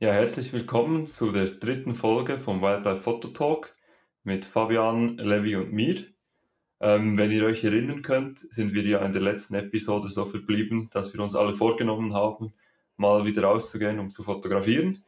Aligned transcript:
Ja, 0.00 0.12
herzlich 0.12 0.52
willkommen 0.52 1.08
zu 1.08 1.32
der 1.32 1.46
dritten 1.46 1.92
Folge 1.92 2.38
vom 2.38 2.62
Wildlife 2.62 3.02
Photo 3.02 3.26
Talk 3.30 3.74
mit 4.22 4.44
Fabian, 4.44 5.16
Levi 5.18 5.56
und 5.56 5.72
mir. 5.72 6.04
Ähm, 6.78 7.18
wenn 7.18 7.32
ihr 7.32 7.44
euch 7.44 7.64
erinnern 7.64 8.02
könnt, 8.02 8.38
sind 8.38 8.74
wir 8.74 8.84
ja 8.84 9.04
in 9.04 9.10
der 9.10 9.22
letzten 9.22 9.56
Episode 9.56 10.08
so 10.08 10.24
verblieben, 10.24 10.88
dass 10.92 11.12
wir 11.12 11.18
uns 11.18 11.34
alle 11.34 11.52
vorgenommen 11.52 12.14
haben, 12.14 12.54
mal 12.96 13.24
wieder 13.24 13.42
rauszugehen, 13.42 13.98
um 13.98 14.08
zu 14.08 14.22
fotografieren. 14.22 15.02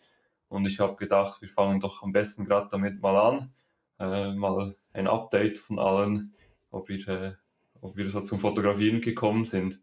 Und 0.48 0.66
ich 0.66 0.80
habe 0.80 0.96
gedacht, 0.96 1.40
wir 1.40 1.48
fangen 1.48 1.78
doch 1.78 2.02
am 2.02 2.10
besten 2.10 2.44
gerade 2.44 2.66
damit 2.68 3.00
mal 3.00 3.16
an. 3.16 3.52
Äh, 4.00 4.32
mal 4.34 4.74
ein 4.92 5.06
Update 5.06 5.58
von 5.58 5.78
allen, 5.78 6.34
ob 6.72 6.88
wir, 6.88 7.06
äh, 7.06 7.32
ob 7.80 7.96
wir 7.96 8.10
so 8.10 8.22
zum 8.22 8.40
Fotografieren 8.40 9.00
gekommen 9.00 9.44
sind. 9.44 9.80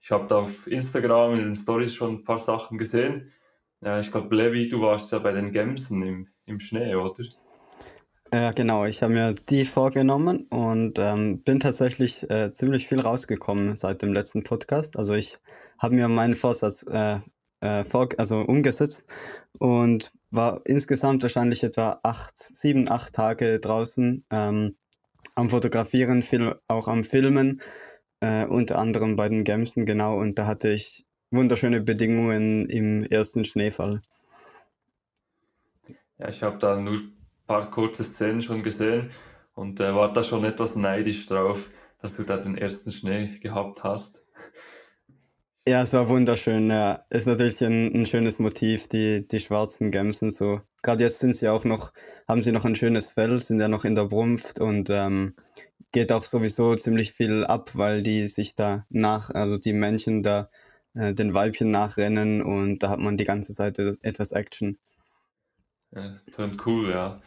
Ich 0.00 0.12
habe 0.12 0.28
da 0.28 0.36
auf 0.36 0.68
Instagram 0.68 1.32
in 1.32 1.40
den 1.40 1.54
Stories 1.56 1.92
schon 1.92 2.18
ein 2.18 2.22
paar 2.22 2.38
Sachen 2.38 2.78
gesehen. 2.78 3.32
Ja, 3.84 4.00
ich 4.00 4.10
glaube, 4.10 4.34
Levi, 4.34 4.66
du 4.66 4.80
warst 4.80 5.12
ja 5.12 5.18
bei 5.18 5.32
den 5.32 5.50
Gemsen 5.50 6.02
im, 6.02 6.28
im 6.46 6.58
Schnee, 6.58 6.94
oder? 6.94 7.22
Ja, 8.32 8.50
genau. 8.52 8.86
Ich 8.86 9.02
habe 9.02 9.12
mir 9.12 9.34
die 9.34 9.66
vorgenommen 9.66 10.46
und 10.48 10.98
ähm, 10.98 11.42
bin 11.42 11.60
tatsächlich 11.60 12.28
äh, 12.30 12.50
ziemlich 12.54 12.88
viel 12.88 13.00
rausgekommen 13.00 13.76
seit 13.76 14.00
dem 14.00 14.14
letzten 14.14 14.42
Podcast. 14.42 14.96
Also 14.96 15.12
ich 15.14 15.38
habe 15.78 15.96
mir 15.96 16.08
meinen 16.08 16.34
Vorsatz 16.34 16.84
äh, 16.88 17.18
äh, 17.60 17.84
vor, 17.84 18.08
also 18.16 18.40
umgesetzt 18.40 19.04
und 19.58 20.12
war 20.30 20.62
insgesamt 20.64 21.22
wahrscheinlich 21.22 21.62
etwa 21.62 22.00
acht, 22.02 22.38
sieben, 22.38 22.88
acht 22.88 23.12
Tage 23.12 23.60
draußen 23.60 24.24
ähm, 24.30 24.76
am 25.34 25.50
Fotografieren, 25.50 26.22
viel 26.22 26.54
auch 26.68 26.88
am 26.88 27.04
Filmen 27.04 27.60
äh, 28.20 28.46
unter 28.46 28.78
anderem 28.78 29.14
bei 29.14 29.28
den 29.28 29.44
Gemsen, 29.44 29.84
genau. 29.84 30.18
Und 30.18 30.38
da 30.38 30.46
hatte 30.46 30.70
ich 30.70 31.04
wunderschöne 31.34 31.80
Bedingungen 31.80 32.68
im 32.68 33.04
ersten 33.04 33.44
Schneefall. 33.44 34.00
Ja, 36.18 36.28
ich 36.28 36.42
habe 36.42 36.58
da 36.58 36.78
nur 36.78 36.94
ein 36.94 37.12
paar 37.46 37.70
kurze 37.70 38.04
Szenen 38.04 38.42
schon 38.42 38.62
gesehen 38.62 39.10
und 39.54 39.80
äh, 39.80 39.94
war 39.94 40.12
da 40.12 40.22
schon 40.22 40.44
etwas 40.44 40.76
neidisch 40.76 41.26
drauf, 41.26 41.70
dass 42.00 42.16
du 42.16 42.22
da 42.22 42.36
den 42.36 42.56
ersten 42.56 42.92
Schnee 42.92 43.38
gehabt 43.40 43.84
hast. 43.84 44.22
Ja, 45.66 45.82
es 45.82 45.94
war 45.94 46.08
wunderschön. 46.10 46.68
Ja, 46.68 47.06
ist 47.08 47.26
natürlich 47.26 47.64
ein, 47.64 47.94
ein 47.94 48.06
schönes 48.06 48.38
Motiv, 48.38 48.86
die, 48.86 49.26
die 49.26 49.40
schwarzen 49.40 49.90
Gemsen 49.90 50.30
so. 50.30 50.60
Gerade 50.82 51.04
jetzt 51.04 51.20
sind 51.20 51.34
sie 51.34 51.48
auch 51.48 51.64
noch, 51.64 51.92
haben 52.28 52.42
sie 52.42 52.52
noch 52.52 52.66
ein 52.66 52.76
schönes 52.76 53.06
Fell, 53.06 53.40
sind 53.40 53.60
ja 53.60 53.68
noch 53.68 53.86
in 53.86 53.94
der 53.94 54.04
Brunft 54.04 54.60
und 54.60 54.90
ähm, 54.90 55.34
geht 55.90 56.12
auch 56.12 56.24
sowieso 56.24 56.74
ziemlich 56.74 57.12
viel 57.12 57.44
ab, 57.44 57.70
weil 57.74 58.02
die 58.02 58.28
sich 58.28 58.54
da 58.56 58.84
nach, 58.90 59.30
also 59.30 59.56
die 59.56 59.72
Männchen 59.72 60.22
da 60.22 60.50
äh, 60.94 61.14
den 61.14 61.34
Weibchen 61.34 61.70
nachrennen 61.70 62.42
und 62.42 62.82
da 62.82 62.90
hat 62.90 63.00
man 63.00 63.16
die 63.16 63.24
ganze 63.24 63.52
Zeit 63.52 63.78
etwas 63.78 64.32
Action. 64.32 64.78
Ja, 65.92 66.16
tönt 66.34 66.66
cool, 66.66 66.90
ja. 66.90 67.20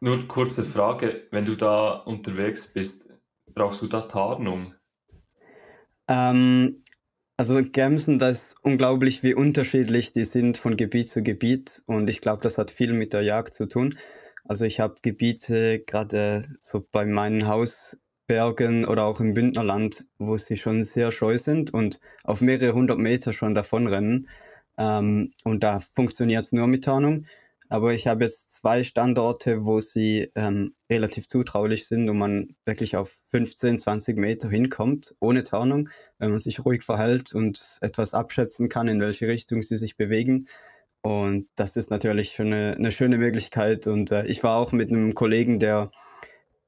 Nur 0.00 0.28
kurze 0.28 0.64
Frage, 0.64 1.26
wenn 1.30 1.44
du 1.44 1.56
da 1.56 1.90
unterwegs 1.90 2.66
bist, 2.66 3.08
brauchst 3.54 3.82
du 3.82 3.86
da 3.86 4.02
Tarnung? 4.02 4.74
Ähm, 6.08 6.82
also 7.36 7.60
Gemsen, 7.62 8.18
das 8.18 8.48
ist 8.48 8.56
unglaublich, 8.62 9.22
wie 9.22 9.34
unterschiedlich 9.34 10.12
die 10.12 10.24
sind 10.24 10.58
von 10.58 10.76
Gebiet 10.76 11.08
zu 11.08 11.22
Gebiet 11.22 11.82
und 11.86 12.08
ich 12.08 12.20
glaube, 12.20 12.42
das 12.42 12.58
hat 12.58 12.70
viel 12.70 12.92
mit 12.92 13.12
der 13.12 13.22
Jagd 13.22 13.54
zu 13.54 13.66
tun. 13.66 13.96
Also 14.48 14.64
ich 14.64 14.78
habe 14.78 14.94
Gebiete, 15.02 15.80
gerade 15.80 16.44
so 16.60 16.86
bei 16.92 17.04
meinen 17.04 17.46
Hausbergen 18.26 18.86
oder 18.86 19.04
auch 19.04 19.20
im 19.20 19.34
Bündnerland, 19.34 20.06
wo 20.18 20.36
sie 20.36 20.56
schon 20.56 20.82
sehr 20.82 21.12
scheu 21.12 21.38
sind 21.38 21.72
und 21.72 22.00
auf 22.24 22.40
mehrere 22.40 22.74
hundert 22.74 22.98
Meter 22.98 23.32
schon 23.32 23.54
davonrennen. 23.54 24.28
Ähm, 24.78 25.30
und 25.44 25.62
da 25.62 25.80
funktioniert 25.80 26.44
es 26.44 26.52
nur 26.52 26.66
mit 26.66 26.84
Tarnung. 26.84 27.26
Aber 27.68 27.94
ich 27.94 28.06
habe 28.06 28.24
jetzt 28.24 28.52
zwei 28.54 28.84
Standorte, 28.84 29.66
wo 29.66 29.80
sie 29.80 30.30
ähm, 30.36 30.74
relativ 30.88 31.26
zutraulich 31.26 31.88
sind 31.88 32.08
und 32.08 32.18
man 32.18 32.54
wirklich 32.64 32.96
auf 32.96 33.10
15, 33.30 33.78
20 33.78 34.16
Meter 34.18 34.48
hinkommt, 34.48 35.14
ohne 35.18 35.42
Tarnung, 35.42 35.88
wenn 36.18 36.30
man 36.30 36.38
sich 36.38 36.64
ruhig 36.64 36.84
verhält 36.84 37.34
und 37.34 37.78
etwas 37.80 38.14
abschätzen 38.14 38.68
kann, 38.68 38.86
in 38.86 39.00
welche 39.00 39.26
Richtung 39.26 39.62
sie 39.62 39.78
sich 39.78 39.96
bewegen. 39.96 40.46
Und 41.02 41.48
das 41.56 41.76
ist 41.76 41.90
natürlich 41.90 42.32
schon 42.32 42.46
eine, 42.46 42.76
eine 42.76 42.92
schöne 42.92 43.18
Möglichkeit. 43.18 43.86
Und 43.88 44.12
äh, 44.12 44.26
ich 44.26 44.42
war 44.44 44.56
auch 44.56 44.72
mit 44.72 44.90
einem 44.90 45.14
Kollegen, 45.14 45.58
der 45.58 45.90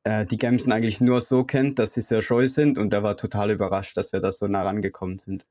äh, 0.05 0.27
die 0.27 0.37
Gemsen 0.37 0.73
eigentlich 0.73 1.01
nur 1.01 1.21
so 1.21 1.45
kennt, 1.45 1.79
dass 1.79 1.95
sie 1.95 2.01
sehr 2.01 2.23
scheu 2.23 2.47
sind. 2.47 2.79
Und 2.79 2.93
der 2.93 3.03
war 3.03 3.17
total 3.17 3.51
überrascht, 3.51 3.97
dass 3.97 4.13
wir 4.13 4.21
da 4.21 4.33
so 4.33 4.47
nah 4.47 4.63
rangekommen 4.63 5.19
sind. 5.19 5.47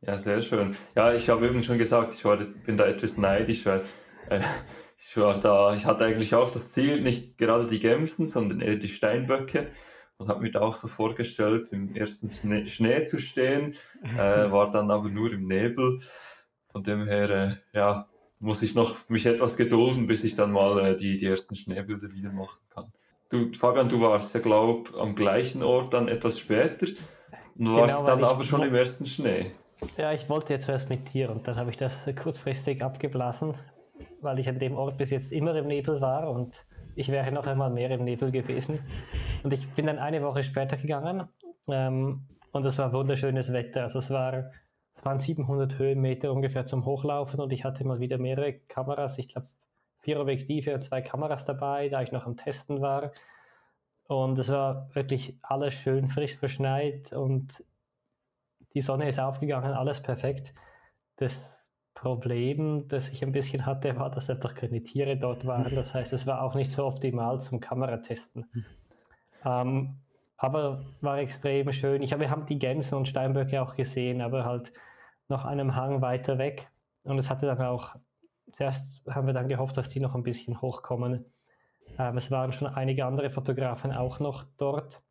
Ja, 0.00 0.18
sehr 0.18 0.42
schön. 0.42 0.74
Ja, 0.96 1.14
ich 1.14 1.28
habe 1.28 1.46
eben 1.46 1.62
schon 1.62 1.78
gesagt, 1.78 2.14
ich 2.14 2.24
war, 2.24 2.36
bin 2.36 2.76
da 2.76 2.86
etwas 2.86 3.16
neidisch, 3.18 3.64
weil 3.66 3.82
äh, 4.30 4.40
ich 4.98 5.16
war 5.16 5.38
da, 5.38 5.74
ich 5.74 5.86
hatte 5.86 6.04
eigentlich 6.04 6.34
auch 6.34 6.50
das 6.50 6.72
Ziel, 6.72 7.00
nicht 7.02 7.38
gerade 7.38 7.66
die 7.66 7.78
Gemsen, 7.78 8.26
sondern 8.26 8.60
eher 8.60 8.76
die 8.76 8.88
Steinböcke 8.88 9.68
und 10.16 10.28
habe 10.28 10.42
mir 10.42 10.50
da 10.50 10.60
auch 10.60 10.74
so 10.74 10.88
vorgestellt, 10.88 11.72
im 11.72 11.94
ersten 11.94 12.28
Schnee, 12.28 12.66
Schnee 12.66 13.04
zu 13.04 13.18
stehen, 13.18 13.74
äh, 14.16 14.50
war 14.50 14.70
dann 14.70 14.90
aber 14.90 15.08
nur 15.08 15.32
im 15.32 15.46
Nebel. 15.46 15.98
Von 16.70 16.82
dem 16.82 17.06
her, 17.06 17.30
äh, 17.30 17.54
ja, 17.74 18.06
muss 18.38 18.62
ich 18.62 18.74
noch 18.74 19.08
mich 19.08 19.26
etwas 19.26 19.56
gedulden, 19.56 20.06
bis 20.06 20.24
ich 20.24 20.34
dann 20.34 20.52
mal 20.52 20.84
äh, 20.84 20.96
die, 20.96 21.16
die 21.16 21.26
ersten 21.26 21.54
Schneebilder 21.54 22.12
wieder 22.12 22.32
machen 22.32 22.60
kann. 22.70 22.92
Du, 23.32 23.50
Fabian, 23.54 23.88
du 23.88 23.98
warst 24.02 24.34
ja, 24.34 24.40
glaube 24.40 24.90
ich, 24.90 25.00
am 25.00 25.14
gleichen 25.14 25.62
Ort 25.62 25.94
dann 25.94 26.06
etwas 26.06 26.38
später 26.38 26.86
und 27.56 27.64
genau, 27.64 27.76
warst 27.78 28.06
dann 28.06 28.22
aber 28.22 28.44
schon 28.44 28.62
im 28.62 28.74
ersten 28.74 29.06
Schnee. 29.06 29.46
Ja, 29.96 30.12
ich 30.12 30.28
wollte 30.28 30.52
jetzt 30.52 30.68
erst 30.68 30.90
mit 30.90 31.14
dir 31.14 31.30
und 31.30 31.48
dann 31.48 31.56
habe 31.56 31.70
ich 31.70 31.78
das 31.78 31.98
kurzfristig 32.22 32.82
abgeblasen, 32.82 33.54
weil 34.20 34.38
ich 34.38 34.50
an 34.50 34.58
dem 34.58 34.76
Ort 34.76 34.98
bis 34.98 35.08
jetzt 35.08 35.32
immer 35.32 35.56
im 35.56 35.66
Nebel 35.66 36.02
war 36.02 36.30
und 36.30 36.66
ich 36.94 37.08
wäre 37.08 37.32
noch 37.32 37.46
einmal 37.46 37.70
mehr 37.70 37.90
im 37.90 38.04
Nebel 38.04 38.30
gewesen. 38.30 38.80
Und 39.42 39.54
ich 39.54 39.66
bin 39.70 39.86
dann 39.86 39.98
eine 39.98 40.22
Woche 40.22 40.44
später 40.44 40.76
gegangen 40.76 41.26
ähm, 41.68 42.26
und 42.52 42.66
es 42.66 42.76
war 42.76 42.92
wunderschönes 42.92 43.50
Wetter. 43.54 43.84
Also 43.84 44.00
es 44.00 44.10
war 44.10 44.50
es 44.94 45.06
waren 45.06 45.18
700 45.18 45.78
Höhenmeter 45.78 46.30
ungefähr 46.32 46.66
zum 46.66 46.84
Hochlaufen 46.84 47.40
und 47.40 47.50
ich 47.50 47.64
hatte 47.64 47.82
mal 47.84 47.98
wieder 47.98 48.18
mehrere 48.18 48.52
Kameras. 48.52 49.16
Ich 49.16 49.28
glaube, 49.28 49.48
vier 50.02 50.20
Objektive 50.20 50.74
und 50.74 50.82
zwei 50.82 51.00
Kameras 51.00 51.44
dabei, 51.46 51.88
da 51.88 52.02
ich 52.02 52.12
noch 52.12 52.26
am 52.26 52.36
Testen 52.36 52.80
war. 52.80 53.12
Und 54.06 54.38
es 54.38 54.48
war 54.50 54.94
wirklich 54.94 55.38
alles 55.42 55.74
schön 55.74 56.08
frisch 56.08 56.36
verschneit 56.36 57.12
und 57.12 57.64
die 58.74 58.80
Sonne 58.80 59.08
ist 59.08 59.20
aufgegangen, 59.20 59.72
alles 59.72 60.02
perfekt. 60.02 60.54
Das 61.16 61.58
Problem, 61.94 62.88
das 62.88 63.08
ich 63.08 63.22
ein 63.22 63.32
bisschen 63.32 63.64
hatte, 63.64 63.96
war, 63.96 64.10
dass 64.10 64.28
einfach 64.28 64.54
keine 64.54 64.82
Tiere 64.82 65.16
dort 65.16 65.46
waren. 65.46 65.74
Das 65.74 65.94
heißt, 65.94 66.12
es 66.12 66.26
war 66.26 66.42
auch 66.42 66.54
nicht 66.54 66.72
so 66.72 66.86
optimal 66.86 67.40
zum 67.40 67.60
Kameratesten. 67.60 68.46
Hm. 68.52 68.64
Ähm, 69.44 69.96
aber 70.36 70.84
war 71.00 71.18
extrem 71.18 71.70
schön. 71.70 72.02
Ich 72.02 72.12
habe, 72.12 72.22
wir 72.22 72.30
haben 72.30 72.46
die 72.46 72.58
Gänse 72.58 72.96
und 72.96 73.06
Steinböcke 73.06 73.62
auch 73.62 73.76
gesehen, 73.76 74.20
aber 74.20 74.44
halt 74.44 74.72
noch 75.28 75.44
einem 75.44 75.76
Hang 75.76 76.02
weiter 76.02 76.38
weg. 76.38 76.68
Und 77.04 77.18
es 77.18 77.30
hatte 77.30 77.46
dann 77.46 77.60
auch, 77.62 77.94
zuerst 78.52 79.02
haben 79.08 79.26
wir 79.26 79.34
dann 79.34 79.48
gehofft, 79.48 79.76
dass 79.76 79.88
die 79.88 80.00
noch 80.00 80.14
ein 80.14 80.22
bisschen 80.22 80.60
hochkommen. 80.60 81.24
Ähm, 81.98 82.16
es 82.16 82.30
waren 82.30 82.52
schon 82.52 82.68
einige 82.68 83.04
andere 83.04 83.30
Fotografen 83.30 83.92
auch 83.92 84.20
noch 84.20 84.44
dort 84.56 85.02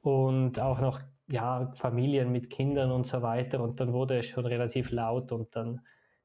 und 0.00 0.60
auch 0.60 0.80
noch 0.80 1.00
ja, 1.28 1.72
Familien 1.76 2.30
mit 2.30 2.50
Kindern 2.50 2.90
und 2.92 3.06
so 3.06 3.22
weiter. 3.22 3.60
Und 3.60 3.80
dann 3.80 3.92
wurde 3.92 4.18
es 4.18 4.26
schon 4.26 4.46
relativ 4.46 4.90
laut 4.90 5.32
und 5.32 5.54
dann 5.56 5.80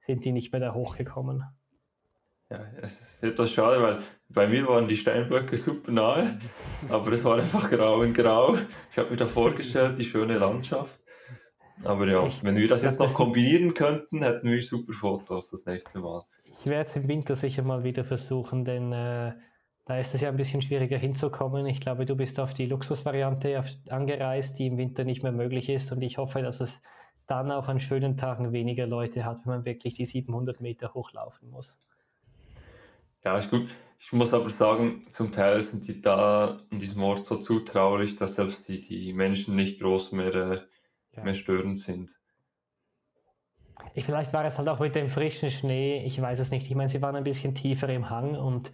sind 0.05 0.25
die 0.25 0.31
nicht 0.31 0.51
mehr 0.51 0.61
da 0.61 0.73
hochgekommen. 0.73 1.43
Ja, 2.49 2.65
es 2.81 2.99
ist 2.99 3.23
etwas 3.23 3.51
schade, 3.51 3.81
weil 3.81 3.99
bei 4.27 4.45
mir 4.45 4.67
waren 4.67 4.87
die 4.87 4.97
Steinböcke 4.97 5.55
super 5.55 5.91
nahe, 5.91 6.37
aber 6.89 7.11
es 7.13 7.23
war 7.23 7.37
einfach 7.37 7.69
grau 7.69 8.01
in 8.01 8.13
grau. 8.13 8.57
Ich 8.91 8.97
habe 8.97 9.09
mir 9.09 9.15
da 9.15 9.25
vorgestellt, 9.25 9.97
die 9.97 10.03
schöne 10.03 10.37
Landschaft. 10.37 10.99
Aber 11.83 12.05
ja, 12.07 12.27
ich, 12.27 12.43
wenn 12.43 12.57
wir 12.57 12.67
das 12.67 12.83
jetzt 12.83 12.99
noch 12.99 13.13
kombinieren 13.13 13.73
könnten, 13.73 14.21
hätten 14.21 14.49
wir 14.49 14.61
super 14.61 14.93
Fotos 14.93 15.49
das 15.49 15.65
nächste 15.65 15.99
Mal. 15.99 16.23
Ich 16.61 16.67
werde 16.67 16.87
es 16.87 16.95
im 16.95 17.07
Winter 17.07 17.35
sicher 17.35 17.63
mal 17.63 17.83
wieder 17.83 18.03
versuchen, 18.03 18.63
denn 18.63 18.93
äh, 18.93 19.33
da 19.85 19.97
ist 19.97 20.13
es 20.13 20.21
ja 20.21 20.29
ein 20.29 20.37
bisschen 20.37 20.61
schwieriger 20.61 20.99
hinzukommen. 20.99 21.65
Ich 21.65 21.81
glaube, 21.81 22.05
du 22.05 22.15
bist 22.15 22.39
auf 22.39 22.53
die 22.53 22.67
Luxusvariante 22.67 23.65
angereist, 23.89 24.59
die 24.59 24.67
im 24.67 24.77
Winter 24.77 25.03
nicht 25.03 25.23
mehr 25.23 25.31
möglich 25.31 25.69
ist. 25.69 25.91
Und 25.91 26.03
ich 26.03 26.19
hoffe, 26.19 26.43
dass 26.43 26.61
es 26.61 26.79
dann 27.25 27.49
auch 27.49 27.67
an 27.67 27.79
schönen 27.79 28.15
Tagen 28.15 28.51
weniger 28.51 28.85
Leute 28.85 29.25
hat, 29.25 29.39
wenn 29.43 29.53
man 29.53 29.65
wirklich 29.65 29.95
die 29.95 30.05
700 30.05 30.61
Meter 30.61 30.93
hochlaufen 30.93 31.49
muss. 31.49 31.75
Ja, 33.25 33.35
ist 33.39 33.49
gut. 33.49 33.73
Ich 33.97 34.13
muss 34.13 34.31
aber 34.31 34.51
sagen, 34.51 35.03
zum 35.09 35.31
Teil 35.31 35.63
sind 35.63 35.87
die 35.87 35.99
da 35.99 36.59
in 36.69 36.77
diesem 36.77 37.01
Ort 37.01 37.25
so 37.25 37.37
zutraulich, 37.37 38.17
dass 38.17 38.35
selbst 38.35 38.69
die, 38.69 38.81
die 38.81 39.13
Menschen 39.13 39.55
nicht 39.55 39.79
groß 39.79 40.11
mehr, 40.11 40.35
äh, 40.35 40.61
ja. 41.15 41.23
mehr 41.23 41.33
störend 41.33 41.79
sind. 41.79 42.20
Ich, 43.93 44.05
vielleicht 44.05 44.33
war 44.33 44.45
es 44.45 44.57
halt 44.57 44.67
auch 44.69 44.79
mit 44.79 44.95
dem 44.95 45.09
frischen 45.09 45.49
Schnee, 45.49 46.03
ich 46.05 46.21
weiß 46.21 46.39
es 46.39 46.51
nicht. 46.51 46.65
Ich 46.67 46.75
meine, 46.75 46.89
sie 46.89 47.01
waren 47.01 47.15
ein 47.15 47.23
bisschen 47.23 47.55
tiefer 47.55 47.89
im 47.89 48.09
Hang 48.09 48.35
und 48.35 48.71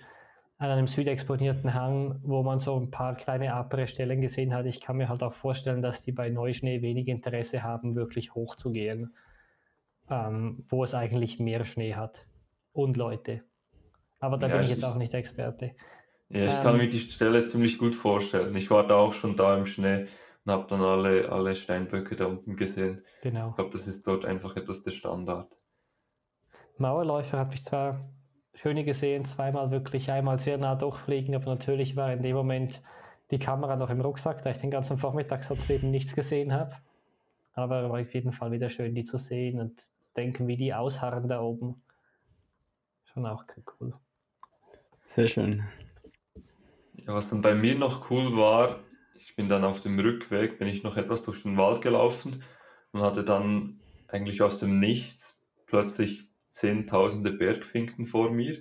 an 0.60 0.70
einem 0.72 0.88
südexponierten 0.88 1.74
Hang, 1.74 2.20
wo 2.24 2.44
man 2.44 2.60
so 2.60 2.80
ein 2.80 2.90
paar 2.92 3.16
kleine 3.16 3.54
apere 3.54 3.88
Stellen 3.88 4.22
gesehen 4.22 4.54
hat. 4.54 4.66
Ich 4.66 4.82
kann 4.82 4.98
mir 4.98 5.10
halt 5.10 5.24
auch 5.24 5.34
vorstellen, 5.34 5.82
dass 5.82 6.04
die 6.04 6.12
bei 6.12 6.30
Neuschnee 6.30 6.82
wenig 6.82 7.08
Interesse 7.08 7.64
haben, 7.64 7.96
wirklich 7.96 8.34
hoch 8.34 8.56
zu 8.56 8.72
gehen, 8.72 9.16
ähm, 10.10 10.66
wo 10.70 10.84
es 10.84 10.94
eigentlich 10.94 11.40
mehr 11.40 11.66
Schnee 11.66 11.96
hat. 11.96 12.28
und 12.74 12.96
Leute. 12.96 13.44
Aber 14.20 14.38
da 14.38 14.48
Ja, 14.48 14.54
bin 14.56 14.62
ich 14.62 14.70
jetzt 14.70 14.84
auch 14.86 14.98
nicht 14.98 15.14
Experte. 15.16 15.76
Ja, 16.30 16.46
ich 16.46 16.62
kann 16.62 16.76
Ähm. 16.76 16.78
mir 16.78 16.90
die 16.90 17.00
Stelle 17.00 17.46
ziemlich 17.46 17.78
gut 17.78 17.96
vorstellen. 17.96 18.56
Ich 18.56 18.70
war 18.70 18.86
da 18.88 18.96
auch 18.96 19.14
schon 19.14 19.36
da 19.36 19.58
im 19.58 19.66
Schnee 19.66 20.06
und 20.48 20.54
habe 20.54 20.68
dann 20.70 20.82
alle, 20.82 21.30
alle 21.30 21.56
Steinböcke 21.56 22.16
da 22.16 22.26
unten 22.26 22.56
gesehen. 22.56 23.04
Genau. 23.22 23.50
Ich 23.50 23.56
glaube, 23.58 23.72
das 23.72 23.86
ist 23.86 24.08
dort 24.08 24.24
einfach 24.24 24.56
etwas 24.56 24.82
der 24.82 24.92
Standard. 24.92 25.50
Mauerläufer 26.78 27.38
habe 27.38 27.54
ich 27.56 27.64
zwar 27.64 28.10
schöne 28.54 28.86
gesehen, 28.86 29.26
zweimal 29.26 29.72
wirklich, 29.72 30.10
einmal 30.10 30.40
sehr 30.40 30.58
nah 30.58 30.76
durchfliegen, 30.76 31.36
aber 31.36 31.48
natürlich 31.48 31.98
war 31.98 32.14
in 32.14 32.24
dem 32.24 32.36
Moment 32.36 32.82
die 33.30 33.40
Kamera 33.40 33.76
noch 33.76 33.90
im 33.90 34.00
Rucksack, 34.00 34.42
da 34.44 34.52
ich 34.52 34.60
den 34.60 34.72
ganzen 34.72 34.98
Vormittag 34.98 35.44
sonst 35.44 35.70
eben 35.70 35.92
nichts 35.92 36.16
gesehen 36.16 36.54
habe. 36.54 36.78
Aber 37.54 37.90
war 37.90 38.00
auf 38.00 38.14
jeden 38.14 38.32
Fall 38.32 38.52
wieder 38.52 38.70
schön, 38.70 38.96
die 38.96 39.04
zu 39.04 39.18
sehen 39.18 39.60
und 39.60 39.82
zu 39.82 40.14
denken, 40.16 40.48
wie 40.48 40.56
die 40.56 40.74
ausharren 40.74 41.28
da 41.28 41.42
oben. 41.42 41.82
Schon 43.04 43.26
auch 43.26 43.44
cool. 43.82 43.94
Sehr 45.06 45.28
schön. 45.28 45.66
Ja, 46.94 47.14
was 47.14 47.30
dann 47.30 47.42
bei 47.42 47.54
mir 47.54 47.78
noch 47.78 48.10
cool 48.10 48.38
war, 48.38 48.80
ich 49.18 49.36
bin 49.36 49.50
dann 49.50 49.64
auf 49.64 49.80
dem 49.80 50.00
Rückweg, 50.00 50.60
bin 50.60 50.68
ich 50.68 50.84
noch 50.84 50.98
etwas 50.98 51.24
durch 51.24 51.44
den 51.44 51.58
Wald 51.58 51.82
gelaufen 51.82 52.44
und 52.92 53.02
hatte 53.02 53.24
dann 53.24 53.80
eigentlich 54.08 54.42
aus 54.42 54.60
dem 54.60 54.80
Nichts 54.80 55.44
plötzlich 55.66 56.30
zehntausende 56.50 57.32
Bergfinken 57.32 58.06
vor 58.06 58.32
mir. 58.32 58.58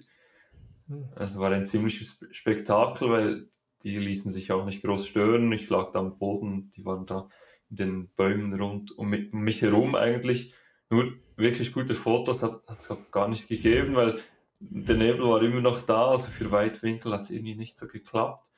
Hm. 0.89 1.09
Es 1.17 1.39
war 1.39 1.51
ein 1.53 1.67
ziemliches 1.67 2.11
Spe- 2.11 2.33
Spektakel, 2.33 3.11
weil 3.11 3.49
die 3.83 3.99
ließen 3.99 4.31
sich 4.31 4.53
auch 4.53 4.65
nicht 4.65 4.83
groß 4.83 5.07
stören. 5.07 5.53
Ich 5.53 5.71
lag 5.71 5.91
da 5.93 6.01
am 6.01 6.19
Boden, 6.19 6.71
die 6.71 6.85
waren 6.85 7.07
da 7.07 7.29
in 7.71 7.77
den 7.77 8.09
Bäumen 8.17 8.55
rund 8.55 8.97
um 8.97 9.13
um 9.13 9.41
mich 9.41 9.63
herum 9.63 9.95
eigentlich. 9.95 10.55
Nur 10.91 11.13
wirklich 11.37 11.73
gute 11.73 11.95
Fotos 11.95 12.43
hat 12.43 12.63
es 12.69 12.89
gar 13.11 13.29
nicht 13.29 13.49
gegeben, 13.49 13.95
weil 13.95 14.19
der 14.61 14.97
Nebel 14.97 15.29
war 15.29 15.43
immer 15.43 15.61
noch 15.61 15.83
da, 15.83 16.09
also 16.09 16.31
für 16.31 16.51
Weitwinkel 16.51 17.13
hat 17.13 17.23
es 17.23 17.31
irgendwie 17.31 17.57
nicht 17.57 17.77
so 17.77 17.87
geklappt. 17.87 18.51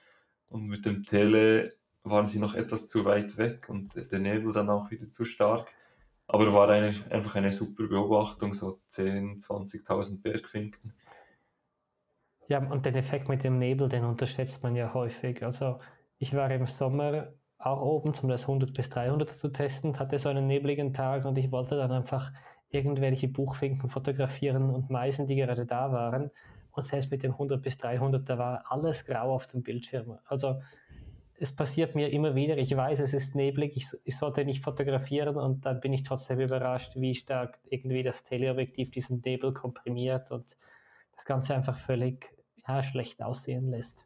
Und 0.49 0.67
mit 0.67 0.87
dem 0.87 1.03
Tele 1.03 1.75
waren 2.11 2.27
sie 2.27 2.39
noch 2.39 2.55
etwas 2.55 2.89
zu 2.89 3.05
weit 3.05 3.39
weg 3.39 3.69
und 3.69 4.11
der 4.11 4.19
Nebel 4.19 4.53
dann 4.53 4.71
auch 4.71 4.91
wieder 4.91 5.09
zu 5.09 5.25
stark. 5.25 5.67
Aber 6.27 6.53
war 6.53 6.69
eine, 6.69 6.95
einfach 7.11 7.37
eine 7.37 7.53
super 7.53 7.87
Beobachtung, 7.87 8.53
so 8.53 8.81
10.000, 8.91 9.47
20.000 9.87 10.23
Bergfinken. 10.23 10.93
Ja, 12.49 12.59
und 12.59 12.85
den 12.87 12.95
Effekt 12.95 13.29
mit 13.29 13.45
dem 13.45 13.59
Nebel, 13.59 13.89
den 13.89 14.05
unterschätzt 14.05 14.63
man 14.63 14.77
ja 14.77 14.93
häufig. 14.93 15.43
Also 15.43 15.81
ich 16.19 16.35
war 16.35 16.51
im 16.51 16.67
Sommer 16.67 17.33
auch 17.59 17.81
oben, 17.81 18.13
um 18.23 18.29
das 18.29 18.43
100 18.43 18.73
bis 18.73 18.91
300 18.91 19.31
zu 19.31 19.49
testen, 19.49 19.99
hatte 19.99 20.19
so 20.19 20.29
einen 20.29 20.47
nebligen 20.47 20.93
Tag 20.95 21.25
und 21.25 21.37
ich 21.39 21.51
wollte 21.51 21.77
dann 21.77 21.93
einfach 21.93 22.33
irgendwelche 22.71 23.29
Buchfinken 23.29 23.89
fotografieren 23.89 24.71
und 24.71 24.91
Meisen, 24.91 25.27
die 25.27 25.37
gerade 25.37 25.67
da 25.67 25.93
waren. 25.93 26.31
Und 26.73 26.85
selbst 26.85 27.11
mit 27.11 27.23
dem 27.23 27.33
100 27.33 27.61
bis 27.61 27.79
300, 27.79 28.29
da 28.29 28.39
war 28.39 28.65
alles 28.69 29.05
grau 29.05 29.35
auf 29.35 29.47
dem 29.49 29.63
Bildschirm. 29.63 30.19
Also 30.27 30.61
es 31.41 31.55
passiert 31.55 31.95
mir 31.95 32.11
immer 32.11 32.35
wieder, 32.35 32.57
ich 32.59 32.77
weiß, 32.77 33.01
es 33.01 33.15
ist 33.15 33.35
neblig, 33.35 33.77
ich, 33.77 33.87
ich 34.05 34.17
sollte 34.17 34.45
nicht 34.45 34.63
fotografieren 34.63 35.37
und 35.37 35.65
dann 35.65 35.81
bin 35.81 35.93
ich 35.93 36.03
trotzdem 36.03 36.41
überrascht, 36.41 36.93
wie 36.97 37.15
stark 37.15 37.59
irgendwie 37.69 38.03
das 38.03 38.25
Teleobjektiv 38.25 38.91
diesen 38.91 39.23
Nebel 39.25 39.53
komprimiert 39.53 40.31
und 40.31 40.57
das 41.15 41.25
Ganze 41.25 41.55
einfach 41.55 41.77
völlig 41.77 42.29
ja, 42.67 42.83
schlecht 42.83 43.23
aussehen 43.23 43.71
lässt. 43.71 43.99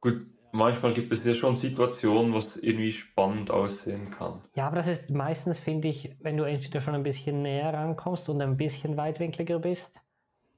Gut, 0.00 0.26
manchmal 0.52 0.92
gibt 0.92 1.12
es 1.12 1.24
ja 1.24 1.32
schon 1.32 1.56
Situationen, 1.56 2.34
was 2.34 2.56
irgendwie 2.56 2.92
spannend 2.92 3.50
aussehen 3.50 4.10
kann. 4.10 4.42
Ja, 4.54 4.66
aber 4.66 4.76
das 4.76 4.88
ist 4.88 5.10
meistens, 5.10 5.58
finde 5.58 5.88
ich, 5.88 6.14
wenn 6.20 6.36
du 6.36 6.44
entweder 6.44 6.80
schon 6.80 6.94
ein 6.94 7.02
bisschen 7.02 7.42
näher 7.42 7.72
rankommst 7.72 8.28
und 8.28 8.42
ein 8.42 8.56
bisschen 8.58 8.96
weitwinkliger 8.98 9.58
bist, 9.58 10.03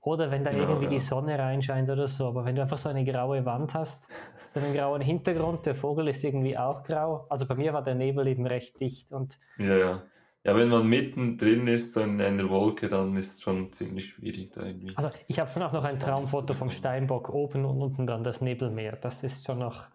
oder 0.07 0.31
wenn 0.31 0.45
da 0.45 0.51
Genau, 0.53 0.63
irgendwie 0.65 0.85
ja. 0.85 0.91
die 0.91 1.01
Sonne 1.01 1.39
reinscheint 1.39 1.91
oder 1.91 2.07
so. 2.07 2.29
Aber 2.29 2.45
wenn 2.45 2.55
du 2.55 2.63
einfach 2.63 2.79
so 2.79 2.89
eine 2.89 3.05
graue 3.05 3.45
Wand 3.45 3.75
hast, 3.75 4.07
so 4.55 4.61
einen 4.61 4.73
grauen 4.73 5.01
Hintergrund, 5.03 5.67
der 5.67 5.75
Vogel 5.75 6.09
ist 6.09 6.23
irgendwie 6.23 6.57
auch 6.57 6.85
grau. 6.85 7.27
Also 7.29 7.45
bei 7.47 7.57
mir 7.57 7.73
war 7.73 7.83
der 7.83 7.97
Nebel 7.97 8.27
eben 8.29 8.47
recht 8.47 8.81
dicht 8.81 9.13
und 9.13 9.39
Ja, 9.59 9.77
ja. 9.77 10.03
Ja, 10.45 10.55
wenn 10.55 10.69
man 10.69 10.87
mittendrin 10.87 11.67
ist, 11.67 11.93
so 11.95 12.03
in 12.03 12.21
einer 12.23 12.49
Wolke, 12.49 12.89
dann 12.89 13.17
ist 13.17 13.35
es 13.35 13.43
schon 13.43 13.73
ziemlich 13.73 14.07
schwierig 14.11 14.53
da 14.53 14.63
irgendwie. 14.63 14.97
also 14.97 15.11
ich 15.27 15.41
habe 15.41 15.51
schon 15.51 15.63
auch 15.65 15.73
noch 15.73 15.83
ein 15.85 15.99
Traumfoto 15.99 16.55
vom. 16.55 16.71
Steinbock 16.71 17.31
oben 17.31 17.65
und 17.65 17.83
unten 17.83 18.07
dann 18.07 18.23
das 18.23 18.41
Nebelmeer. 18.41 18.93
Das 19.03 19.25
ist 19.25 19.45
schon 19.45 19.59
noch, 19.59 19.87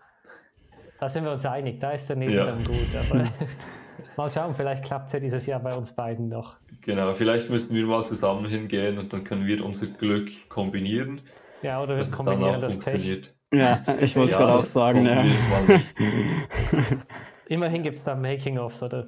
da 1.00 1.08
sind 1.08 1.24
wir 1.24 1.32
uns 1.32 1.46
einig, 1.46 1.80
da 1.80 1.92
ist 1.92 2.10
der 2.10 2.18
Nebel 2.18 2.36
Ja. 2.36 2.46
dann 2.48 2.62
gut. 2.66 2.90
Aber 3.00 3.30
mal 4.18 4.30
schauen, 4.30 4.54
vielleicht 4.56 4.84
klappt 4.84 5.08
es 5.08 5.14
ja 5.14 5.20
dieses 5.22 5.46
Jahr 5.46 5.62
bei 5.62 5.74
uns 5.74 5.96
beiden 5.96 6.28
noch. 6.28 6.58
Genau, 6.82 7.14
vielleicht 7.14 7.50
müssen 7.50 7.76
wir 7.76 7.86
mal 7.86 8.04
zusammen 8.06 8.48
hingehen 8.48 8.98
und 8.98 9.14
dann 9.14 9.24
können 9.24 9.46
wir 9.46 9.64
unser 9.64 9.88
Glück 9.88 10.30
kombinieren, 10.50 11.22
Ja, 11.62 11.82
oder 11.82 11.94
wir 11.96 12.00
dass 12.00 12.10
es 12.10 12.18
dann 12.18 12.26
kombinieren 12.26 12.56
auch 12.56 12.62
das 12.62 12.78
Pech. 12.80 12.84
funktioniert. 12.94 13.36
Ja, 13.54 13.84
ich 14.00 14.16
wollte 14.16 14.28
es 14.28 14.32
Ja, 14.32 14.38
gerade 14.38 14.54
auch 14.54 14.60
sagen. 14.60 15.06
Ja. 15.06 15.26
Immerhin 17.48 17.84
gibt 17.84 17.98
es 17.98 18.04
da 18.06 18.16
Making-ofs, 18.16 18.82
oder? 18.82 19.08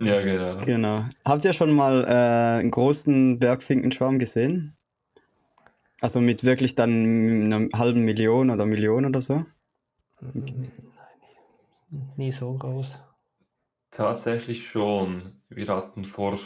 Ja, 0.00 0.20
genau. 0.20 0.58
Genau. 0.64 1.04
Habt 1.24 1.44
ihr 1.44 1.52
schon 1.52 1.72
mal 1.72 2.04
äh, 2.04 2.60
einen 2.60 2.70
großen 2.70 3.38
Bergfinkenschwarm 3.38 4.18
gesehen? 4.18 4.76
Also 6.00 6.20
mit 6.20 6.44
wirklich 6.44 6.76
dann 6.76 7.52
einer 7.52 7.68
halben 7.76 8.04
Million 8.04 8.50
oder 8.50 8.66
Million 8.66 9.06
oder 9.06 9.20
so? 9.20 9.44
Nein, 10.20 10.70
nie 12.16 12.30
so 12.30 12.52
groß. 12.52 12.96
Tatsächlich 13.90 14.68
schon. 14.68 15.40
Wir 15.48 15.66
hatten 15.68 16.04
vor, 16.04 16.38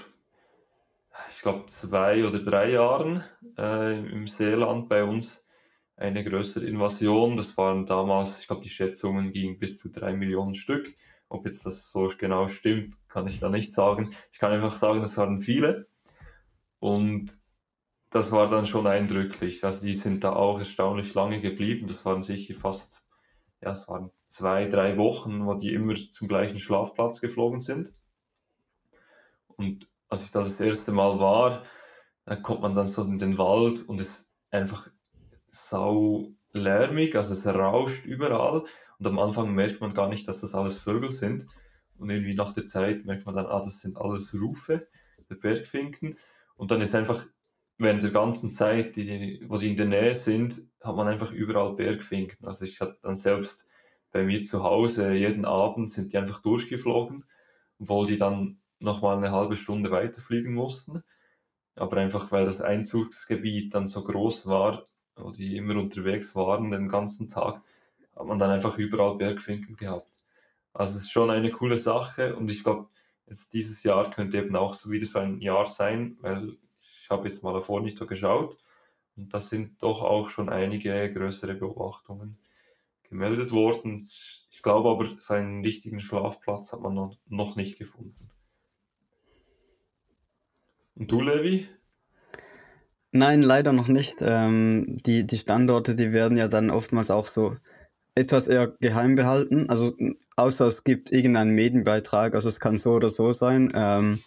ich 1.34 1.42
glaube, 1.42 1.66
zwei 1.66 2.24
oder 2.26 2.38
drei 2.38 2.70
Jahren 2.70 3.22
äh, 3.58 3.98
im 3.98 4.26
Seeland 4.26 4.88
bei 4.88 5.04
uns 5.04 5.46
eine 5.96 6.24
größere 6.24 6.66
Invasion. 6.66 7.36
Das 7.36 7.56
waren 7.56 7.86
damals, 7.86 8.40
ich 8.40 8.46
glaube, 8.46 8.62
die 8.62 8.70
Schätzungen 8.70 9.30
gingen 9.30 9.58
bis 9.58 9.78
zu 9.78 9.90
drei 9.90 10.14
Millionen 10.14 10.54
Stück. 10.54 10.94
Ob 11.28 11.46
jetzt 11.46 11.64
das 11.64 11.90
so 11.90 12.10
genau 12.18 12.48
stimmt, 12.48 12.96
kann 13.08 13.26
ich 13.26 13.40
da 13.40 13.48
nicht 13.48 13.72
sagen. 13.72 14.10
Ich 14.32 14.38
kann 14.38 14.52
einfach 14.52 14.74
sagen, 14.74 15.00
es 15.02 15.16
waren 15.16 15.40
viele. 15.40 15.86
Und 16.78 17.38
das 18.10 18.32
war 18.32 18.48
dann 18.48 18.66
schon 18.66 18.86
eindrücklich. 18.86 19.64
Also 19.64 19.86
die 19.86 19.94
sind 19.94 20.24
da 20.24 20.34
auch 20.34 20.58
erstaunlich 20.58 21.14
lange 21.14 21.40
geblieben. 21.40 21.86
Das 21.86 22.04
waren 22.04 22.22
sicher 22.22 22.54
fast, 22.54 23.02
ja, 23.62 23.70
es 23.70 23.88
waren 23.88 24.10
zwei, 24.26 24.66
drei 24.66 24.98
Wochen, 24.98 25.46
wo 25.46 25.54
die 25.54 25.72
immer 25.72 25.94
zum 25.94 26.28
gleichen 26.28 26.58
Schlafplatz 26.58 27.20
geflogen 27.20 27.60
sind. 27.60 27.94
Und 29.56 29.88
als 30.12 30.24
ich 30.24 30.30
das 30.30 30.44
das 30.44 30.60
erste 30.60 30.92
Mal 30.92 31.18
war, 31.18 31.62
da 32.26 32.36
kommt 32.36 32.60
man 32.60 32.74
dann 32.74 32.86
so 32.86 33.02
in 33.02 33.18
den 33.18 33.38
Wald 33.38 33.82
und 33.88 33.98
es 33.98 34.08
ist 34.08 34.32
einfach 34.50 34.88
sau 35.50 36.34
lärmig, 36.52 37.16
also 37.16 37.32
es 37.32 37.46
rauscht 37.46 38.04
überall. 38.04 38.62
Und 38.98 39.06
am 39.06 39.19
Anfang 39.19 39.54
merkt 39.54 39.81
man 39.81 39.94
gar 39.94 40.08
nicht, 40.08 40.28
dass 40.28 40.42
das 40.42 40.54
alles 40.54 40.76
Vögel 40.76 41.10
sind. 41.10 41.46
Und 41.96 42.10
irgendwie 42.10 42.34
nach 42.34 42.52
der 42.52 42.66
Zeit 42.66 43.06
merkt 43.06 43.26
man 43.26 43.34
dann, 43.34 43.46
ah, 43.46 43.58
das 43.58 43.81
sind 43.81 43.96
alles 43.96 44.34
Rufe 44.38 44.86
der 45.31 45.36
Bergfinken. 45.36 46.16
Und 46.56 46.70
dann 46.70 46.82
ist 46.82 46.94
einfach 46.94 47.26
während 47.78 48.02
der 48.02 48.10
ganzen 48.10 48.50
Zeit, 48.50 48.96
die, 48.96 49.42
wo 49.48 49.56
die 49.56 49.70
in 49.70 49.76
der 49.76 49.86
Nähe 49.86 50.14
sind, 50.14 50.60
hat 50.82 50.94
man 50.94 51.08
einfach 51.08 51.32
überall 51.32 51.74
Bergfinken. 51.74 52.46
Also 52.46 52.66
ich 52.66 52.81
hatte 52.81 52.98
dann 53.02 53.14
selbst 53.14 53.66
bei 54.12 54.22
mir 54.24 54.42
zu 54.42 54.62
Hause, 54.62 55.14
jeden 55.14 55.46
Abend 55.46 55.88
sind 55.88 56.12
die 56.12 56.19
einfach 56.19 56.42
durchgeflogen, 56.42 57.24
obwohl 57.78 58.06
die 58.06 58.19
dann 58.19 58.61
nochmal 58.82 59.17
eine 59.17 59.32
halbe 59.32 59.56
Stunde 59.56 59.91
weiterfliegen 59.91 60.55
mussten. 60.55 61.03
Aber 61.74 61.96
einfach, 61.96 62.31
weil 62.32 62.44
das 62.44 62.60
Einzugsgebiet 62.60 63.74
dann 63.74 63.86
so 63.86 64.03
groß 64.03 64.46
war, 64.46 64.86
wo 65.17 65.31
die 65.31 65.56
immer 65.56 65.77
unterwegs 65.77 66.34
waren 66.34 66.70
den 66.70 66.89
ganzen 66.89 67.29
Tag, 67.29 67.62
hat 68.15 68.27
man 68.27 68.39
dann 68.39 68.51
einfach 68.51 68.77
überall 68.79 69.17
Bergfinken 69.17 69.77
gehabt. 69.77 70.06
Also 70.74 70.96
es 70.96 71.05
ist 71.05 71.12
schon 71.12 71.31
eine 71.31 71.51
coole 71.51 71.77
Sache 71.77 72.36
und 72.36 72.51
ich 72.51 72.62
glaube, 72.62 72.89
dieses 73.53 73.82
Jahr 73.82 74.10
könnte 74.10 74.39
eben 74.39 74.56
auch 74.56 74.74
so 74.74 74.91
wieder 74.91 75.06
so 75.06 75.19
ein 75.19 75.41
Jahr 75.41 75.65
sein, 75.65 76.19
weil 76.20 76.56
ich 76.81 77.08
habe 77.10 77.29
jetzt 77.29 77.43
mal 77.43 77.55
auf 77.55 77.69
Ornito 77.69 78.06
geschaut 78.06 78.58
und 79.17 79.32
da 79.32 79.41
sind 79.41 79.82
doch 79.82 80.03
auch 80.03 80.29
schon 80.29 80.48
einige 80.48 81.10
größere 81.10 81.55
Beobachtungen 81.55 82.39
gemeldet 83.05 83.53
worden. 83.53 83.94
Ich 83.94 84.62
glaube 84.62 84.91
aber, 84.91 85.06
seinen 85.20 85.62
richtigen 85.62 86.01
Schlafplatz 86.01 86.72
hat 86.72 86.81
man 86.81 87.17
noch 87.27 87.56
nicht 87.56 87.79
gefunden. 87.79 88.31
Und 90.94 91.11
du, 91.11 91.20
Levi? 91.20 91.69
Nein, 93.13 93.43
leider 93.43 93.72
noch 93.72 93.89
nicht. 93.89 94.19
Ähm, 94.20 94.99
die, 95.05 95.27
die 95.27 95.37
Standorte, 95.37 95.94
die 95.94 96.13
werden 96.13 96.37
ja 96.37 96.49
dann 96.49 96.70
oftmals 96.70 97.11
auch 97.11 97.27
so 97.27 97.56
etwas 98.15 98.49
eher 98.49 98.69
geheim 98.81 99.15
behalten. 99.15 99.69
Also 99.69 99.93
außer 100.37 100.67
es 100.67 100.84
gibt 100.84 101.13
irgendeinen 101.13 101.55
Medienbeitrag, 101.55 102.34
also 102.34 102.49
es 102.49 102.61
kann 102.61 102.77
so 102.79 102.93
oder 102.93 103.08
so 103.08 103.32
sein. 103.32 103.70
Ähm, 103.75 104.20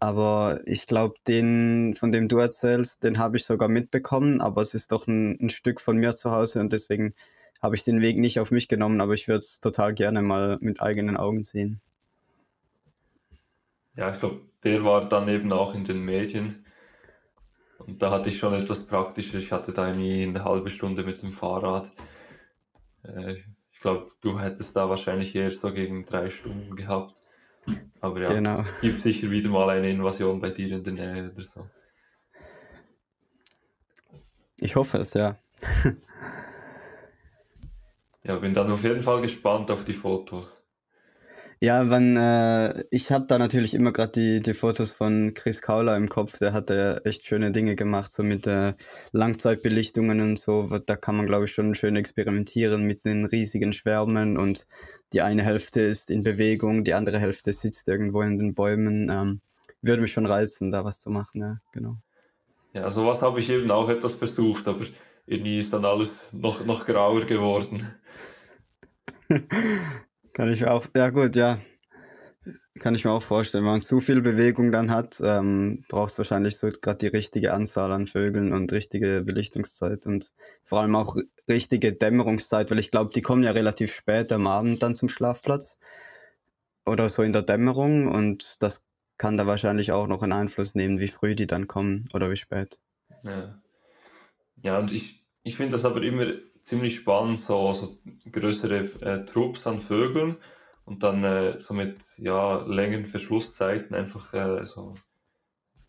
aber 0.00 0.60
ich 0.66 0.86
glaube, 0.86 1.14
den, 1.26 1.94
von 1.94 2.12
dem 2.12 2.28
du 2.28 2.38
erzählst, 2.38 3.04
den 3.04 3.18
habe 3.18 3.36
ich 3.36 3.44
sogar 3.44 3.68
mitbekommen, 3.68 4.40
aber 4.40 4.62
es 4.62 4.74
ist 4.74 4.92
doch 4.92 5.06
ein, 5.06 5.38
ein 5.40 5.50
Stück 5.50 5.80
von 5.80 5.98
mir 5.98 6.14
zu 6.14 6.30
Hause 6.30 6.60
und 6.60 6.72
deswegen 6.72 7.14
habe 7.62 7.76
ich 7.76 7.84
den 7.84 8.00
Weg 8.00 8.16
nicht 8.18 8.40
auf 8.40 8.50
mich 8.50 8.68
genommen, 8.68 9.02
aber 9.02 9.12
ich 9.12 9.28
würde 9.28 9.40
es 9.40 9.60
total 9.60 9.92
gerne 9.94 10.22
mal 10.22 10.56
mit 10.60 10.80
eigenen 10.80 11.18
Augen 11.18 11.44
sehen. 11.44 11.82
Ja, 14.00 14.10
ich 14.10 14.18
glaube, 14.18 14.40
der 14.64 14.82
war 14.82 15.06
dann 15.06 15.28
eben 15.28 15.52
auch 15.52 15.74
in 15.74 15.84
den 15.84 16.02
Medien. 16.02 16.64
Und 17.76 18.00
da 18.00 18.10
hatte 18.10 18.30
ich 18.30 18.38
schon 18.38 18.54
etwas 18.54 18.86
praktischer. 18.86 19.36
Ich 19.36 19.52
hatte 19.52 19.74
da 19.74 19.92
nie 19.92 20.22
eine 20.22 20.42
halbe 20.42 20.70
Stunde 20.70 21.04
mit 21.04 21.20
dem 21.20 21.32
Fahrrad. 21.32 21.92
Äh, 23.04 23.34
ich 23.34 23.78
glaube, 23.78 24.06
du 24.22 24.40
hättest 24.40 24.74
da 24.74 24.88
wahrscheinlich 24.88 25.36
eher 25.36 25.50
so 25.50 25.70
gegen 25.70 26.06
drei 26.06 26.30
Stunden 26.30 26.76
gehabt. 26.76 27.20
Aber 28.00 28.22
ja, 28.22 28.32
genau. 28.32 28.64
gibt 28.80 29.02
sicher 29.02 29.30
wieder 29.30 29.50
mal 29.50 29.68
eine 29.68 29.90
Invasion 29.90 30.40
bei 30.40 30.48
dir 30.48 30.72
in 30.72 30.82
der 30.82 30.94
Nähe 30.94 31.30
oder 31.30 31.42
so. 31.42 31.68
Ich 34.60 34.76
hoffe 34.76 34.96
es, 34.96 35.12
ja. 35.12 35.38
ja, 38.22 38.36
bin 38.36 38.54
dann 38.54 38.72
auf 38.72 38.82
jeden 38.82 39.02
Fall 39.02 39.20
gespannt 39.20 39.70
auf 39.70 39.84
die 39.84 39.92
Fotos. 39.92 40.59
Ja, 41.62 41.90
wenn, 41.90 42.16
äh, 42.16 42.84
ich 42.90 43.12
habe 43.12 43.26
da 43.26 43.38
natürlich 43.38 43.74
immer 43.74 43.92
gerade 43.92 44.12
die, 44.12 44.40
die 44.40 44.54
Fotos 44.54 44.92
von 44.92 45.34
Chris 45.34 45.60
Kauler 45.60 45.94
im 45.94 46.08
Kopf. 46.08 46.38
Der 46.38 46.54
hat 46.54 46.70
ja 46.70 46.96
echt 46.98 47.26
schöne 47.26 47.52
Dinge 47.52 47.76
gemacht, 47.76 48.10
so 48.10 48.22
mit 48.22 48.46
äh, 48.46 48.72
Langzeitbelichtungen 49.12 50.22
und 50.22 50.38
so. 50.38 50.66
Da 50.86 50.96
kann 50.96 51.16
man, 51.16 51.26
glaube 51.26 51.44
ich, 51.44 51.52
schon 51.52 51.74
schön 51.74 51.96
experimentieren 51.96 52.84
mit 52.84 53.04
den 53.04 53.26
riesigen 53.26 53.74
Schwärmen 53.74 54.38
und 54.38 54.66
die 55.12 55.20
eine 55.20 55.42
Hälfte 55.42 55.82
ist 55.82 56.10
in 56.10 56.22
Bewegung, 56.22 56.82
die 56.82 56.94
andere 56.94 57.18
Hälfte 57.18 57.52
sitzt 57.52 57.88
irgendwo 57.88 58.22
in 58.22 58.38
den 58.38 58.54
Bäumen. 58.54 59.10
Ähm, 59.10 59.42
würde 59.82 60.00
mich 60.00 60.12
schon 60.12 60.26
reizen, 60.26 60.70
da 60.70 60.86
was 60.86 60.98
zu 60.98 61.10
machen, 61.10 61.42
ja, 61.42 61.58
genau. 61.72 61.96
Ja, 62.72 62.88
sowas 62.88 63.20
habe 63.20 63.38
ich 63.38 63.50
eben 63.50 63.70
auch 63.70 63.90
etwas 63.90 64.14
versucht, 64.14 64.66
aber 64.66 64.86
irgendwie 65.26 65.58
ist 65.58 65.74
dann 65.74 65.84
alles 65.84 66.32
noch, 66.32 66.64
noch 66.64 66.86
grauer 66.86 67.26
geworden. 67.26 67.86
Kann 70.32 70.50
ich 70.50 70.66
auch, 70.66 70.86
ja 70.96 71.10
gut, 71.10 71.36
ja. 71.36 71.60
Kann 72.78 72.94
ich 72.94 73.04
mir 73.04 73.10
auch 73.10 73.22
vorstellen. 73.22 73.64
Wenn 73.64 73.72
man 73.72 73.80
zu 73.80 74.00
viel 74.00 74.22
Bewegung 74.22 74.72
dann 74.72 74.90
hat, 74.90 75.20
ähm, 75.22 75.84
braucht 75.88 76.12
es 76.12 76.18
wahrscheinlich 76.18 76.56
so 76.56 76.68
gerade 76.68 76.98
die 76.98 77.08
richtige 77.08 77.52
Anzahl 77.52 77.92
an 77.92 78.06
Vögeln 78.06 78.52
und 78.52 78.72
richtige 78.72 79.22
Belichtungszeit 79.22 80.06
und 80.06 80.32
vor 80.62 80.80
allem 80.80 80.94
auch 80.94 81.16
richtige 81.48 81.92
Dämmerungszeit, 81.92 82.70
weil 82.70 82.78
ich 82.78 82.90
glaube, 82.90 83.12
die 83.12 83.22
kommen 83.22 83.42
ja 83.42 83.50
relativ 83.50 83.92
spät 83.92 84.32
am 84.32 84.46
Abend 84.46 84.82
dann 84.82 84.94
zum 84.94 85.08
Schlafplatz 85.08 85.78
oder 86.86 87.08
so 87.08 87.22
in 87.22 87.32
der 87.32 87.42
Dämmerung 87.42 88.08
und 88.08 88.62
das 88.62 88.82
kann 89.18 89.36
da 89.36 89.46
wahrscheinlich 89.46 89.92
auch 89.92 90.06
noch 90.06 90.22
einen 90.22 90.32
Einfluss 90.32 90.74
nehmen, 90.74 90.98
wie 90.98 91.08
früh 91.08 91.34
die 91.34 91.46
dann 91.46 91.66
kommen 91.66 92.08
oder 92.14 92.30
wie 92.30 92.36
spät. 92.36 92.78
Ja, 93.22 93.60
ja 94.62 94.78
und 94.78 94.92
ich, 94.92 95.26
ich 95.42 95.56
finde 95.56 95.72
das 95.72 95.84
aber 95.84 96.02
immer 96.02 96.26
ziemlich 96.70 96.96
spannend, 96.96 97.38
so, 97.38 97.72
so 97.72 97.98
größere 98.30 98.78
äh, 99.02 99.24
Trupps 99.24 99.66
an 99.66 99.80
Vögeln 99.80 100.36
und 100.84 101.02
dann 101.02 101.24
äh, 101.24 101.58
so 101.58 101.74
mit 101.74 102.04
ja, 102.18 102.64
längeren 102.64 103.04
Verschlusszeiten 103.04 103.94
einfach 103.94 104.32
äh, 104.32 104.64
so 104.64 104.94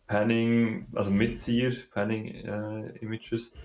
Panning, 0.08 0.88
also 0.92 1.12
Mitzieher, 1.12 1.72
Panning-Images. 1.92 3.48
Äh, 3.48 3.58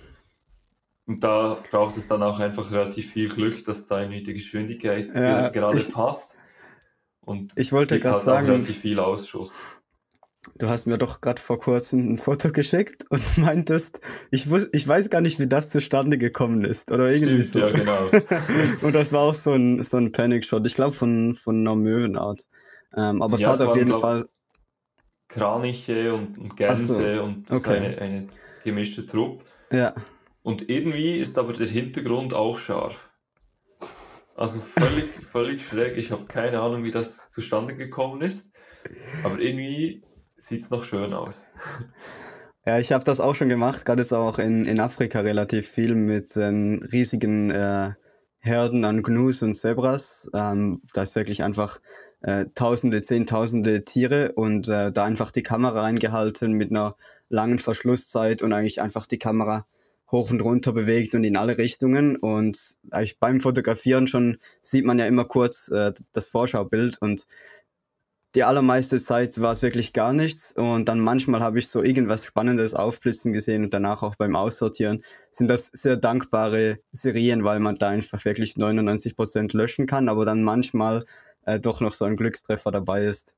und 1.08 1.24
da 1.24 1.58
braucht 1.72 1.98
es 1.98 2.08
dann 2.08 2.22
auch 2.22 2.40
einfach 2.40 2.72
relativ 2.72 3.14
viel 3.14 3.30
Glück, 3.30 3.66
dass 3.66 3.86
da 3.86 4.02
irgendwie 4.02 4.22
die 4.22 4.34
Geschwindigkeit 4.34 5.16
ja, 5.16 5.50
gerade 5.50 5.80
ich, 5.80 5.92
passt. 5.92 6.36
Und 7.22 7.58
ich 7.58 7.72
wollte 7.72 8.00
gerade 8.00 8.18
halt 8.18 8.26
sagen, 8.26 8.46
relativ 8.48 8.78
viel 8.78 9.00
Ausschuss. 9.00 9.82
Du 10.56 10.70
hast 10.70 10.88
mir 10.88 10.98
doch 10.98 11.22
gerade 11.22 11.42
vor 11.42 11.60
kurzem 11.60 12.14
ein 12.14 12.18
Foto 12.18 12.52
geschickt 12.52 13.06
und 13.10 13.22
meintest, 13.38 14.02
ich, 14.32 14.50
wus 14.50 14.68
ich 14.72 14.88
weiß 14.88 15.10
gar 15.10 15.22
nicht, 15.22 15.40
wie 15.40 15.48
das 15.48 15.70
zustande 15.70 16.18
gekommen 16.18 16.64
ist. 16.64 16.92
Oder 16.92 17.12
irgendwie 17.12 17.44
Stimmt, 17.44 17.46
so. 17.46 17.60
Ja, 17.60 17.70
genau. 17.72 18.10
und 18.82 18.96
das 18.96 19.14
war 19.14 19.22
auch 19.22 19.34
so 19.34 19.54
ein, 19.54 19.84
so 19.84 19.98
ein 19.98 20.12
Panic-Shot. 20.12 20.66
Ich 20.66 20.76
glaube 20.76 20.94
von, 20.94 21.36
von 21.36 21.60
einer 21.60 21.76
Möwenart. 21.76 22.44
Ähm, 22.96 23.22
aber 23.22 23.38
ja, 23.38 23.52
es 23.52 23.60
hat 23.60 23.68
auf 23.68 23.76
jeden 23.76 23.94
Fall. 23.94 24.28
Kraniche 25.28 26.14
und, 26.14 26.38
und 26.38 26.56
Gänse 26.56 27.18
so, 27.18 27.24
und 27.24 27.52
okay. 27.52 27.78
eine, 27.78 27.98
eine 27.98 28.28
gemischte 28.64 29.06
Truppe. 29.06 29.44
Ja. 29.72 29.94
Und 30.44 30.70
irgendwie 30.70 31.18
ist 31.18 31.38
aber 31.38 31.52
der 31.52 31.68
Hintergrund 31.68 32.34
auch 32.34 32.58
scharf. 32.58 33.12
Also 34.38 34.60
völlig, 34.60 35.10
völlig 35.22 35.66
schräg. 35.66 35.98
Ich 35.98 36.12
habe 36.12 36.26
keine 36.26 36.62
Ahnung, 36.62 36.84
wie 36.84 36.92
das 36.92 37.30
zustande 37.32 37.76
gekommen 37.76 38.22
ist. 38.22 38.52
Aber 39.24 39.40
irgendwie 39.40 40.04
sieht 40.38 40.62
es 40.62 40.70
noch 40.70 40.84
schön 40.84 41.14
aus. 41.14 41.46
Ja, 42.66 42.80
ich 42.80 42.92
habe 42.92 43.06
das 43.06 43.22
auch 43.22 43.34
schon 43.34 43.48
gemacht, 43.48 43.86
gerade 43.86 44.02
jetzt 44.02 44.14
auch 44.14 44.40
in, 44.40 44.66
in 44.66 44.80
Afrika 44.80 45.22
relativ 45.22 45.70
viel 45.70 45.96
mit 45.96 46.36
ähm, 46.36 46.82
riesigen 46.92 47.50
äh, 47.50 47.94
Herden 48.40 48.84
an 48.84 49.04
Gnus 49.04 49.42
und 49.42 49.56
Zebras. 49.56 50.30
Ähm, 50.34 50.78
da 50.94 51.02
ist 51.02 51.16
wirklich 51.16 51.44
einfach 51.44 51.80
äh, 52.22 52.46
tausende, 52.56 53.02
zehntausende 53.02 53.86
Tiere 53.86 54.34
und 54.34 54.68
äh, 54.68 54.92
da 54.92 55.06
einfach 55.06 55.32
die 55.32 55.44
Kamera 55.44 55.82
reingehalten 55.82 56.54
mit 56.54 56.72
einer 56.72 56.96
langen 57.30 57.60
Verschlusszeit 57.60 58.42
und 58.42 58.54
eigentlich 58.54 58.82
einfach 58.82 59.08
die 59.08 59.20
Kamera 59.20 59.66
hoch 60.12 60.32
und 60.32 60.42
runter 60.42 60.72
bewegt 60.72 61.16
und 61.16 61.24
in 61.24 61.38
alle 61.38 61.58
Richtungen. 61.58 62.16
Und 62.16 62.78
eigentlich 62.92 63.20
beim 63.20 63.40
Fotografieren 63.40 64.08
schon 64.08 64.38
sieht 64.62 64.86
man 64.86 65.00
ja 65.00 65.06
immer 65.06 65.26
kurz 65.26 65.70
äh, 65.70 65.94
das 66.14 66.30
Vorschaubild 66.30 66.98
und 67.02 67.26
die 68.38 68.44
allermeiste 68.44 69.00
Zeit 69.00 69.42
war 69.42 69.54
es 69.54 69.64
wirklich 69.64 69.94
gar 69.94 70.14
nichts 70.14 70.54
und 70.54 70.86
dann 70.86 71.00
manchmal 71.00 71.42
habe 71.42 71.58
ich 71.58 71.70
so 71.70 71.82
irgendwas 71.82 72.24
Spannendes 72.24 72.76
aufblitzen 72.76 73.34
gesehen 73.34 73.64
und 73.64 73.74
danach 73.74 74.04
auch 74.04 74.16
beim 74.16 74.36
Aussortieren 74.36 75.04
sind 75.32 75.48
das 75.48 75.72
sehr 75.74 75.98
dankbare 75.98 76.78
Serien, 76.92 77.44
weil 77.44 77.60
man 77.60 77.78
da 77.78 77.90
einfach 77.90 78.24
wirklich 78.26 78.56
99 78.56 79.16
Prozent 79.16 79.54
löschen 79.54 79.88
kann, 79.88 80.08
aber 80.08 80.24
dann 80.24 80.44
manchmal 80.44 81.04
äh, 81.48 81.60
doch 81.60 81.82
noch 81.82 81.94
so 81.94 82.06
ein 82.06 82.16
Glückstreffer 82.16 82.70
dabei 82.70 83.06
ist. 83.06 83.34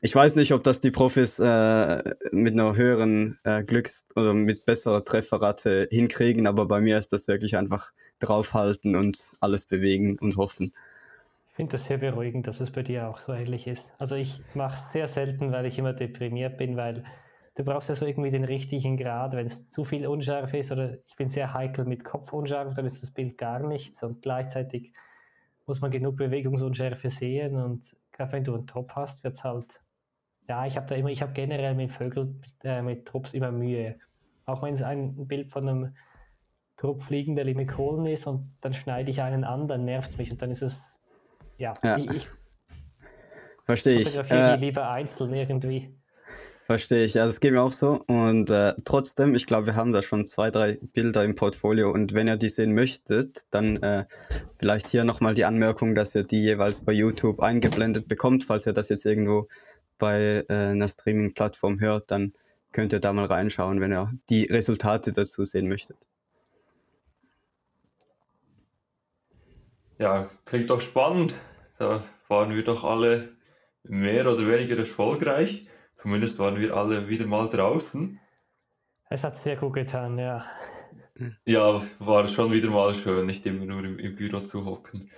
Ich 0.00 0.12
weiß 0.12 0.34
nicht, 0.34 0.52
ob 0.52 0.64
das 0.64 0.80
die 0.80 0.90
Profis 0.90 1.38
äh, 1.38 2.02
mit 2.32 2.54
einer 2.54 2.74
höheren 2.74 3.38
äh, 3.44 3.62
Glücks- 3.62 4.06
oder 4.16 4.34
mit 4.34 4.66
besserer 4.66 5.04
Trefferrate 5.04 5.86
hinkriegen, 5.92 6.48
aber 6.48 6.66
bei 6.66 6.80
mir 6.80 6.98
ist 6.98 7.12
das 7.12 7.28
wirklich 7.28 7.56
einfach 7.56 7.92
draufhalten 8.18 8.96
und 8.96 9.34
alles 9.38 9.66
bewegen 9.66 10.18
und 10.18 10.36
hoffen. 10.36 10.72
Ich 11.56 11.58
finde 11.58 11.72
das 11.72 11.86
sehr 11.86 11.96
beruhigend, 11.96 12.46
dass 12.46 12.60
es 12.60 12.70
bei 12.70 12.82
dir 12.82 13.08
auch 13.08 13.16
so 13.16 13.32
ähnlich 13.32 13.66
ist. 13.66 13.90
Also 13.96 14.14
ich 14.14 14.42
mache 14.52 14.74
es 14.74 14.92
sehr 14.92 15.08
selten, 15.08 15.52
weil 15.52 15.64
ich 15.64 15.78
immer 15.78 15.94
deprimiert 15.94 16.58
bin, 16.58 16.76
weil 16.76 17.02
du 17.54 17.64
brauchst 17.64 17.88
ja 17.88 17.94
so 17.94 18.04
irgendwie 18.04 18.30
den 18.30 18.44
richtigen 18.44 18.98
Grad. 18.98 19.32
Wenn 19.32 19.46
es 19.46 19.70
zu 19.70 19.86
viel 19.86 20.06
unscharf 20.06 20.52
ist 20.52 20.70
oder 20.70 20.98
ich 21.06 21.16
bin 21.16 21.30
sehr 21.30 21.54
heikel 21.54 21.86
mit 21.86 22.04
Kopfunscharf, 22.04 22.74
dann 22.74 22.84
ist 22.84 23.00
das 23.00 23.10
Bild 23.10 23.38
gar 23.38 23.60
nichts 23.60 24.02
und 24.02 24.20
gleichzeitig 24.20 24.92
muss 25.64 25.80
man 25.80 25.90
genug 25.90 26.18
Bewegungsunschärfe 26.18 27.08
sehen 27.08 27.56
und 27.56 27.96
gerade 28.12 28.32
wenn 28.32 28.44
du 28.44 28.54
einen 28.54 28.66
Top 28.66 28.92
hast, 28.94 29.24
wird 29.24 29.36
es 29.36 29.42
halt, 29.42 29.80
ja, 30.50 30.66
ich 30.66 30.76
habe 30.76 30.86
da 30.88 30.94
immer, 30.94 31.08
ich 31.08 31.22
habe 31.22 31.32
generell 31.32 31.74
mit 31.74 31.90
Vögeln, 31.90 32.42
äh, 32.64 32.82
mit 32.82 33.06
Trupps 33.06 33.32
immer 33.32 33.50
Mühe. 33.50 33.98
Auch 34.44 34.62
wenn 34.62 34.74
es 34.74 34.82
ein 34.82 35.26
Bild 35.26 35.50
von 35.50 35.66
einem 35.66 35.96
Trupp 36.76 37.02
fliegender 37.02 37.44
Limikolen 37.44 38.04
ist 38.04 38.26
und 38.26 38.54
dann 38.60 38.74
schneide 38.74 39.10
ich 39.10 39.22
einen 39.22 39.44
an, 39.44 39.68
dann 39.68 39.86
nervt 39.86 40.10
es 40.10 40.18
mich 40.18 40.30
und 40.30 40.42
dann 40.42 40.50
ist 40.50 40.60
es 40.60 40.95
ja, 41.58 41.72
ja. 41.82 41.98
ich, 41.98 42.10
ich 42.10 42.28
verstehe 43.64 44.00
ich. 44.00 44.16
Äh, 44.30 44.56
lieber 44.56 44.88
einzeln 44.90 45.34
irgendwie. 45.34 45.96
Verstehe 46.66 47.04
ich, 47.04 47.14
ja, 47.14 47.24
das 47.26 47.38
geht 47.38 47.52
mir 47.52 47.62
auch 47.62 47.70
so. 47.70 48.02
Und 48.08 48.50
äh, 48.50 48.74
trotzdem, 48.84 49.36
ich 49.36 49.46
glaube, 49.46 49.66
wir 49.66 49.76
haben 49.76 49.92
da 49.92 50.02
schon 50.02 50.26
zwei, 50.26 50.50
drei 50.50 50.78
Bilder 50.92 51.22
im 51.24 51.36
Portfolio. 51.36 51.92
Und 51.92 52.12
wenn 52.12 52.26
ihr 52.26 52.36
die 52.36 52.48
sehen 52.48 52.74
möchtet, 52.74 53.42
dann 53.52 53.76
äh, 53.76 54.04
vielleicht 54.58 54.88
hier 54.88 55.04
nochmal 55.04 55.34
die 55.34 55.44
Anmerkung, 55.44 55.94
dass 55.94 56.16
ihr 56.16 56.24
die 56.24 56.42
jeweils 56.42 56.84
bei 56.84 56.92
YouTube 56.92 57.38
eingeblendet 57.38 58.08
bekommt. 58.08 58.42
Falls 58.42 58.66
ihr 58.66 58.72
das 58.72 58.88
jetzt 58.88 59.06
irgendwo 59.06 59.46
bei 59.98 60.44
äh, 60.48 60.52
einer 60.52 60.88
Streaming-Plattform 60.88 61.78
hört, 61.78 62.10
dann 62.10 62.32
könnt 62.72 62.92
ihr 62.92 63.00
da 63.00 63.12
mal 63.12 63.26
reinschauen, 63.26 63.80
wenn 63.80 63.92
ihr 63.92 64.12
die 64.28 64.46
Resultate 64.46 65.12
dazu 65.12 65.44
sehen 65.44 65.68
möchtet. 65.68 65.98
Ja, 69.98 70.28
klingt 70.44 70.70
doch 70.70 70.80
spannend. 70.80 71.40
Da 71.78 72.02
waren 72.28 72.54
wir 72.54 72.64
doch 72.64 72.84
alle 72.84 73.36
mehr 73.82 74.30
oder 74.30 74.46
weniger 74.46 74.76
erfolgreich. 74.76 75.66
Zumindest 75.94 76.38
waren 76.38 76.58
wir 76.58 76.76
alle 76.76 77.08
wieder 77.08 77.26
mal 77.26 77.48
draußen. 77.48 78.20
Es 79.08 79.24
hat 79.24 79.36
sehr 79.36 79.56
gut 79.56 79.74
getan, 79.74 80.18
ja. 80.18 80.44
Ja, 81.46 81.80
war 81.98 82.28
schon 82.28 82.52
wieder 82.52 82.68
mal 82.68 82.92
schön, 82.92 83.24
nicht 83.26 83.46
immer 83.46 83.64
nur 83.64 83.84
im, 83.84 83.98
im 83.98 84.14
Büro 84.16 84.40
zu 84.40 84.66
hocken. 84.66 85.08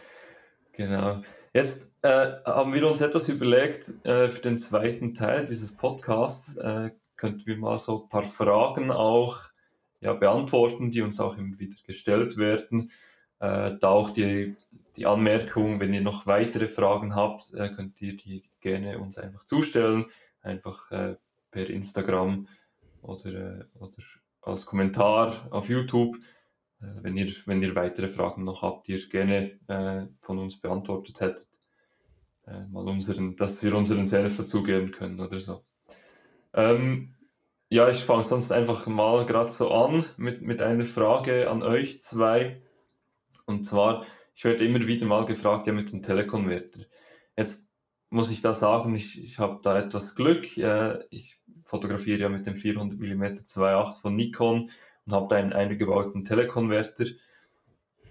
Genau. 0.73 1.23
Jetzt 1.52 1.90
äh, 2.02 2.35
haben 2.44 2.73
wir 2.73 2.87
uns 2.87 3.00
etwas 3.00 3.28
überlegt 3.28 3.92
äh, 4.04 4.28
für 4.28 4.40
den 4.40 4.58
zweiten 4.58 5.12
Teil 5.14 5.44
dieses 5.44 5.75
Podcasts. 5.75 6.56
Äh, 6.56 6.92
könnten 7.16 7.47
wir 7.47 7.56
mal 7.56 7.78
so 7.78 8.04
ein 8.04 8.08
paar 8.08 8.23
Fragen 8.23 8.92
auch 8.92 9.38
ja, 10.00 10.12
beantworten, 10.12 10.92
die 10.92 11.02
uns 11.02 11.18
auch 11.18 11.37
immer 11.37 11.58
wieder 11.58 11.76
gestellt 11.85 12.37
werden. 12.37 12.92
Äh, 13.40 13.76
da 13.78 13.88
auch 13.88 14.11
die 14.11 14.57
die 14.99 15.07
Anmerkung, 15.07 15.80
wenn 15.80 15.95
ihr 15.95 16.00
noch 16.00 16.26
weitere 16.26 16.66
Fragen 16.66 17.14
habt, 17.14 17.54
äh, 17.54 17.71
könnt 17.71 18.02
ihr 18.02 18.16
die 18.16 18.42
gerne 18.61 18.99
uns 18.99 19.16
einfach 19.16 19.47
zustellen, 19.47 20.07
einfach 20.42 20.90
äh, 20.90 21.16
per 21.52 21.71
Instagram 21.71 22.49
oder, 23.00 23.61
äh, 23.61 23.64
oder 23.78 23.97
als 24.42 24.66
Kommentar 24.66 25.47
auf 25.50 25.68
YouTube. 25.68 26.16
Äh, 26.80 26.87
wenn, 27.02 27.16
ihr, 27.16 27.30
wenn 27.47 27.62
ihr 27.62 27.76
weitere 27.76 28.09
Fragen 28.09 28.42
noch 28.42 28.62
habt, 28.62 28.88
die 28.88 28.92
ihr 28.92 29.09
gerne 29.09 29.52
äh, 29.68 30.09
von 30.21 30.38
uns 30.40 30.61
beantwortet 30.61 31.21
hättet, 31.21 31.49
mal 32.71 32.88
unseren, 32.88 33.37
dass 33.37 33.62
wir 33.62 33.75
unseren 33.75 34.07
Senf 34.07 34.38
dazugeben 34.38 34.90
können 34.90 35.21
oder 35.21 35.38
so. 35.38 35.66
Ähm, 36.54 37.14
ja, 37.68 37.90
ich 37.90 38.02
fange 38.02 38.23
sonst 38.23 38.52
einfach 38.52 38.87
mal 38.87 39.26
gerade 39.26 39.52
so 39.52 39.71
an 39.71 40.02
mit, 40.16 40.40
mit 40.40 40.62
einer 40.62 40.87
Frage 40.87 41.50
an 41.50 41.62
euch 41.62 42.00
zwei. 42.00 42.62
Und 43.49 43.64
zwar, 43.64 44.05
ich 44.35 44.45
werde 44.45 44.67
immer 44.67 44.87
wieder 44.87 45.07
mal 45.07 45.25
gefragt, 45.25 45.67
ja, 45.67 45.73
mit 45.73 45.90
dem 45.90 46.02
Telekonverter. 46.02 46.81
Jetzt 47.35 47.67
muss 48.11 48.31
ich 48.31 48.43
da 48.43 48.52
sagen, 48.52 48.95
ich, 48.95 49.23
ich 49.23 49.38
habe 49.38 49.61
da 49.62 49.78
etwas 49.78 50.14
Glück. 50.14 50.59
Äh, 50.59 50.99
ich 51.09 51.40
fotografiere 51.64 52.21
ja 52.21 52.28
mit 52.28 52.47
dem 52.47 52.55
400 52.55 52.99
mm 52.99 53.23
2.8 53.23 54.00
von 54.02 54.14
Nikon 54.14 54.71
und 55.07 55.12
habe 55.12 55.28
da 55.31 55.37
einen 55.37 55.55
eingebauten 55.55 56.25
Telekonverter. 56.25 57.07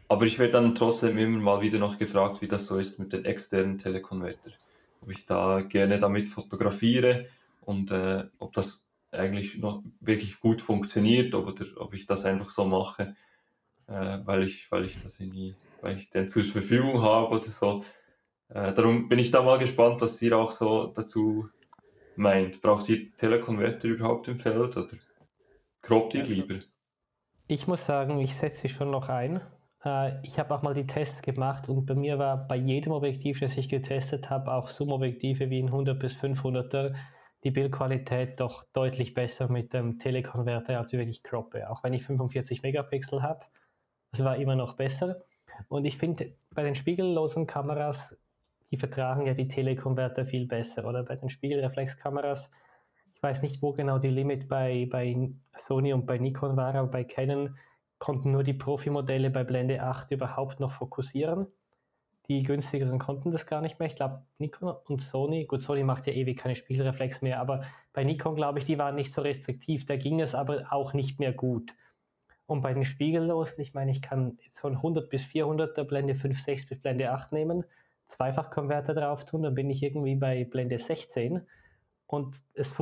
Aber 0.08 0.26
ich 0.26 0.40
werde 0.40 0.54
dann 0.54 0.74
trotzdem 0.74 1.20
immer 1.20 1.40
mal 1.40 1.62
wieder 1.62 1.78
noch 1.78 2.00
gefragt, 2.00 2.42
wie 2.42 2.48
das 2.48 2.66
so 2.66 2.78
ist 2.78 2.98
mit 2.98 3.14
den 3.14 3.26
externen 3.26 3.78
Telekonverter. 3.78 4.52
Ob 5.02 5.12
ich 5.12 5.28
da 5.28 5.62
gerne 5.62 6.00
damit 6.00 6.32
fotografiere 6.32 7.26
und 7.62 7.92
äh, 7.92 8.24
ob 8.40 8.54
das 8.54 8.88
eigentlich 9.12 9.60
noch 9.60 9.84
wirklich 10.00 10.40
gut 10.40 10.64
funktioniert 10.64 11.36
oder 11.36 11.54
ob 11.78 11.94
ich 11.94 12.08
das 12.08 12.26
einfach 12.26 12.50
so 12.50 12.66
mache, 12.66 13.14
äh, 13.88 14.20
weil, 14.26 14.44
ich, 14.44 14.72
weil 14.72 14.86
ich 14.86 15.02
das 15.02 15.20
irgendwie, 15.20 15.56
weil 15.82 15.98
ich 15.98 16.10
den 16.10 16.28
zur 16.28 16.44
Verfügung 16.44 17.02
habe 17.02 17.34
oder 17.34 17.44
so. 17.44 17.84
Äh, 18.50 18.74
darum 18.74 19.10
bin 19.10 19.20
ich 19.20 19.32
da 19.32 19.42
mal 19.42 19.58
gespannt, 19.58 20.02
was 20.02 20.22
ihr 20.22 20.38
auch 20.38 20.52
so 20.52 20.88
dazu 20.88 21.46
meint. 22.16 22.62
Braucht 22.62 22.90
ihr 22.90 23.14
Telekonverter 23.16 23.88
überhaupt 23.88 24.28
im 24.28 24.38
Feld 24.38 24.78
oder 24.78 24.88
kroppt 25.82 26.16
ihr 26.16 26.24
lieber? 26.24 26.60
Ich 27.48 27.68
muss 27.68 27.86
sagen, 27.86 28.20
ich 28.20 28.36
setze 28.36 28.62
sie 28.62 28.70
schon 28.70 28.92
noch 28.92 29.10
ein. 29.10 29.42
Äh, 29.84 30.26
ich 30.26 30.40
habe 30.40 30.54
auch 30.54 30.62
mal 30.62 30.74
die 30.74 30.88
Tests 30.88 31.22
gemacht 31.22 31.70
und 31.70 31.86
bei 31.86 31.96
mir 31.96 32.20
war 32.20 32.48
bei 32.48 32.58
jedem 32.58 32.92
Objektiv, 32.92 33.40
das 33.40 33.58
ich 33.58 33.70
getestet 33.70 34.30
habe, 34.30 34.52
auch 34.52 34.70
Zoom-Objektive 34.70 35.50
wie 35.50 35.62
ein 35.62 35.68
100 35.68 36.00
bis 36.00 36.16
500er, 36.16 36.96
die 37.44 37.52
Bildqualität 37.52 38.40
doch 38.40 38.64
deutlich 38.74 39.14
besser 39.14 39.50
mit 39.50 39.74
dem 39.74 40.00
Telekonverter, 40.00 40.78
als 40.78 40.92
wenn 40.94 41.08
ich 41.08 41.24
croppe. 41.24 41.70
Auch 41.70 41.84
wenn 41.84 41.94
ich 41.94 42.04
45 42.04 42.64
Megapixel 42.64 43.22
habe, 43.22 43.46
das 44.12 44.24
war 44.24 44.38
immer 44.38 44.56
noch 44.56 44.74
besser. 44.74 45.22
Und 45.70 45.86
ich 45.86 45.98
finde, 45.98 46.34
bei 46.54 46.64
den 46.64 46.76
spiegellosen 46.76 47.48
Kameras, 47.48 48.18
die 48.72 48.78
vertragen 48.78 49.26
ja 49.26 49.34
die 49.34 49.48
Telekonverter 49.48 50.26
viel 50.26 50.46
besser. 50.48 50.86
Oder 50.86 51.04
bei 51.04 51.16
den 51.16 51.30
Spiegelreflexkameras, 51.30 52.52
ich 53.16 53.24
weiß 53.24 53.42
nicht, 53.42 53.62
wo 53.62 53.74
genau 53.74 53.98
die 53.98 54.10
Limit 54.10 54.48
bei, 54.48 54.88
bei 54.90 55.32
Sony 55.56 55.94
und 55.94 56.06
bei 56.06 56.18
Nikon 56.18 56.56
war, 56.56 56.76
aber 56.76 56.88
bei 56.88 57.04
Canon 57.04 57.58
konnten 57.98 58.32
nur 58.32 58.44
die 58.44 58.54
Profi-Modelle 58.54 59.32
bei 59.32 59.44
Blende 59.44 59.82
8 59.82 60.12
überhaupt 60.12 60.60
noch 60.60 60.72
fokussieren. 60.72 61.48
Die 62.28 62.44
günstigeren 62.44 63.00
konnten 63.00 63.32
das 63.32 63.48
gar 63.48 63.62
nicht 63.62 63.80
mehr. 63.80 63.88
Ich 63.88 63.96
glaube, 63.96 64.22
Nikon 64.38 64.76
und 64.86 65.02
Sony, 65.02 65.46
gut, 65.46 65.62
Sony 65.62 65.84
macht 65.84 66.08
ja 66.08 66.14
ewig 66.14 66.38
keine 66.38 66.56
Spiegelreflex 66.56 67.22
mehr, 67.22 67.40
aber 67.40 67.64
bei 67.94 68.04
Nikon, 68.04 68.36
glaube 68.36 68.60
ich, 68.60 68.66
die 68.66 68.78
waren 68.78 68.96
nicht 68.96 69.14
so 69.14 69.22
restriktiv. 69.22 69.86
Da 69.86 69.96
ging 69.96 70.20
es 70.20 70.36
aber 70.36 70.66
auch 70.70 70.94
nicht 70.94 71.20
mehr 71.20 71.32
gut. 71.32 71.74
Und 72.48 72.62
bei 72.62 72.74
den 72.74 72.86
Spiegellosen, 72.86 73.62
ich 73.62 73.74
meine, 73.74 73.92
ich 73.92 74.02
kann 74.02 74.40
so 74.52 74.68
ein 74.68 74.78
100 74.78 75.10
bis 75.10 75.24
400er 75.24 75.84
Blende 75.84 76.16
5, 76.16 76.42
6 76.42 76.68
bis 76.68 76.82
Blende 76.82 77.12
8 77.12 77.34
nehmen, 77.34 77.66
Zweifachkonverter 78.08 78.94
drauf 78.94 79.26
tun, 79.26 79.44
dann 79.44 79.54
bin 79.54 79.70
ich 79.70 79.84
irgendwie 79.84 80.16
bei 80.16 80.46
Blende 80.46 80.80
16 80.80 81.42
und 82.08 82.42
es 82.54 82.74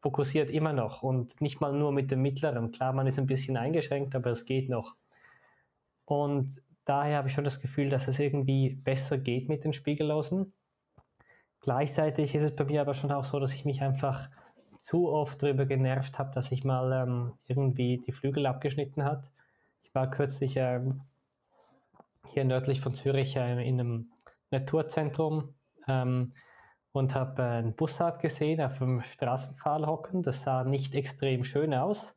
fokussiert 0.00 0.50
immer 0.50 0.72
noch 0.72 1.04
und 1.04 1.40
nicht 1.40 1.60
mal 1.60 1.72
nur 1.72 1.92
mit 1.92 2.10
dem 2.10 2.20
mittleren. 2.20 2.72
Klar, 2.72 2.92
man 2.92 3.06
ist 3.06 3.18
ein 3.18 3.28
bisschen 3.28 3.56
eingeschränkt, 3.56 4.16
aber 4.16 4.30
es 4.30 4.44
geht 4.44 4.68
noch. 4.68 4.96
Und 6.04 6.60
daher 6.84 7.18
habe 7.18 7.28
ich 7.28 7.34
schon 7.34 7.44
das 7.44 7.60
Gefühl, 7.60 7.90
dass 7.90 8.08
es 8.08 8.18
irgendwie 8.18 8.70
besser 8.70 9.18
geht 9.18 9.48
mit 9.48 9.62
den 9.62 9.72
Spiegellosen. 9.72 10.52
Gleichzeitig 11.60 12.34
ist 12.34 12.42
es 12.42 12.56
bei 12.56 12.64
mir 12.64 12.80
aber 12.80 12.94
schon 12.94 13.12
auch 13.12 13.24
so, 13.24 13.38
dass 13.38 13.54
ich 13.54 13.64
mich 13.64 13.82
einfach 13.82 14.28
zu 14.82 15.08
oft 15.08 15.42
darüber 15.42 15.64
genervt 15.64 16.18
habe, 16.18 16.34
dass 16.34 16.50
ich 16.52 16.64
mal 16.64 16.92
ähm, 16.92 17.32
irgendwie 17.46 17.98
die 17.98 18.12
Flügel 18.12 18.46
abgeschnitten 18.46 19.04
hat. 19.04 19.30
Ich 19.82 19.94
war 19.94 20.10
kürzlich 20.10 20.56
ähm, 20.56 21.02
hier 22.26 22.44
nördlich 22.44 22.80
von 22.80 22.94
Zürich 22.94 23.36
äh, 23.36 23.66
in 23.66 23.80
einem 23.80 24.10
Naturzentrum 24.50 25.54
ähm, 25.86 26.34
und 26.90 27.14
habe 27.14 27.42
äh, 27.42 27.46
einen 27.46 27.74
Bussard 27.74 28.20
gesehen 28.20 28.60
auf 28.60 28.78
dem 28.78 29.02
Straßenpfahl 29.02 29.86
hocken. 29.86 30.22
Das 30.22 30.42
sah 30.42 30.64
nicht 30.64 30.94
extrem 30.96 31.44
schön 31.44 31.74
aus, 31.74 32.16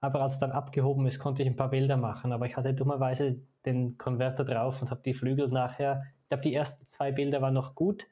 aber 0.00 0.22
als 0.22 0.34
es 0.34 0.38
dann 0.40 0.52
abgehoben 0.52 1.06
ist, 1.06 1.18
konnte 1.18 1.42
ich 1.42 1.48
ein 1.48 1.56
paar 1.56 1.70
Bilder 1.70 1.96
machen. 1.96 2.32
Aber 2.32 2.46
ich 2.46 2.56
hatte 2.56 2.72
dummerweise 2.72 3.40
den 3.64 3.98
Konverter 3.98 4.44
drauf 4.44 4.80
und 4.80 4.92
habe 4.92 5.02
die 5.04 5.14
Flügel 5.14 5.48
nachher, 5.48 6.04
ich 6.22 6.28
glaube, 6.28 6.42
die 6.42 6.54
ersten 6.54 6.88
zwei 6.88 7.10
Bilder 7.10 7.42
waren 7.42 7.54
noch 7.54 7.74
gut 7.74 8.06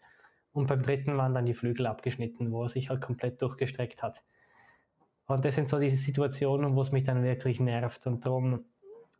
und 0.54 0.68
beim 0.68 0.82
dritten 0.82 1.18
waren 1.18 1.34
dann 1.34 1.46
die 1.46 1.52
Flügel 1.52 1.86
abgeschnitten, 1.86 2.52
wo 2.52 2.62
er 2.62 2.68
sich 2.68 2.88
halt 2.88 3.02
komplett 3.02 3.42
durchgestreckt 3.42 4.02
hat. 4.02 4.22
Und 5.26 5.44
das 5.44 5.56
sind 5.56 5.68
so 5.68 5.80
diese 5.80 5.96
Situationen, 5.96 6.76
wo 6.76 6.80
es 6.80 6.92
mich 6.92 7.02
dann 7.02 7.24
wirklich 7.24 7.58
nervt. 7.58 8.06
Und 8.06 8.24
darum, 8.24 8.64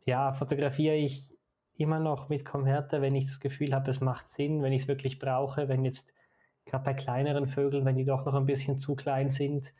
ja, 0.05 0.33
fotografiere 0.33 0.95
ich 0.95 1.35
immer 1.75 1.99
noch 1.99 2.29
mit 2.29 2.45
Konverter, 2.45 3.01
wenn 3.01 3.15
ich 3.15 3.25
das 3.25 3.41
Gefühl 3.41 3.73
habe, 3.75 3.91
es 3.91 3.99
macht 3.99 4.29
Sinn, 4.29 4.63
wenn 4.63 4.71
ich 4.71 4.83
es 4.83 4.87
wirklich 4.87 5.19
brauche, 5.19 5.67
wenn 5.67 5.83
jetzt 5.83 6.13
gerade 6.63 6.85
bei 6.85 6.93
kleineren 6.93 7.47
Vögeln, 7.47 7.83
wenn 7.83 7.97
die 7.97 8.05
doch 8.05 8.25
noch 8.25 8.33
ein 8.33 8.45
bisschen 8.45 8.79
zu 8.79 8.95
klein 8.95 9.29
sind. 9.31 9.73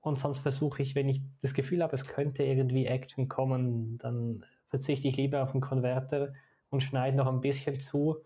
Und 0.00 0.20
sonst 0.20 0.38
versuche 0.38 0.82
ich, 0.82 0.94
wenn 0.94 1.08
ich 1.08 1.20
das 1.42 1.52
Gefühl 1.52 1.82
habe, 1.82 1.96
es 1.96 2.06
könnte 2.06 2.44
irgendwie 2.44 2.86
Action 2.86 3.28
kommen, 3.28 3.98
dann 3.98 4.46
verzichte 4.68 5.08
ich 5.08 5.16
lieber 5.16 5.42
auf 5.42 5.50
einen 5.50 5.60
Konverter 5.60 6.32
und 6.70 6.84
schneide 6.84 7.16
noch 7.16 7.26
ein 7.26 7.40
bisschen 7.40 7.80
zu. 7.80 8.18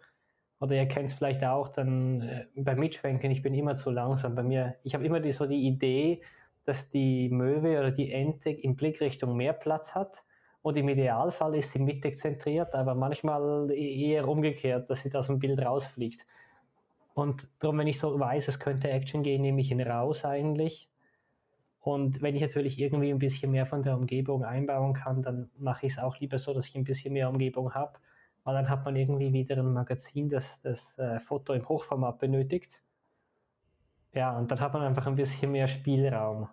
Oder 0.60 0.76
ihr 0.76 0.86
kennt 0.86 1.10
es 1.10 1.14
vielleicht 1.14 1.44
auch 1.44 1.68
dann 1.68 2.20
äh, 2.22 2.46
beim 2.54 2.78
Mitschwenken, 2.78 3.30
ich 3.30 3.42
bin 3.42 3.54
immer 3.54 3.76
zu 3.76 3.90
langsam. 3.90 4.34
Bei 4.34 4.42
mir, 4.42 4.76
ich 4.82 4.94
habe 4.94 5.04
immer 5.04 5.20
die, 5.20 5.32
so 5.32 5.46
die 5.46 5.66
Idee, 5.66 6.22
dass 6.64 6.90
die 6.90 7.28
Möwe 7.28 7.78
oder 7.78 7.90
die 7.90 8.12
Ente 8.12 8.50
in 8.50 8.76
Blickrichtung 8.76 9.36
mehr 9.36 9.52
Platz 9.52 9.94
hat. 9.94 10.22
Und 10.62 10.76
im 10.76 10.88
Idealfall 10.88 11.56
ist 11.56 11.72
sie 11.72 11.78
mittig 11.78 12.16
zentriert, 12.16 12.74
aber 12.74 12.94
manchmal 12.94 13.70
e-, 13.70 14.10
eher 14.10 14.26
umgekehrt, 14.28 14.88
dass 14.88 15.02
sie 15.02 15.14
aus 15.14 15.26
dem 15.26 15.38
Bild 15.38 15.60
rausfliegt. 15.60 16.26
Und 17.12 17.48
darum, 17.58 17.78
wenn 17.78 17.86
ich 17.86 17.98
so 17.98 18.18
weiß, 18.18 18.48
es 18.48 18.58
könnte 18.58 18.88
Action 18.88 19.22
gehen, 19.22 19.42
nehme 19.42 19.60
ich 19.60 19.70
ihn 19.70 19.80
raus 19.80 20.24
eigentlich 20.24 20.88
und 21.84 22.22
wenn 22.22 22.34
ich 22.34 22.40
natürlich 22.40 22.80
irgendwie 22.80 23.10
ein 23.10 23.18
bisschen 23.18 23.50
mehr 23.50 23.66
von 23.66 23.82
der 23.82 23.94
Umgebung 23.94 24.42
einbauen 24.42 24.94
kann, 24.94 25.20
dann 25.20 25.50
mache 25.58 25.84
ich 25.84 25.92
es 25.92 25.98
auch 25.98 26.18
lieber 26.18 26.38
so, 26.38 26.54
dass 26.54 26.66
ich 26.66 26.74
ein 26.76 26.84
bisschen 26.84 27.12
mehr 27.12 27.28
Umgebung 27.28 27.74
habe, 27.74 27.98
weil 28.44 28.54
dann 28.54 28.68
hat 28.68 28.84
man 28.84 28.94
irgendwie 28.94 29.32
wieder 29.32 29.56
ein 29.56 29.72
Magazin, 29.72 30.28
das 30.28 30.60
das 30.62 30.96
äh, 30.98 31.18
Foto 31.18 31.54
im 31.54 31.68
Hochformat 31.68 32.18
benötigt. 32.18 32.80
Ja, 34.12 34.36
und 34.36 34.50
dann 34.50 34.60
hat 34.60 34.74
man 34.74 34.82
einfach 34.82 35.06
ein 35.06 35.16
bisschen 35.16 35.50
mehr 35.50 35.66
Spielraum. 35.66 36.48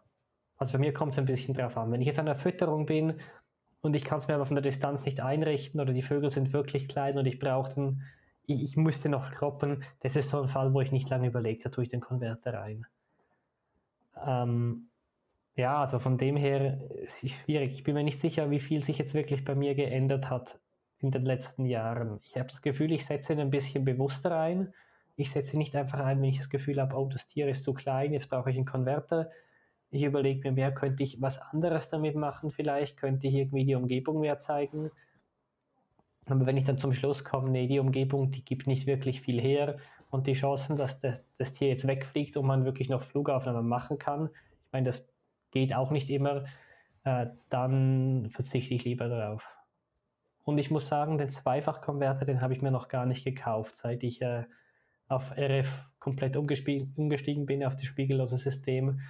Also 0.57 0.73
bei 0.73 0.79
mir 0.79 0.93
kommt 0.93 1.13
es 1.13 1.19
ein 1.19 1.25
bisschen 1.25 1.53
drauf 1.53 1.77
an. 1.77 1.91
Wenn 1.91 2.01
ich 2.01 2.07
jetzt 2.07 2.19
an 2.19 2.25
der 2.25 2.35
Fütterung 2.35 2.85
bin 2.85 3.19
und 3.81 3.93
ich 3.95 4.05
kann 4.05 4.19
es 4.19 4.27
mir 4.27 4.35
aber 4.35 4.45
von 4.45 4.55
der 4.55 4.63
Distanz 4.63 5.05
nicht 5.05 5.21
einrichten 5.21 5.79
oder 5.81 5.93
die 5.93 6.01
Vögel 6.01 6.31
sind 6.31 6.53
wirklich 6.53 6.87
klein 6.87 7.17
und 7.17 7.25
ich 7.25 7.39
brauche 7.39 7.73
den, 7.73 8.03
ich, 8.45 8.63
ich 8.63 8.77
musste 8.77 9.09
noch 9.09 9.31
kroppen, 9.31 9.83
das 9.99 10.15
ist 10.15 10.29
so 10.29 10.41
ein 10.41 10.47
Fall, 10.47 10.73
wo 10.73 10.81
ich 10.81 10.91
nicht 10.91 11.09
lange 11.09 11.27
überlege, 11.27 11.63
da 11.63 11.69
tue 11.69 11.83
ich 11.83 11.89
den 11.89 11.99
Konverter 11.99 12.53
rein. 12.53 12.85
Ähm, 14.25 14.87
ja, 15.55 15.81
also 15.81 15.99
von 15.99 16.17
dem 16.17 16.37
her 16.37 16.79
ist 17.03 17.23
es 17.23 17.31
schwierig. 17.31 17.73
Ich 17.73 17.83
bin 17.83 17.95
mir 17.95 18.03
nicht 18.03 18.21
sicher, 18.21 18.49
wie 18.49 18.59
viel 18.59 18.83
sich 18.83 18.97
jetzt 18.97 19.13
wirklich 19.13 19.43
bei 19.43 19.55
mir 19.55 19.75
geändert 19.75 20.29
hat 20.29 20.60
in 21.01 21.11
den 21.11 21.25
letzten 21.25 21.65
Jahren. 21.65 22.19
Ich 22.23 22.35
habe 22.35 22.49
das 22.49 22.61
Gefühl, 22.61 22.91
ich 22.91 23.05
setze 23.05 23.33
ihn 23.33 23.39
ein 23.39 23.49
bisschen 23.49 23.85
bewusster 23.85 24.37
ein. 24.37 24.73
Ich 25.15 25.31
setze 25.31 25.57
nicht 25.57 25.75
einfach 25.75 25.99
ein, 25.99 26.21
wenn 26.21 26.29
ich 26.29 26.37
das 26.37 26.49
Gefühl 26.49 26.79
habe, 26.79 26.95
oh, 26.95 27.07
das 27.07 27.27
Tier 27.27 27.47
ist 27.47 27.63
zu 27.63 27.73
klein, 27.73 28.13
jetzt 28.13 28.29
brauche 28.29 28.49
ich 28.49 28.55
einen 28.55 28.65
Konverter. 28.65 29.29
Ich 29.89 30.03
überlege 30.03 30.49
mir 30.49 30.53
mehr, 30.53 30.73
könnte 30.73 31.03
ich 31.03 31.21
was 31.21 31.39
anderes 31.39 31.89
damit 31.89 32.15
machen 32.15 32.51
vielleicht? 32.51 32.97
Könnte 32.97 33.27
ich 33.27 33.35
irgendwie 33.35 33.65
die 33.65 33.75
Umgebung 33.75 34.21
mehr 34.21 34.39
zeigen? 34.39 34.91
Aber 36.27 36.45
wenn 36.45 36.57
ich 36.57 36.63
dann 36.63 36.77
zum 36.77 36.93
Schluss 36.93 37.23
komme, 37.25 37.49
nee, 37.49 37.67
die 37.67 37.79
Umgebung, 37.79 38.31
die 38.31 38.45
gibt 38.45 38.67
nicht 38.67 38.87
wirklich 38.87 39.21
viel 39.21 39.41
her 39.41 39.79
und 40.09 40.27
die 40.27 40.33
Chancen, 40.33 40.77
dass 40.77 41.01
das, 41.01 41.23
das 41.37 41.53
Tier 41.53 41.69
jetzt 41.69 41.87
wegfliegt 41.87 42.37
und 42.37 42.45
man 42.45 42.63
wirklich 42.63 42.89
noch 42.89 43.03
Flugaufnahmen 43.03 43.67
machen 43.67 43.97
kann, 43.97 44.29
ich 44.65 44.71
meine, 44.71 44.85
das 44.85 45.09
geht 45.51 45.75
auch 45.75 45.91
nicht 45.91 46.09
immer, 46.09 46.45
äh, 47.03 47.27
dann 47.49 48.29
verzichte 48.31 48.73
ich 48.73 48.85
lieber 48.85 49.09
darauf. 49.09 49.45
Und 50.43 50.57
ich 50.57 50.71
muss 50.71 50.87
sagen, 50.87 51.17
den 51.17 51.29
Zweifachkonverter, 51.29 52.25
den 52.25 52.41
habe 52.41 52.53
ich 52.53 52.61
mir 52.61 52.71
noch 52.71 52.87
gar 52.87 53.05
nicht 53.05 53.23
gekauft, 53.23 53.75
seit 53.75 54.03
ich 54.03 54.21
äh, 54.21 54.45
auf 55.07 55.31
RF 55.37 55.85
komplett 55.99 56.35
umgestiegen 56.37 57.45
bin, 57.45 57.63
auf 57.63 57.75
das 57.75 57.85
spiegellose 57.85 58.37
System. 58.37 59.01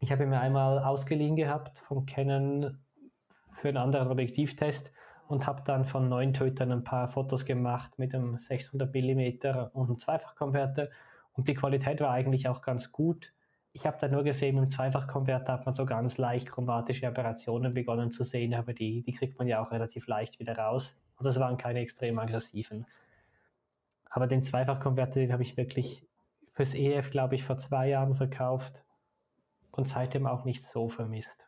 Ich 0.00 0.12
habe 0.12 0.26
mir 0.26 0.40
einmal 0.40 0.80
ausgeliehen 0.80 1.36
gehabt 1.36 1.78
von 1.78 2.04
Canon 2.04 2.78
für 3.54 3.68
einen 3.68 3.78
anderen 3.78 4.08
Objektivtest 4.08 4.92
und 5.28 5.46
habe 5.46 5.62
dann 5.64 5.86
von 5.86 6.08
neun 6.08 6.34
Tötern 6.34 6.72
ein 6.72 6.84
paar 6.84 7.08
Fotos 7.08 7.46
gemacht 7.46 7.98
mit 7.98 8.14
einem 8.14 8.36
600 8.36 8.92
mm 8.94 9.70
und 9.72 9.88
einem 9.88 9.98
Zweifachkonverter. 9.98 10.90
Und 11.32 11.48
die 11.48 11.54
Qualität 11.54 12.00
war 12.00 12.10
eigentlich 12.10 12.48
auch 12.48 12.60
ganz 12.60 12.92
gut 12.92 13.32
ich 13.74 13.84
habe 13.86 13.98
da 14.00 14.06
nur 14.06 14.22
gesehen, 14.22 14.56
im 14.56 14.70
Zweifachkonverter 14.70 15.52
hat 15.52 15.66
man 15.66 15.74
so 15.74 15.84
ganz 15.84 16.16
leicht 16.16 16.48
chromatische 16.48 17.08
Aberrationen 17.08 17.74
begonnen 17.74 18.12
zu 18.12 18.22
sehen, 18.22 18.54
aber 18.54 18.72
die, 18.72 19.02
die 19.02 19.12
kriegt 19.12 19.36
man 19.36 19.48
ja 19.48 19.60
auch 19.60 19.72
relativ 19.72 20.06
leicht 20.06 20.38
wieder 20.38 20.56
raus. 20.56 20.96
Und 21.16 21.26
das 21.26 21.40
waren 21.40 21.56
keine 21.56 21.80
extrem 21.80 22.20
aggressiven. 22.20 22.86
Aber 24.08 24.28
den 24.28 24.44
Zweifachkonverter, 24.44 25.14
den 25.14 25.32
habe 25.32 25.42
ich 25.42 25.56
wirklich 25.56 26.06
fürs 26.52 26.72
EF, 26.74 27.10
glaube 27.10 27.34
ich, 27.34 27.42
vor 27.42 27.58
zwei 27.58 27.88
Jahren 27.88 28.14
verkauft. 28.14 28.84
und 29.72 29.88
seitdem 29.88 30.28
auch 30.28 30.44
nicht 30.44 30.62
so 30.62 30.88
vermisst. 30.88 31.44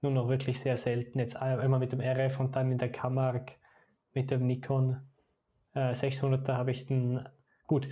Nur 0.00 0.10
noch 0.10 0.28
wirklich 0.28 0.58
sehr 0.58 0.76
selten. 0.76 1.20
Jetzt 1.20 1.36
immer 1.36 1.78
mit 1.78 1.92
dem 1.92 2.00
RF 2.00 2.40
und 2.40 2.56
dann 2.56 2.72
in 2.72 2.78
der 2.78 2.90
Camargue 2.90 3.54
mit 4.12 4.32
dem 4.32 4.44
Nikon 4.44 5.00
äh, 5.74 5.92
600er 5.92 6.54
habe 6.54 6.72
ich 6.72 6.86
den, 6.86 7.28
gut, 7.68 7.88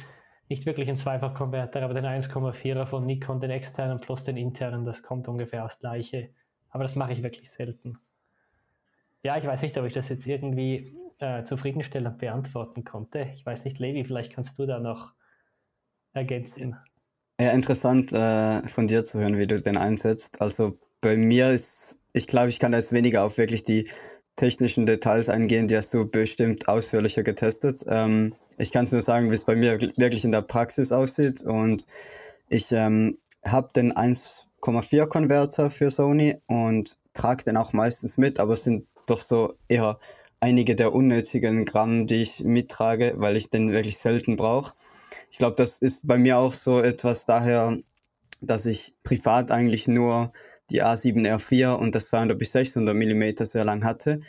nicht 0.48 0.66
wirklich 0.66 0.88
einen 0.88 0.96
Zweifachkonverter, 0.96 1.82
aber 1.82 1.94
den 1.94 2.04
1,4er 2.04 2.86
von 2.86 3.06
Nikon, 3.06 3.40
den 3.40 3.50
externen 3.50 4.00
plus 4.00 4.24
den 4.24 4.36
internen, 4.36 4.84
das 4.84 5.02
kommt 5.02 5.28
ungefähr 5.28 5.62
das 5.62 5.78
gleiche. 5.78 6.30
Aber 6.70 6.84
das 6.84 6.96
mache 6.96 7.12
ich 7.12 7.22
wirklich 7.22 7.50
selten. 7.50 7.98
Ja, 9.22 9.36
ich 9.36 9.44
weiß 9.44 9.62
nicht, 9.62 9.76
ob 9.78 9.84
ich 9.84 9.94
das 9.94 10.08
jetzt 10.08 10.26
irgendwie 10.26 10.96
äh, 11.18 11.42
zufriedenstellend 11.44 12.18
beantworten 12.18 12.84
konnte. 12.84 13.30
Ich 13.34 13.44
weiß 13.44 13.64
nicht, 13.64 13.78
Levi, 13.78 14.04
vielleicht 14.04 14.32
kannst 14.32 14.58
du 14.58 14.66
da 14.66 14.78
noch 14.78 15.12
ergänzen. 16.12 16.76
Ja, 17.40 17.50
interessant 17.50 18.12
äh, 18.12 18.66
von 18.68 18.86
dir 18.86 19.04
zu 19.04 19.20
hören, 19.20 19.38
wie 19.38 19.46
du 19.46 19.60
den 19.60 19.76
einsetzt. 19.76 20.40
Also 20.40 20.78
bei 21.00 21.16
mir 21.16 21.50
ist, 21.52 22.00
ich 22.12 22.26
glaube, 22.26 22.48
ich 22.48 22.58
kann 22.58 22.72
da 22.72 22.78
jetzt 22.78 22.92
weniger 22.92 23.24
auf 23.24 23.38
wirklich 23.38 23.62
die 23.62 23.88
technischen 24.38 24.86
Details 24.86 25.28
eingehen, 25.28 25.68
die 25.68 25.76
hast 25.76 25.92
du 25.92 26.06
bestimmt 26.06 26.68
ausführlicher 26.68 27.22
getestet. 27.22 27.84
Ähm, 27.86 28.34
ich 28.56 28.72
kann 28.72 28.88
nur 28.90 29.00
sagen, 29.02 29.30
wie 29.30 29.34
es 29.34 29.44
bei 29.44 29.56
mir 29.56 29.78
wirklich 29.80 30.24
in 30.24 30.32
der 30.32 30.42
Praxis 30.42 30.92
aussieht. 30.92 31.42
Und 31.42 31.86
ich 32.48 32.72
ähm, 32.72 33.18
habe 33.44 33.70
den 33.74 33.92
1,4 33.92 35.06
Konverter 35.06 35.70
für 35.70 35.90
Sony 35.90 36.36
und 36.46 36.96
trage 37.12 37.44
den 37.44 37.56
auch 37.56 37.72
meistens 37.72 38.16
mit, 38.16 38.40
aber 38.40 38.54
es 38.54 38.64
sind 38.64 38.86
doch 39.06 39.20
so 39.20 39.54
eher 39.68 39.98
einige 40.40 40.76
der 40.76 40.92
unnötigen 40.92 41.64
Gramm, 41.64 42.06
die 42.06 42.22
ich 42.22 42.44
mittrage, 42.44 43.14
weil 43.16 43.36
ich 43.36 43.50
den 43.50 43.72
wirklich 43.72 43.98
selten 43.98 44.36
brauche. 44.36 44.74
Ich 45.30 45.38
glaube, 45.38 45.56
das 45.56 45.80
ist 45.80 46.06
bei 46.06 46.16
mir 46.16 46.38
auch 46.38 46.52
so 46.52 46.80
etwas 46.80 47.26
daher, 47.26 47.76
dass 48.40 48.66
ich 48.66 48.94
privat 49.02 49.50
eigentlich 49.50 49.88
nur 49.88 50.32
die 50.70 50.82
A7R4 50.82 51.74
und 51.74 51.94
das 51.94 52.08
200 52.08 52.38
bis 52.38 52.52
600 52.52 52.94
mm 52.94 53.44
sehr 53.44 53.64
lang 53.64 53.84
hatte. 53.84 54.20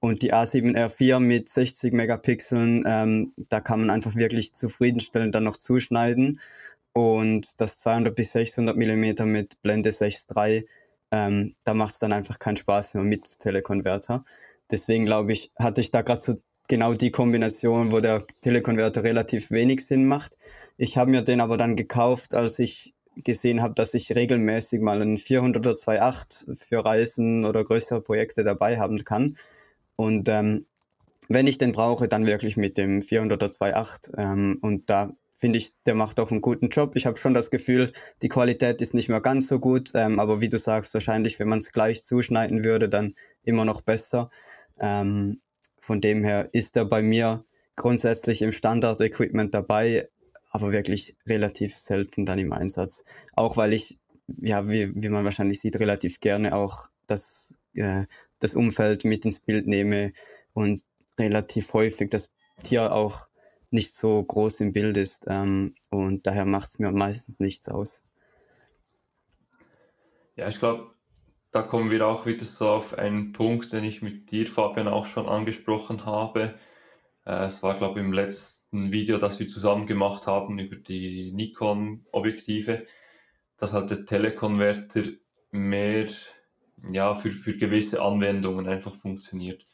Und 0.00 0.22
die 0.22 0.32
A7R4 0.32 1.18
mit 1.18 1.48
60 1.48 1.92
Megapixeln, 1.92 2.84
ähm, 2.86 3.32
da 3.48 3.60
kann 3.60 3.80
man 3.80 3.90
einfach 3.90 4.14
wirklich 4.14 4.54
zufriedenstellend 4.54 5.34
dann 5.34 5.44
noch 5.44 5.56
zuschneiden. 5.56 6.40
Und 6.92 7.60
das 7.60 7.78
200 7.78 8.14
bis 8.14 8.32
600 8.32 8.76
mm 8.76 9.24
mit 9.26 9.60
Blende 9.62 9.90
6.3, 9.90 10.66
ähm, 11.10 11.54
da 11.64 11.74
macht 11.74 11.94
es 11.94 11.98
dann 11.98 12.12
einfach 12.12 12.38
keinen 12.38 12.56
Spaß 12.56 12.94
mehr 12.94 13.02
mit 13.02 13.38
Telekonverter. 13.40 14.24
Deswegen 14.70 15.06
glaube 15.06 15.32
ich, 15.32 15.52
hatte 15.58 15.80
ich 15.80 15.90
da 15.90 16.02
gerade 16.02 16.20
so 16.20 16.36
genau 16.68 16.94
die 16.94 17.10
Kombination, 17.10 17.90
wo 17.92 18.00
der 18.00 18.26
Telekonverter 18.42 19.02
relativ 19.02 19.50
wenig 19.50 19.84
Sinn 19.86 20.06
macht. 20.06 20.38
Ich 20.76 20.96
habe 20.96 21.10
mir 21.10 21.22
den 21.22 21.40
aber 21.40 21.56
dann 21.56 21.74
gekauft, 21.74 22.34
als 22.34 22.58
ich 22.58 22.94
gesehen 23.24 23.62
habe, 23.62 23.74
dass 23.74 23.94
ich 23.94 24.14
regelmäßig 24.14 24.80
mal 24.80 25.00
einen 25.00 25.16
400er 25.16 25.74
2.8 25.74 26.56
für 26.56 26.84
Reisen 26.84 27.44
oder 27.44 27.64
größere 27.64 28.00
Projekte 28.00 28.44
dabei 28.44 28.78
haben 28.78 29.04
kann. 29.04 29.36
Und 29.96 30.28
ähm, 30.28 30.66
wenn 31.28 31.46
ich 31.46 31.58
den 31.58 31.72
brauche, 31.72 32.08
dann 32.08 32.26
wirklich 32.26 32.56
mit 32.56 32.78
dem 32.78 33.00
400er 33.00 33.50
2.8. 33.50 34.16
Ähm, 34.16 34.58
und 34.62 34.88
da 34.88 35.12
finde 35.38 35.58
ich, 35.58 35.72
der 35.86 35.94
macht 35.94 36.18
auch 36.18 36.30
einen 36.30 36.40
guten 36.40 36.68
Job. 36.68 36.96
Ich 36.96 37.06
habe 37.06 37.16
schon 37.16 37.34
das 37.34 37.50
Gefühl, 37.50 37.92
die 38.22 38.28
Qualität 38.28 38.80
ist 38.82 38.94
nicht 38.94 39.08
mehr 39.08 39.20
ganz 39.20 39.46
so 39.46 39.60
gut, 39.60 39.92
ähm, 39.94 40.18
aber 40.18 40.40
wie 40.40 40.48
du 40.48 40.58
sagst, 40.58 40.94
wahrscheinlich, 40.94 41.38
wenn 41.38 41.48
man 41.48 41.58
es 41.60 41.72
gleich 41.72 42.02
zuschneiden 42.02 42.64
würde, 42.64 42.88
dann 42.88 43.14
immer 43.42 43.64
noch 43.64 43.80
besser. 43.80 44.30
Ähm, 44.80 45.40
von 45.78 46.00
dem 46.00 46.24
her 46.24 46.48
ist 46.52 46.76
er 46.76 46.86
bei 46.86 47.02
mir 47.02 47.44
grundsätzlich 47.76 48.42
im 48.42 48.52
Standard-Equipment 48.52 49.54
dabei 49.54 50.08
aber 50.50 50.72
wirklich 50.72 51.16
relativ 51.26 51.76
selten 51.76 52.24
dann 52.24 52.38
im 52.38 52.52
Einsatz. 52.52 53.04
Auch 53.34 53.56
weil 53.56 53.72
ich, 53.72 53.98
ja, 54.40 54.68
wie, 54.68 54.92
wie 54.94 55.08
man 55.08 55.24
wahrscheinlich 55.24 55.60
sieht, 55.60 55.78
relativ 55.80 56.20
gerne 56.20 56.54
auch 56.54 56.88
das, 57.06 57.58
äh, 57.74 58.06
das 58.38 58.54
Umfeld 58.54 59.04
mit 59.04 59.24
ins 59.24 59.40
Bild 59.40 59.66
nehme 59.66 60.12
und 60.52 60.84
relativ 61.18 61.72
häufig 61.72 62.10
das 62.10 62.30
Tier 62.62 62.92
auch 62.92 63.28
nicht 63.70 63.94
so 63.94 64.22
groß 64.22 64.60
im 64.60 64.72
Bild 64.72 64.96
ist. 64.96 65.26
Ähm, 65.28 65.74
und 65.90 66.26
daher 66.26 66.44
macht 66.44 66.68
es 66.68 66.78
mir 66.78 66.90
meistens 66.90 67.38
nichts 67.38 67.68
aus. 67.68 68.02
Ja, 70.36 70.48
ich 70.48 70.58
glaube, 70.58 70.94
da 71.50 71.62
kommen 71.62 71.90
wir 71.90 72.06
auch 72.06 72.26
wieder 72.26 72.44
so 72.44 72.68
auf 72.68 72.94
einen 72.94 73.32
Punkt, 73.32 73.72
den 73.72 73.84
ich 73.84 74.02
mit 74.02 74.30
dir, 74.30 74.46
Fabian, 74.46 74.88
auch 74.88 75.06
schon 75.06 75.26
angesprochen 75.26 76.04
habe. 76.06 76.54
Äh, 77.26 77.44
es 77.44 77.62
war, 77.62 77.76
glaube 77.76 78.00
ich, 78.00 78.06
im 78.06 78.12
letzten 78.12 78.57
ein 78.72 78.92
Video, 78.92 79.18
das 79.18 79.38
wir 79.38 79.48
zusammen 79.48 79.86
gemacht 79.86 80.26
haben 80.26 80.58
über 80.58 80.76
die 80.76 81.32
Nikon-Objektive, 81.32 82.84
dass 83.56 83.72
halt 83.72 83.90
der 83.90 84.04
Telekonverter 84.04 85.02
mehr 85.50 86.06
ja, 86.90 87.14
für, 87.14 87.30
für 87.30 87.56
gewisse 87.56 88.02
Anwendungen 88.02 88.68
einfach 88.68 88.94
funktioniert. 88.94 89.64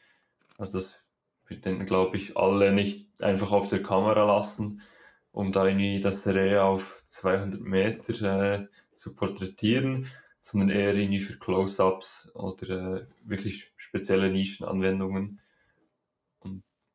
Also 0.56 0.78
das 0.78 1.04
wird 1.46 1.66
dann, 1.66 1.84
glaube 1.84 2.16
ich, 2.16 2.36
alle 2.36 2.72
nicht 2.72 3.22
einfach 3.22 3.52
auf 3.52 3.68
der 3.68 3.82
Kamera 3.82 4.24
lassen, 4.24 4.80
um 5.32 5.52
da 5.52 5.66
irgendwie 5.66 6.00
das 6.00 6.26
Reh 6.26 6.58
auf 6.58 7.02
200 7.06 7.60
Meter 7.60 8.52
äh, 8.52 8.68
zu 8.92 9.14
porträtieren, 9.14 10.08
sondern 10.40 10.70
eher 10.70 10.94
irgendwie 10.94 11.20
für 11.20 11.38
Close-Ups 11.38 12.30
oder 12.34 12.68
äh, 12.70 13.06
wirklich 13.24 13.72
spezielle 13.76 14.30
Nischenanwendungen 14.30 15.40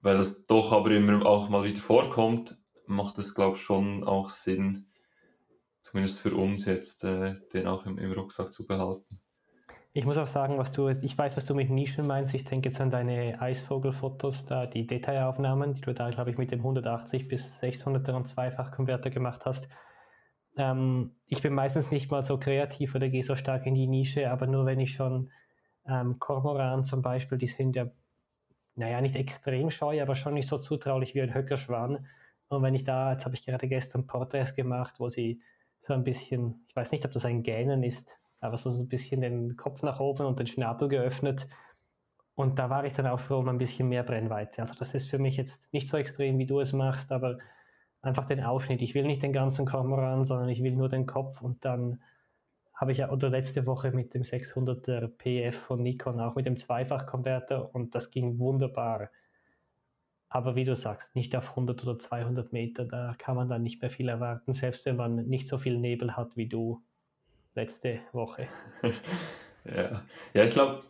weil 0.01 0.15
das 0.15 0.45
doch 0.45 0.71
aber 0.71 0.91
immer 0.91 1.25
auch 1.25 1.49
mal 1.49 1.63
wieder 1.63 1.79
vorkommt, 1.79 2.57
macht 2.85 3.17
es, 3.17 3.35
glaube 3.35 3.55
ich, 3.55 3.61
schon 3.61 4.05
auch 4.05 4.29
Sinn, 4.29 4.87
zumindest 5.81 6.19
für 6.19 6.35
uns 6.35 6.65
jetzt, 6.65 7.03
äh, 7.03 7.33
den 7.53 7.67
auch 7.67 7.85
im, 7.85 7.97
im, 7.97 8.11
Rucksack 8.11 8.51
zu 8.51 8.65
behalten. 8.65 9.19
Ich 9.91 10.05
muss 10.05 10.17
auch 10.17 10.27
sagen, 10.27 10.57
was 10.57 10.71
du, 10.71 10.89
ich 10.89 11.17
weiß, 11.17 11.35
was 11.35 11.45
du 11.45 11.55
mit 11.55 11.69
Nischen 11.69 12.05
meinst. 12.05 12.33
Ich 12.33 12.45
denke 12.45 12.69
jetzt 12.69 12.79
an 12.79 12.91
deine 12.91 13.41
Eisvogelfotos, 13.41 14.45
da 14.45 14.67
die 14.67 14.85
Detailaufnahmen, 14.85 15.73
die 15.73 15.81
du 15.81 15.93
da, 15.93 16.09
glaube 16.11 16.29
ich, 16.29 16.37
mit 16.37 16.51
dem 16.51 16.59
180 16.59 17.27
bis 17.27 17.59
600er 17.59 18.13
und 18.13 18.27
Zweifachkonverter 18.27 19.09
gemacht 19.09 19.45
hast. 19.45 19.67
Ähm, 20.57 21.15
ich 21.25 21.41
bin 21.41 21.53
meistens 21.53 21.91
nicht 21.91 22.11
mal 22.11 22.23
so 22.23 22.37
kreativ 22.37 22.95
oder 22.95 23.09
gehe 23.09 23.23
so 23.23 23.35
stark 23.35 23.65
in 23.65 23.75
die 23.75 23.87
Nische, 23.87 24.29
aber 24.29 24.45
nur 24.45 24.65
wenn 24.65 24.79
ich 24.79 24.93
schon 24.93 25.31
ähm, 25.87 26.19
Kormoran 26.19 26.85
zum 26.85 27.01
Beispiel, 27.01 27.37
die 27.37 27.47
sind 27.47 27.75
ja 27.75 27.89
naja, 28.79 29.01
nicht 29.01 29.15
extrem 29.15 29.69
scheu, 29.69 30.01
aber 30.01 30.15
schon 30.15 30.33
nicht 30.33 30.47
so 30.47 30.57
zutraulich 30.57 31.13
wie 31.13 31.21
ein 31.21 31.33
Höckerschwan. 31.33 32.07
Und 32.47 32.63
wenn 32.63 32.75
ich 32.75 32.83
da, 32.83 33.11
jetzt 33.11 33.25
habe 33.25 33.35
ich 33.35 33.45
gerade 33.45 33.67
gestern 33.67 34.07
Porträts 34.07 34.55
gemacht, 34.55 34.99
wo 34.99 35.09
sie 35.09 35.41
so 35.81 35.93
ein 35.93 36.03
bisschen, 36.03 36.65
ich 36.67 36.75
weiß 36.75 36.91
nicht, 36.91 37.05
ob 37.05 37.11
das 37.11 37.25
ein 37.25 37.43
Gähnen 37.43 37.83
ist, 37.83 38.17
aber 38.39 38.57
so 38.57 38.69
ein 38.69 38.87
bisschen 38.87 39.21
den 39.21 39.57
Kopf 39.57 39.83
nach 39.83 39.99
oben 39.99 40.25
und 40.25 40.39
den 40.39 40.47
Schnabel 40.47 40.87
geöffnet. 40.87 41.47
Und 42.35 42.57
da 42.57 42.69
war 42.69 42.85
ich 42.85 42.93
dann 42.93 43.05
auch 43.05 43.19
froh 43.19 43.39
um 43.39 43.49
ein 43.49 43.57
bisschen 43.57 43.89
mehr 43.89 44.03
Brennweite. 44.03 44.61
Also 44.61 44.73
das 44.75 44.93
ist 44.93 45.09
für 45.09 45.19
mich 45.19 45.35
jetzt 45.35 45.71
nicht 45.73 45.89
so 45.89 45.97
extrem, 45.97 46.37
wie 46.37 46.45
du 46.45 46.61
es 46.61 46.71
machst, 46.71 47.11
aber 47.11 47.37
einfach 48.01 48.25
den 48.27 48.41
Aufschnitt. 48.43 48.81
Ich 48.81 48.95
will 48.95 49.05
nicht 49.05 49.21
den 49.21 49.33
ganzen 49.33 49.65
Kormoran, 49.65 50.23
sondern 50.23 50.47
ich 50.47 50.63
will 50.63 50.75
nur 50.75 50.87
den 50.87 51.05
Kopf 51.05 51.41
und 51.41 51.65
dann 51.65 52.01
habe 52.79 52.93
ich 52.93 52.99
ja, 52.99 53.11
oder 53.11 53.29
letzte 53.29 53.65
Woche 53.65 53.91
mit 53.91 54.13
dem 54.13 54.21
600er 54.21 55.09
PF 55.09 55.53
von 55.53 55.83
Nikon, 55.83 56.21
auch 56.21 56.35
mit 56.35 56.45
dem 56.45 56.55
Zweifachkonverter 56.55 57.75
und 57.75 57.93
das 57.93 58.09
ging 58.09 58.39
wunderbar. 58.39 59.09
Aber 60.29 60.55
wie 60.55 60.63
du 60.63 60.77
sagst, 60.77 61.13
nicht 61.13 61.35
auf 61.35 61.49
100 61.49 61.83
oder 61.83 61.99
200 61.99 62.53
Meter, 62.53 62.85
da 62.85 63.15
kann 63.17 63.35
man 63.35 63.49
dann 63.49 63.63
nicht 63.63 63.81
mehr 63.81 63.91
viel 63.91 64.07
erwarten, 64.07 64.53
selbst 64.53 64.85
wenn 64.85 64.95
man 64.95 65.27
nicht 65.27 65.49
so 65.49 65.57
viel 65.57 65.77
Nebel 65.77 66.15
hat 66.15 66.37
wie 66.37 66.47
du 66.47 66.81
letzte 67.53 67.99
Woche. 68.13 68.47
ja. 69.65 70.01
ja, 70.33 70.43
ich 70.43 70.51
glaube, 70.51 70.83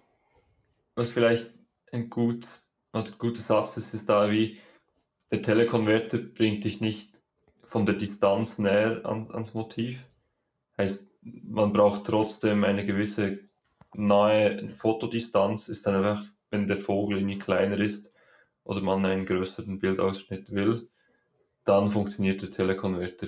was 0.93 1.09
vielleicht 1.09 1.51
ein 1.91 2.11
gut, 2.11 2.45
ein 2.91 3.03
guter 3.17 3.41
Satz 3.41 3.77
ist, 3.77 3.95
ist 3.95 4.09
da 4.09 4.29
wie, 4.29 4.59
der 5.31 5.41
Telekonverter 5.41 6.19
bringt 6.19 6.65
dich 6.65 6.81
nicht 6.81 7.19
von 7.63 7.85
der 7.85 7.95
Distanz 7.95 8.59
näher 8.59 9.03
an, 9.05 9.31
ans 9.31 9.55
Motiv. 9.55 10.07
Heißt, 10.77 11.08
man 11.21 11.73
braucht 11.73 12.05
trotzdem 12.05 12.63
eine 12.63 12.85
gewisse 12.85 13.39
nahe 13.93 14.73
Fotodistanz, 14.73 15.67
ist 15.67 15.85
dann 15.85 15.95
einfach, 15.95 16.23
wenn 16.51 16.67
der 16.67 16.77
Vogel 16.77 17.17
irgendwie 17.17 17.37
kleiner 17.37 17.79
ist 17.79 18.13
oder 18.63 18.81
man 18.81 19.05
einen 19.05 19.25
größeren 19.25 19.79
Bildausschnitt 19.79 20.51
will, 20.51 20.87
dann 21.65 21.89
funktioniert 21.89 22.41
der 22.41 22.51
Telekonverter. 22.51 23.27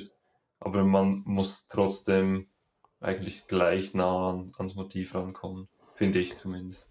Aber 0.60 0.84
man 0.84 1.23
muss 1.25 1.67
trotzdem 1.67 2.45
eigentlich 2.99 3.47
gleich 3.47 3.93
nah 3.93 4.30
an, 4.30 4.54
ans 4.58 4.75
Motiv 4.75 5.15
rankommen, 5.15 5.67
finde 5.95 6.19
ich 6.19 6.36
zumindest. 6.36 6.88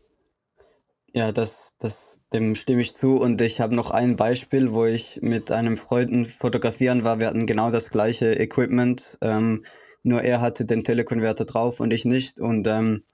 Ja, 1.12 1.32
das, 1.32 1.74
das, 1.78 2.20
dem 2.32 2.54
stimme 2.54 2.82
ich 2.82 2.94
zu. 2.94 3.16
Und 3.16 3.40
ich 3.40 3.60
habe 3.60 3.74
noch 3.74 3.90
ein 3.90 4.14
Beispiel, 4.14 4.72
wo 4.72 4.84
ich 4.84 5.20
mit 5.22 5.50
einem 5.50 5.76
Freunden 5.76 6.24
fotografieren 6.24 7.02
war. 7.02 7.18
Wir 7.18 7.26
hatten 7.26 7.46
genau 7.46 7.70
das 7.70 7.90
gleiche 7.90 8.32
Equipment. 8.34 9.18
Ähm, 9.20 9.64
nur 10.02 10.22
er 10.22 10.40
hatte 10.40 10.64
den 10.64 10.84
Telekonverter 10.84 11.44
drauf 11.44 11.80
und 11.80 11.92
ich 11.92 12.04
nicht. 12.04 12.40
Und 12.40 12.66
ähm, 12.66 13.04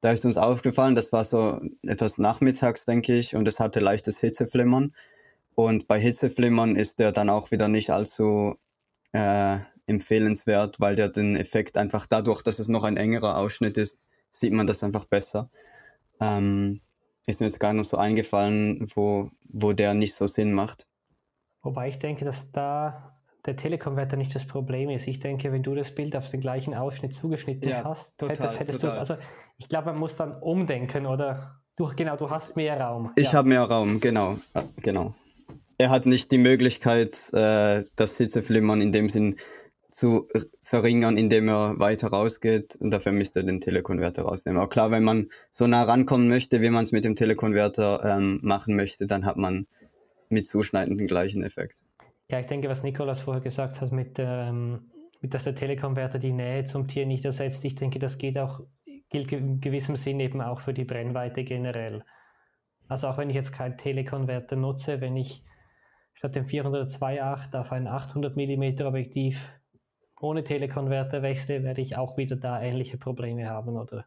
da 0.00 0.12
ist 0.12 0.24
uns 0.24 0.36
aufgefallen, 0.36 0.94
das 0.94 1.12
war 1.12 1.24
so 1.24 1.60
etwas 1.82 2.18
nachmittags, 2.18 2.84
denke 2.84 3.16
ich, 3.16 3.34
und 3.34 3.48
es 3.48 3.60
hatte 3.60 3.80
leichtes 3.80 4.18
Hitzeflimmern. 4.18 4.94
Und 5.54 5.88
bei 5.88 5.98
Hitzeflimmern 5.98 6.76
ist 6.76 6.98
der 6.98 7.12
dann 7.12 7.30
auch 7.30 7.50
wieder 7.50 7.68
nicht 7.68 7.90
allzu, 7.90 8.56
äh, 9.12 9.58
empfehlenswert, 9.86 10.80
weil 10.80 10.96
der 10.96 11.08
den 11.08 11.36
Effekt 11.36 11.76
einfach 11.76 12.06
dadurch, 12.06 12.42
dass 12.42 12.58
es 12.58 12.68
noch 12.68 12.84
ein 12.84 12.96
engerer 12.96 13.36
Ausschnitt 13.38 13.78
ist, 13.78 14.08
sieht 14.30 14.52
man 14.52 14.66
das 14.66 14.82
einfach 14.82 15.04
besser. 15.04 15.50
Ähm, 16.20 16.80
ist 17.26 17.40
mir 17.40 17.46
jetzt 17.46 17.60
gar 17.60 17.72
nicht 17.72 17.88
so 17.88 17.96
eingefallen, 17.96 18.86
wo, 18.94 19.30
wo 19.48 19.72
der 19.72 19.94
nicht 19.94 20.14
so 20.14 20.26
Sinn 20.26 20.52
macht. 20.52 20.86
Wobei 21.62 21.88
ich 21.88 21.98
denke, 21.98 22.24
dass 22.24 22.50
da 22.52 23.15
der 23.46 23.56
Telekonverter 23.56 24.16
nicht 24.16 24.34
das 24.34 24.46
Problem 24.46 24.90
ist. 24.90 25.06
Ich 25.06 25.20
denke, 25.20 25.52
wenn 25.52 25.62
du 25.62 25.74
das 25.74 25.94
Bild 25.94 26.16
auf 26.16 26.30
den 26.30 26.40
gleichen 26.40 26.74
Ausschnitt 26.74 27.14
zugeschnitten 27.14 27.68
ja, 27.68 27.84
hast, 27.84 28.18
total, 28.18 28.36
hättest, 28.36 28.60
hättest 28.60 28.84
du 28.84 28.88
also 28.88 29.16
ich 29.58 29.68
glaube, 29.68 29.86
man 29.86 29.98
muss 29.98 30.16
dann 30.16 30.40
umdenken 30.40 31.06
oder 31.06 31.60
du, 31.76 31.90
genau, 31.96 32.16
du 32.16 32.30
hast 32.30 32.56
mehr 32.56 32.80
Raum. 32.80 33.12
Ich 33.16 33.28
ja. 33.28 33.34
habe 33.34 33.48
mehr 33.48 33.62
Raum, 33.62 34.00
genau, 34.00 34.38
genau. 34.82 35.14
Er 35.78 35.90
hat 35.90 36.06
nicht 36.06 36.32
die 36.32 36.38
Möglichkeit, 36.38 37.32
äh, 37.32 37.84
das 37.96 38.16
Sitzeflimmern 38.16 38.80
in 38.80 38.92
dem 38.92 39.08
Sinn 39.08 39.36
zu 39.90 40.28
verringern, 40.60 41.16
indem 41.16 41.48
er 41.48 41.78
weiter 41.78 42.08
rausgeht. 42.08 42.76
Und 42.76 42.90
dafür 42.90 43.12
müsste 43.12 43.40
er 43.40 43.46
den 43.46 43.60
Telekonverter 43.60 44.22
rausnehmen. 44.22 44.60
Aber 44.60 44.68
klar, 44.68 44.90
wenn 44.90 45.04
man 45.04 45.28
so 45.50 45.66
nah 45.66 45.84
rankommen 45.84 46.28
möchte, 46.28 46.60
wie 46.60 46.70
man 46.70 46.84
es 46.84 46.92
mit 46.92 47.04
dem 47.04 47.14
Telekonverter 47.14 48.04
ähm, 48.04 48.40
machen 48.42 48.76
möchte, 48.76 49.06
dann 49.06 49.24
hat 49.24 49.36
man 49.36 49.66
mit 50.28 50.44
Zuschneiden 50.44 50.98
den 50.98 51.06
gleichen 51.06 51.42
Effekt. 51.42 51.82
Ja, 52.28 52.40
ich 52.40 52.46
denke, 52.46 52.68
was 52.68 52.82
Nikolas 52.82 53.20
vorher 53.20 53.42
gesagt 53.42 53.80
hat, 53.80 53.92
mit, 53.92 54.16
ähm, 54.18 54.90
mit 55.20 55.32
dass 55.32 55.44
der 55.44 55.54
Telekonverter 55.54 56.18
die 56.18 56.32
Nähe 56.32 56.64
zum 56.64 56.88
Tier 56.88 57.06
nicht 57.06 57.24
ersetzt, 57.24 57.64
ich 57.64 57.76
denke, 57.76 57.98
das 57.98 58.18
geht 58.18 58.38
auch, 58.38 58.60
gilt 59.10 59.30
in 59.32 59.60
gewissem 59.60 59.96
Sinn 59.96 60.18
eben 60.18 60.40
auch 60.40 60.60
für 60.60 60.74
die 60.74 60.84
Brennweite 60.84 61.44
generell. 61.44 62.04
Also 62.88 63.08
auch 63.08 63.18
wenn 63.18 63.30
ich 63.30 63.36
jetzt 63.36 63.52
keinen 63.52 63.78
Telekonverter 63.78 64.56
nutze, 64.56 65.00
wenn 65.00 65.16
ich 65.16 65.44
statt 66.14 66.34
dem 66.34 66.46
402.8 66.46 67.56
auf 67.58 67.72
ein 67.72 67.86
800 67.86 68.36
mm 68.36 68.82
Objektiv 68.82 69.52
ohne 70.20 70.44
Telekonverter 70.44 71.22
wechsle, 71.22 71.62
werde 71.62 71.82
ich 71.82 71.96
auch 71.96 72.16
wieder 72.16 72.36
da 72.36 72.60
ähnliche 72.60 72.96
Probleme 72.96 73.48
haben. 73.48 73.76
Oder 73.76 74.06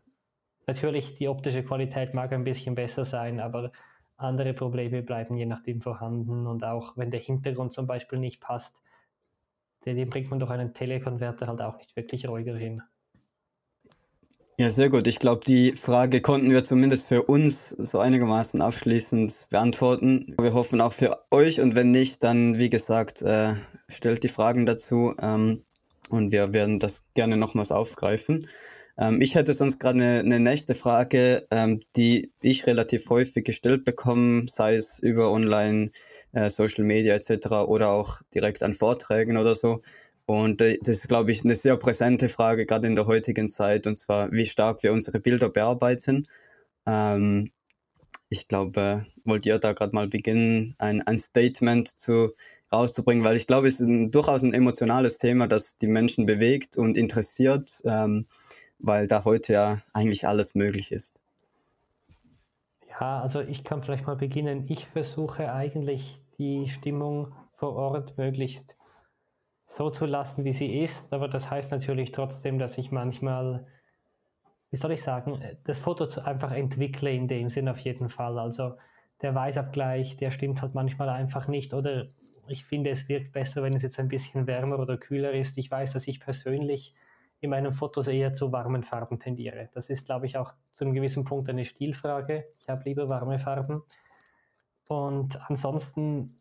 natürlich, 0.65 1.15
die 1.15 1.27
optische 1.27 1.63
Qualität 1.63 2.13
mag 2.13 2.33
ein 2.33 2.43
bisschen 2.43 2.75
besser 2.75 3.05
sein, 3.05 3.39
aber 3.39 3.71
andere 4.19 4.53
Probleme 4.53 5.01
bleiben 5.01 5.35
je 5.37 5.45
nachdem 5.45 5.81
vorhanden. 5.81 6.45
Und 6.47 6.63
auch 6.63 6.97
wenn 6.97 7.11
der 7.11 7.19
Hintergrund 7.19 7.73
zum 7.73 7.87
Beispiel 7.87 8.19
nicht 8.19 8.41
passt, 8.41 8.75
den 9.85 10.09
bringt 10.09 10.29
man 10.29 10.39
durch 10.39 10.51
einen 10.51 10.73
Telekonverter 10.73 11.47
halt 11.47 11.61
auch 11.61 11.77
nicht 11.77 11.95
wirklich 11.95 12.27
ruhiger 12.27 12.55
hin. 12.55 12.81
Ja, 14.59 14.71
sehr 14.71 14.89
gut. 14.89 15.07
Ich 15.07 15.19
glaube, 15.19 15.45
die 15.45 15.71
Frage 15.71 16.19
konnten 16.19 16.51
wir 16.51 16.65
zumindest 16.65 17.07
für 17.07 17.23
uns 17.23 17.69
so 17.69 17.99
einigermaßen 17.99 18.59
abschließend 18.59 19.47
beantworten. 19.49 20.35
Wir 20.37 20.53
hoffen 20.53 20.81
auch 20.81 20.91
für 20.91 21.17
euch 21.31 21.61
und 21.61 21.75
wenn 21.75 21.91
nicht, 21.91 22.25
dann 22.25 22.57
wie 22.57 22.69
gesagt, 22.69 23.21
äh, 23.21 23.53
stellt 23.87 24.21
die 24.23 24.27
Fragen 24.27 24.65
dazu. 24.65 25.15
Ähm, 25.21 25.63
und 26.09 26.33
wir 26.33 26.53
werden 26.53 26.79
das 26.79 27.05
gerne 27.13 27.37
nochmals 27.37 27.71
aufgreifen. 27.71 28.47
Ähm, 28.99 29.21
ich 29.21 29.35
hätte 29.35 29.53
sonst 29.53 29.79
gerade 29.79 29.99
eine, 29.99 30.19
eine, 30.19 30.39
nächste 30.41 30.75
Frage, 30.75 31.47
ähm, 31.51 31.81
die 31.95 32.33
ich 32.41 32.67
relativ 32.67 33.09
häufig 33.09 33.45
gestellt 33.45 33.85
bekomme, 33.85 34.45
sei 34.47 34.75
es 34.75 34.99
über 34.99 35.31
Online, 35.31 35.91
äh, 36.33 36.49
Social 36.49 36.83
Media 36.83 37.15
etc. 37.15 37.47
oder 37.67 37.91
auch 37.91 38.21
direkt 38.33 38.61
an 38.61 38.73
Vorträgen 38.73 39.37
oder 39.37 39.55
so. 39.55 39.81
Und 40.25 40.61
äh, 40.61 40.77
das 40.81 40.97
ist, 40.97 41.07
glaube 41.07 41.31
ich, 41.31 41.43
eine 41.45 41.55
sehr 41.55 41.77
präsente 41.77 42.27
Frage, 42.29 42.65
gerade 42.65 42.87
in 42.87 42.95
der 42.95 43.07
heutigen 43.07 43.47
Zeit, 43.49 43.87
und 43.87 43.97
zwar, 43.97 44.31
wie 44.33 44.45
stark 44.45 44.83
wir 44.83 44.91
unsere 44.91 45.19
Bilder 45.21 45.49
bearbeiten. 45.49 46.27
Ähm, 46.85 47.51
ich 48.29 48.47
glaube, 48.47 49.05
wollt 49.23 49.45
ihr 49.45 49.59
da 49.59 49.73
gerade 49.73 49.95
mal 49.95 50.07
beginnen, 50.07 50.75
ein, 50.77 51.01
ein 51.01 51.17
Statement 51.17 51.87
zu 51.87 52.33
rauszubringen, 52.71 53.23
weil 53.23 53.37
ich 53.37 53.47
glaube, 53.47 53.67
es 53.67 53.79
ist 53.79 53.87
ein, 53.87 54.11
durchaus 54.11 54.43
ein 54.43 54.53
emotionales 54.53 55.17
Thema, 55.17 55.47
das 55.47 55.77
die 55.77 55.87
Menschen 55.87 56.25
bewegt 56.25 56.77
und 56.77 56.97
interessiert, 56.97 57.81
ähm, 57.85 58.27
weil 58.79 59.07
da 59.07 59.25
heute 59.25 59.53
ja 59.53 59.81
eigentlich 59.93 60.27
alles 60.27 60.55
möglich 60.55 60.91
ist. 60.91 61.21
Ja, 62.89 63.21
also 63.21 63.41
ich 63.41 63.63
kann 63.63 63.83
vielleicht 63.83 64.07
mal 64.07 64.15
beginnen. 64.15 64.65
Ich 64.67 64.87
versuche 64.87 65.53
eigentlich 65.53 66.21
die 66.37 66.67
Stimmung 66.69 67.33
vor 67.55 67.75
Ort 67.75 68.17
möglichst 68.17 68.75
so 69.67 69.89
zu 69.89 70.05
lassen, 70.05 70.45
wie 70.45 70.53
sie 70.53 70.81
ist, 70.81 71.13
aber 71.13 71.27
das 71.27 71.51
heißt 71.51 71.71
natürlich 71.71 72.11
trotzdem, 72.11 72.57
dass 72.57 72.77
ich 72.77 72.91
manchmal, 72.91 73.67
wie 74.71 74.77
soll 74.77 74.93
ich 74.93 75.03
sagen, 75.03 75.41
das 75.65 75.81
Foto 75.81 76.05
einfach 76.21 76.51
entwickle 76.51 77.11
in 77.11 77.27
dem 77.27 77.49
Sinn 77.49 77.69
auf 77.69 77.77
jeden 77.79 78.09
Fall. 78.09 78.39
Also 78.39 78.73
der 79.21 79.35
Weißabgleich, 79.35 80.17
der 80.17 80.31
stimmt 80.31 80.61
halt 80.61 80.73
manchmal 80.73 81.09
einfach 81.09 81.47
nicht 81.47 81.73
oder 81.73 82.07
ich 82.47 82.65
finde, 82.65 82.89
es 82.89 83.07
wirkt 83.07 83.31
besser, 83.31 83.61
wenn 83.61 83.75
es 83.75 83.83
jetzt 83.83 83.99
ein 83.99 84.07
bisschen 84.07 84.47
wärmer 84.47 84.79
oder 84.79 84.97
kühler 84.97 85.33
ist. 85.33 85.57
Ich 85.57 85.69
weiß, 85.69 85.93
dass 85.93 86.07
ich 86.07 86.19
persönlich 86.19 86.95
in 87.41 87.49
meinen 87.49 87.71
Fotos 87.71 88.07
eher 88.07 88.33
zu 88.33 88.51
warmen 88.51 88.83
Farben 88.83 89.19
tendiere. 89.19 89.69
Das 89.73 89.89
ist, 89.89 90.05
glaube 90.05 90.25
ich, 90.25 90.37
auch 90.37 90.53
zu 90.73 90.83
einem 90.83 90.93
gewissen 90.93 91.23
Punkt 91.23 91.49
eine 91.49 91.65
Stilfrage. 91.65 92.45
Ich 92.59 92.69
habe 92.69 92.83
lieber 92.83 93.07
warme 93.07 93.39
Farben. 93.39 93.83
Und 94.87 95.39
ansonsten, 95.49 96.39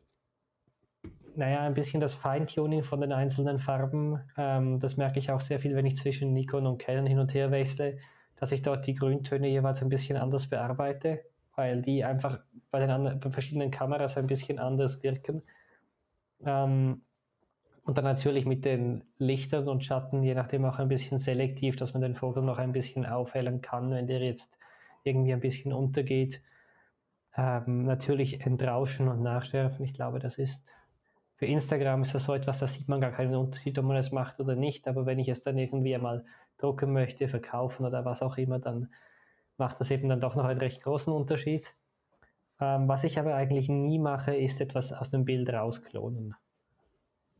naja, 1.36 1.60
ein 1.60 1.74
bisschen 1.74 2.00
das 2.00 2.14
Feintuning 2.14 2.82
von 2.82 3.00
den 3.00 3.12
einzelnen 3.12 3.58
Farben. 3.58 4.20
Ähm, 4.36 4.80
das 4.80 4.96
merke 4.96 5.18
ich 5.18 5.30
auch 5.30 5.40
sehr 5.40 5.60
viel, 5.60 5.76
wenn 5.76 5.86
ich 5.86 5.96
zwischen 5.96 6.32
Nikon 6.32 6.66
und 6.66 6.78
Canon 6.78 7.06
hin 7.06 7.18
und 7.18 7.34
her 7.34 7.50
wechsle, 7.50 7.98
dass 8.36 8.50
ich 8.50 8.62
dort 8.62 8.86
die 8.86 8.94
Grüntöne 8.94 9.48
jeweils 9.48 9.82
ein 9.82 9.88
bisschen 9.88 10.16
anders 10.16 10.48
bearbeite, 10.48 11.24
weil 11.54 11.82
die 11.82 12.04
einfach 12.04 12.40
bei 12.70 12.80
den 12.80 12.90
anderen, 12.90 13.20
bei 13.20 13.30
verschiedenen 13.30 13.70
Kameras 13.70 14.16
ein 14.16 14.26
bisschen 14.26 14.58
anders 14.58 15.02
wirken. 15.02 15.42
Ähm, 16.44 17.02
und 17.88 17.96
dann 17.96 18.04
natürlich 18.04 18.44
mit 18.44 18.66
den 18.66 19.02
Lichtern 19.16 19.66
und 19.66 19.82
Schatten, 19.82 20.22
je 20.22 20.34
nachdem 20.34 20.66
auch 20.66 20.78
ein 20.78 20.88
bisschen 20.88 21.16
selektiv, 21.16 21.74
dass 21.76 21.94
man 21.94 22.02
den 22.02 22.14
Vogel 22.14 22.42
noch 22.42 22.58
ein 22.58 22.72
bisschen 22.72 23.06
aufhellen 23.06 23.62
kann, 23.62 23.90
wenn 23.90 24.06
der 24.06 24.20
jetzt 24.20 24.52
irgendwie 25.04 25.32
ein 25.32 25.40
bisschen 25.40 25.72
untergeht. 25.72 26.42
Ähm, 27.34 27.86
natürlich 27.86 28.42
entrauschen 28.42 29.08
und 29.08 29.22
nachschärfen. 29.22 29.86
Ich 29.86 29.94
glaube, 29.94 30.18
das 30.18 30.36
ist 30.36 30.70
für 31.36 31.46
Instagram 31.46 32.02
ist 32.02 32.14
das 32.14 32.24
so 32.24 32.34
etwas, 32.34 32.58
da 32.58 32.66
sieht 32.66 32.88
man 32.88 33.00
gar 33.00 33.12
keinen 33.12 33.34
Unterschied, 33.34 33.78
ob 33.78 33.86
man 33.86 33.96
es 33.96 34.12
macht 34.12 34.38
oder 34.38 34.54
nicht. 34.54 34.86
Aber 34.86 35.06
wenn 35.06 35.18
ich 35.18 35.30
es 35.30 35.42
dann 35.42 35.56
irgendwie 35.56 35.94
einmal 35.94 36.26
drucken 36.58 36.92
möchte, 36.92 37.26
verkaufen 37.26 37.86
oder 37.86 38.04
was 38.04 38.20
auch 38.20 38.36
immer, 38.36 38.58
dann 38.58 38.92
macht 39.56 39.80
das 39.80 39.90
eben 39.90 40.10
dann 40.10 40.20
doch 40.20 40.34
noch 40.34 40.44
einen 40.44 40.60
recht 40.60 40.82
großen 40.82 41.10
Unterschied. 41.10 41.72
Ähm, 42.60 42.86
was 42.86 43.04
ich 43.04 43.18
aber 43.18 43.34
eigentlich 43.34 43.70
nie 43.70 43.98
mache, 43.98 44.36
ist 44.36 44.60
etwas 44.60 44.92
aus 44.92 45.08
dem 45.08 45.24
Bild 45.24 45.48
rausklonen. 45.48 46.34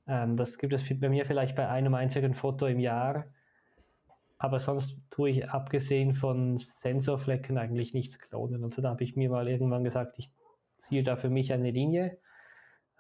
Ähm, 0.08 0.36
das 0.36 0.58
gibt 0.58 0.72
es 0.72 0.82
bei 0.98 1.08
mir 1.08 1.26
vielleicht 1.26 1.54
bei 1.54 1.68
einem 1.68 1.94
einzigen 1.94 2.34
Foto 2.34 2.66
im 2.66 2.80
Jahr. 2.80 3.26
Aber 4.38 4.60
sonst 4.60 4.98
tue 5.10 5.30
ich 5.30 5.50
abgesehen 5.50 6.14
von 6.14 6.58
Sensorflecken 6.58 7.58
eigentlich 7.58 7.92
nichts 7.92 8.18
klonen. 8.18 8.62
Also 8.62 8.80
da 8.82 8.90
habe 8.90 9.04
ich 9.04 9.16
mir 9.16 9.30
mal 9.30 9.48
irgendwann 9.48 9.84
gesagt, 9.84 10.18
ich 10.18 10.30
ziehe 10.78 11.02
da 11.02 11.16
für 11.16 11.28
mich 11.28 11.52
eine 11.52 11.70
Linie. 11.70 12.18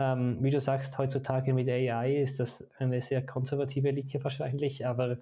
Ähm, 0.00 0.38
wie 0.42 0.50
du 0.50 0.60
sagst, 0.60 0.98
heutzutage 0.98 1.54
mit 1.54 1.68
AI 1.68 2.16
ist 2.16 2.40
das 2.40 2.64
eine 2.78 3.00
sehr 3.02 3.24
konservative 3.24 3.90
Linie 3.90 4.22
wahrscheinlich, 4.22 4.86
aber 4.86 5.18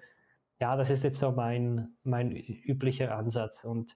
ja, 0.59 0.75
das 0.75 0.89
ist 0.89 1.03
jetzt 1.03 1.19
so 1.19 1.31
mein, 1.31 1.89
mein 2.03 2.35
üblicher 2.35 3.15
Ansatz. 3.15 3.63
Und 3.63 3.95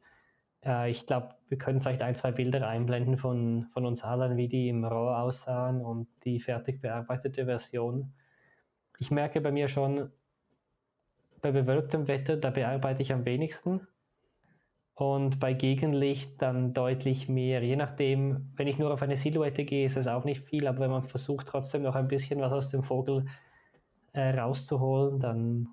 äh, 0.66 0.90
ich 0.90 1.06
glaube, 1.06 1.36
wir 1.50 1.58
können 1.58 1.82
vielleicht 1.82 2.02
ein, 2.02 2.16
zwei 2.16 2.32
Bilder 2.32 2.68
einblenden 2.68 3.18
von, 3.18 3.68
von 3.74 3.86
uns 3.86 4.04
allen, 4.04 4.38
wie 4.38 4.48
die 4.48 4.70
im 4.70 4.86
RAW 4.86 5.22
aussahen 5.22 5.82
und 5.82 6.08
die 6.24 6.40
fertig 6.40 6.82
bearbeitete 6.82 7.46
Version. 7.46 8.14
Ich 9.00 9.12
merke 9.12 9.42
bei 9.42 9.52
mir 9.52 9.68
schon, 9.68 10.12
bei 11.42 11.52
bewölktem 11.52 12.08
Wetter, 12.08 12.38
da 12.38 12.52
bearbeite 12.52 13.02
ich 13.02 13.12
am 13.12 13.26
wenigsten. 13.26 13.88
Und 14.94 15.40
bei 15.40 15.54
Gegenlicht 15.54 16.40
dann 16.42 16.74
deutlich 16.74 17.28
mehr. 17.28 17.64
Je 17.64 17.76
nachdem, 17.76 18.52
wenn 18.56 18.68
ich 18.68 18.78
nur 18.78 18.94
auf 18.94 19.02
eine 19.02 19.18
Silhouette 19.18 19.66
gehe, 19.66 19.88
ist 19.88 19.98
es 19.98 20.06
auch 20.06 20.26
nicht 20.26 20.42
viel, 20.42 20.68
aber 20.68 20.80
wenn 20.82 20.92
man 20.92 21.04
versucht 21.06 21.48
trotzdem 21.48 21.82
noch 21.82 21.96
ein 21.96 22.08
bisschen 22.08 22.40
was 22.40 22.52
aus 22.52 22.70
dem 22.70 22.84
Vogel 22.84 23.26
äh, 24.14 24.38
rauszuholen, 24.40 25.20
dann, 25.20 25.70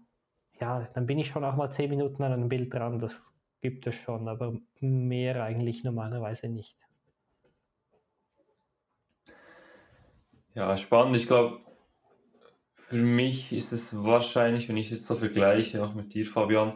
ja, 0.59 0.89
dann 0.95 1.05
bin 1.05 1.19
ich 1.19 1.29
schon 1.29 1.45
auch 1.45 1.57
mal 1.57 1.71
zehn 1.71 1.91
Minuten 1.91 2.23
an 2.23 2.33
einem 2.33 2.49
Bild 2.49 2.73
dran. 2.73 2.99
Das 2.99 3.23
gibt 3.61 3.87
es 3.87 3.95
schon, 3.97 4.29
aber 4.29 4.59
mehr 4.81 5.43
eigentlich 5.43 5.85
normalerweise 5.85 6.49
nicht. 6.49 6.77
Ja, 10.55 10.77
spannend. 10.77 11.17
Ich 11.17 11.27
glaube, 11.27 11.61
für 12.73 12.97
mich 12.97 13.53
ist 13.53 13.73
es 13.73 14.03
wahrscheinlich, 14.03 14.69
wenn 14.69 14.77
ich 14.77 14.91
jetzt 14.91 15.07
so 15.07 15.15
vergleiche, 15.15 15.85
auch 15.85 15.95
mit 15.95 16.15
dir, 16.15 16.27
Fabian, 16.27 16.73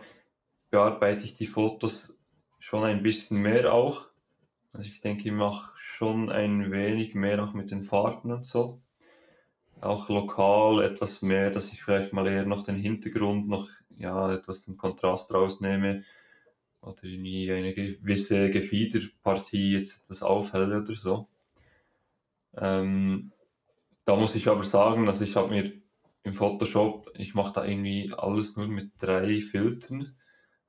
bearbeite 0.71 1.25
ich 1.25 1.35
die 1.35 1.47
Fotos 1.47 2.15
schon 2.59 2.85
ein 2.85 3.03
bisschen 3.03 3.39
mehr 3.39 3.73
auch. 3.73 4.09
Also 4.73 4.89
ich 4.89 5.01
denke, 5.01 5.25
ich 5.25 5.33
mache 5.33 5.73
schon 5.77 6.31
ein 6.31 6.71
wenig 6.71 7.15
mehr 7.15 7.43
auch 7.43 7.55
mit 7.55 7.71
den 7.71 7.83
Farben 7.83 8.33
und 8.33 8.47
so. 8.47 8.81
Auch 9.81 10.09
lokal 10.09 10.85
etwas 10.85 11.23
mehr, 11.23 11.51
dass 11.51 11.73
ich 11.73 11.83
vielleicht 11.83 12.13
mal 12.13 12.27
eher 12.27 12.47
noch 12.47 12.63
den 12.63 12.77
Hintergrund 12.77 13.49
noch, 13.49 13.69
ja, 13.97 14.33
etwas 14.33 14.65
den 14.65 14.77
Kontrast 14.77 15.35
rausnehme 15.35 16.03
oder 16.83 17.05
irgendwie 17.05 17.51
eine 17.51 17.73
gewisse 17.73 18.51
Gefiederpartie 18.51 19.73
jetzt 19.73 20.03
etwas 20.03 20.23
aufhelle 20.23 20.81
oder 20.81 20.95
so. 20.95 21.29
Ähm, 22.57 23.33
da 24.05 24.17
muss 24.17 24.35
ich 24.35 24.49
aber 24.49 24.63
sagen, 24.65 25.07
dass 25.07 25.21
ich 25.21 25.37
habe 25.37 25.51
mir 25.51 25.73
im 26.25 26.35
Photoshop, 26.35 27.11
ich 27.17 27.35
mache 27.35 27.53
da 27.55 27.65
irgendwie 27.65 28.13
alles 28.17 28.57
nur 28.57 28.69
mit 28.69 28.93
drei 28.99 29.41
Filtern. 29.41 30.17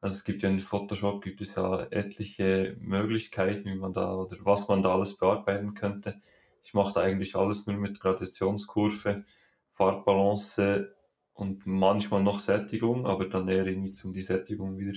Also 0.02 0.16
es 0.16 0.24
gibt 0.24 0.44
ja 0.44 0.50
in 0.50 0.60
Photoshop 0.60 1.24
gibt 1.24 1.42
es 1.42 1.56
ja 1.56 1.84
etliche 1.90 2.76
Möglichkeiten, 2.80 3.70
wie 3.70 3.76
man 3.76 3.94
da 3.94 4.16
oder 4.16 4.38
was 4.42 4.68
man 4.68 4.82
da 4.82 4.94
alles 4.94 5.18
bearbeiten 5.18 5.74
könnte. 5.74 6.20
Ich 6.64 6.74
mache 6.74 6.94
da 6.94 7.02
eigentlich 7.02 7.36
alles 7.36 7.66
nur 7.68 7.78
mit 7.78 8.00
Gradationskurve, 8.00 9.26
Farbbalance 9.70 10.96
und 11.34 11.66
manchmal 11.66 12.24
noch 12.24 12.40
Sättigung, 12.40 13.06
aber 13.06 13.28
dann 13.28 13.48
eher 13.48 13.66
irgendwie 13.66 13.94
um 14.04 14.14
die 14.14 14.22
Sättigung 14.22 14.78
wieder 14.78 14.94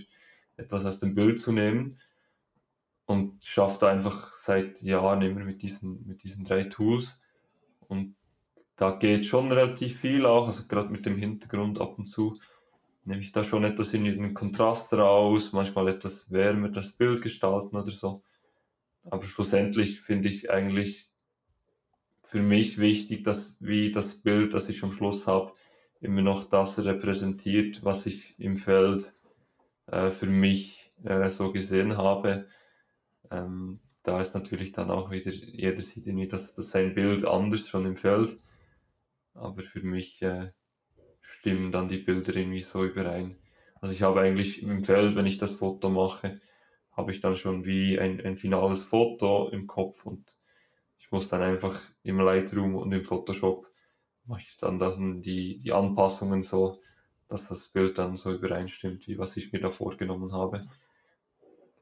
etwas 0.57 0.85
aus 0.85 1.01
dem 1.01 1.15
Bild 1.15 1.41
zu 1.41 1.53
nehmen 1.53 1.99
und 3.05 3.45
schafft 3.45 3.85
einfach 3.85 4.33
seit 4.35 4.83
Jahren 4.83 5.23
immer 5.23 5.45
mit 5.45 5.63
diesen, 5.63 6.07
mit 6.07 6.23
diesen 6.23 6.45
drei 6.45 6.65
Tools. 6.65 7.21
Und 7.81 8.17
da 8.75 8.91
geht 8.91 9.25
schon 9.25 9.53
relativ 9.53 10.01
viel 10.01 10.27
auch, 10.27 10.47
also 10.47 10.65
gerade 10.67 10.91
mit 10.91 11.07
dem 11.07 11.17
Hintergrund 11.17 11.81
ab 11.81 11.99
und 11.99 12.07
zu 12.07 12.37
nehme 13.07 13.21
ich 13.21 13.33
da 13.33 13.45
schon 13.45 13.65
etwas 13.65 13.95
in 13.95 14.05
den 14.05 14.35
Kontrast 14.35 14.93
raus, 14.93 15.53
manchmal 15.53 15.89
etwas 15.89 16.31
wärmer 16.31 16.69
das 16.69 16.93
Bild 16.93 17.23
gestalten 17.23 17.77
oder 17.77 17.91
so. 17.91 18.23
Aber 19.05 19.23
schlussendlich 19.23 20.01
finde 20.01 20.29
ich 20.29 20.51
eigentlich 20.51 21.09
für 22.21 22.43
mich 22.43 22.79
wichtig, 22.79 23.23
dass 23.23 23.59
wie 23.61 23.93
das 23.93 24.15
Bild, 24.15 24.55
das 24.55 24.69
ich 24.69 24.83
am 24.83 24.91
Schluss 24.91 25.29
habe, 25.29 25.53
immer 26.01 26.23
noch 26.23 26.45
das 26.45 26.85
repräsentiert, 26.85 27.85
was 27.85 28.07
ich 28.07 28.39
im 28.41 28.57
Feld 28.57 29.15
äh, 29.87 30.11
für 30.11 30.27
mich 30.27 30.91
äh, 31.05 31.29
so 31.29 31.53
gesehen 31.53 31.97
habe. 31.97 32.47
Ähm, 33.31 33.81
da 34.03 34.21
ist 34.21 34.35
natürlich 34.35 34.73
dann 34.73 34.91
auch 34.91 35.11
wieder, 35.11 35.31
jeder 35.31 35.83
sieht 35.83 36.07
irgendwie 36.07 36.29
das, 36.29 36.55
das 36.55 36.71
sein 36.71 36.95
Bild 36.95 37.25
anders 37.25 37.69
schon 37.69 37.87
im 37.87 37.97
Feld. 37.97 38.37
Aber 39.35 39.63
für 39.63 39.83
mich 39.83 40.23
äh, 40.23 40.47
stimmen 41.21 41.73
dann 41.73 41.89
die 41.89 41.99
Bilder 41.99 42.37
irgendwie 42.37 42.61
so 42.61 42.85
überein. 42.85 43.37
Also 43.81 43.93
ich 43.93 44.03
habe 44.03 44.21
eigentlich 44.21 44.63
im 44.63 44.85
Feld, 44.85 45.17
wenn 45.17 45.27
ich 45.27 45.39
das 45.39 45.53
Foto 45.53 45.91
mache, 45.91 46.41
habe 46.93 47.11
ich 47.11 47.21
dann 47.21 47.37
schon 47.37 47.65
wie 47.65 47.99
ein, 47.99 48.21
ein 48.25 48.37
finales 48.37 48.83
Foto 48.83 49.49
im 49.51 49.67
Kopf 49.67 50.07
und 50.07 50.37
ich 50.99 51.11
muss 51.13 51.29
dann 51.29 51.43
einfach 51.43 51.79
im 52.03 52.19
Lightroom 52.21 52.75
und 52.75 52.93
im 52.93 53.05
Photoshop 53.05 53.69
mache 54.25 54.41
ich 54.41 54.57
dann 54.57 54.79
das, 54.79 54.99
die, 54.99 55.59
die 55.59 55.73
Anpassungen 55.73 56.43
so, 56.43 56.81
dass 57.29 57.49
das 57.49 57.69
Bild 57.69 57.99
dann 57.99 58.17
so 58.17 58.33
übereinstimmt, 58.33 59.09
wie 59.09 59.19
was 59.19 59.37
ich 59.37 59.53
mir 59.53 59.61
da 59.61 59.71
vorgenommen 59.71 60.33
habe. 60.33 60.69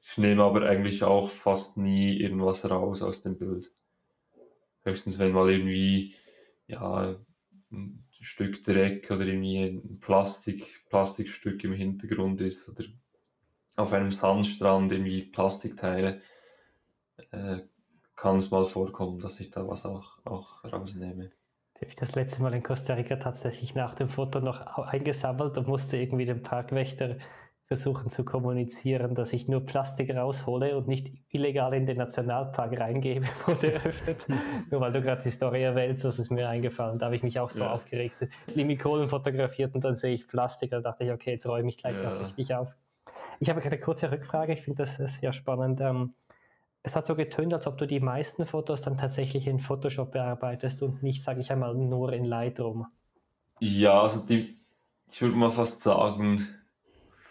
Ich 0.02 0.18
nehme 0.18 0.42
aber 0.42 0.62
eigentlich 0.68 1.02
auch 1.02 1.28
fast 1.28 1.76
nie 1.76 2.18
irgendwas 2.20 2.68
raus 2.70 3.02
aus 3.02 3.22
dem 3.22 3.38
Bild. 3.38 3.72
Höchstens, 4.82 5.18
wenn 5.18 5.32
mal 5.32 5.50
irgendwie, 5.50 6.14
ja, 6.66 7.16
ein 7.70 8.04
Stück 8.10 8.62
Dreck 8.64 9.10
oder 9.10 9.26
irgendwie 9.26 9.64
ein 9.64 9.98
Plastik, 10.00 10.86
Plastikstück 10.88 11.64
im 11.64 11.72
Hintergrund 11.72 12.40
ist 12.40 12.68
oder 12.68 12.84
auf 13.76 13.92
einem 13.92 14.10
Sandstrand 14.10 14.92
irgendwie 14.92 15.22
Plastikteile, 15.22 16.20
äh, 17.30 17.60
kann 18.14 18.36
es 18.36 18.50
mal 18.50 18.64
vorkommen, 18.64 19.18
dass 19.20 19.40
ich 19.40 19.50
da 19.50 19.66
was 19.66 19.84
auch, 19.84 20.18
auch 20.24 20.64
rausnehme. 20.64 21.32
Habe 21.84 21.90
ich 21.90 21.96
das 21.96 22.14
letzte 22.14 22.40
Mal 22.40 22.54
in 22.54 22.62
Costa 22.62 22.94
Rica 22.94 23.16
tatsächlich 23.16 23.74
nach 23.74 23.92
dem 23.92 24.08
Foto 24.08 24.40
noch 24.40 24.64
eingesammelt 24.78 25.58
und 25.58 25.68
musste 25.68 25.98
irgendwie 25.98 26.24
den 26.24 26.42
Parkwächter 26.42 27.16
versuchen 27.66 28.08
zu 28.08 28.24
kommunizieren, 28.24 29.14
dass 29.14 29.34
ich 29.34 29.48
nur 29.48 29.66
Plastik 29.66 30.14
raushole 30.14 30.78
und 30.78 30.88
nicht 30.88 31.12
illegal 31.28 31.74
in 31.74 31.84
den 31.84 31.98
Nationalpark 31.98 32.80
reingebe, 32.80 33.26
wurde 33.46 33.74
eröffnet. 33.74 34.26
nur 34.70 34.80
weil 34.80 34.92
du 34.92 35.02
gerade 35.02 35.22
die 35.22 35.30
Story 35.30 35.62
erwähnst, 35.62 36.06
das 36.06 36.18
ist 36.18 36.30
mir 36.30 36.48
eingefallen. 36.48 36.98
Da 36.98 37.06
habe 37.06 37.16
ich 37.16 37.22
mich 37.22 37.38
auch 37.38 37.50
so 37.50 37.64
ja. 37.64 37.72
aufgeregt. 37.72 38.28
Limikolen 38.54 39.08
fotografiert 39.08 39.74
und 39.74 39.84
dann 39.84 39.96
sehe 39.96 40.14
ich 40.14 40.26
Plastik. 40.26 40.70
Da 40.70 40.80
dachte 40.80 41.04
ich, 41.04 41.12
okay, 41.12 41.32
jetzt 41.32 41.46
räume 41.46 41.68
ich 41.68 41.76
gleich 41.76 41.98
ja. 41.98 42.14
noch 42.14 42.24
richtig 42.24 42.54
auf. 42.54 42.74
Ich 43.40 43.50
habe 43.50 43.60
eine 43.60 43.78
kurze 43.78 44.10
Rückfrage. 44.10 44.54
Ich 44.54 44.62
finde 44.62 44.84
das 44.84 44.96
sehr 44.96 45.34
spannend. 45.34 45.82
Ähm, 45.82 46.14
es 46.84 46.94
hat 46.94 47.06
so 47.06 47.16
getönt, 47.16 47.54
als 47.54 47.66
ob 47.66 47.78
du 47.78 47.86
die 47.86 47.98
meisten 47.98 48.44
Fotos 48.44 48.82
dann 48.82 48.98
tatsächlich 48.98 49.46
in 49.46 49.58
Photoshop 49.58 50.12
bearbeitest 50.12 50.82
und 50.82 51.02
nicht, 51.02 51.24
sage 51.24 51.40
ich 51.40 51.50
einmal, 51.50 51.74
nur 51.74 52.12
in 52.12 52.24
Lightroom. 52.24 52.86
Ja, 53.58 54.02
also 54.02 54.24
die, 54.26 54.58
ich 55.10 55.22
würde 55.22 55.34
mal 55.34 55.48
fast 55.48 55.80
sagen, 55.80 56.46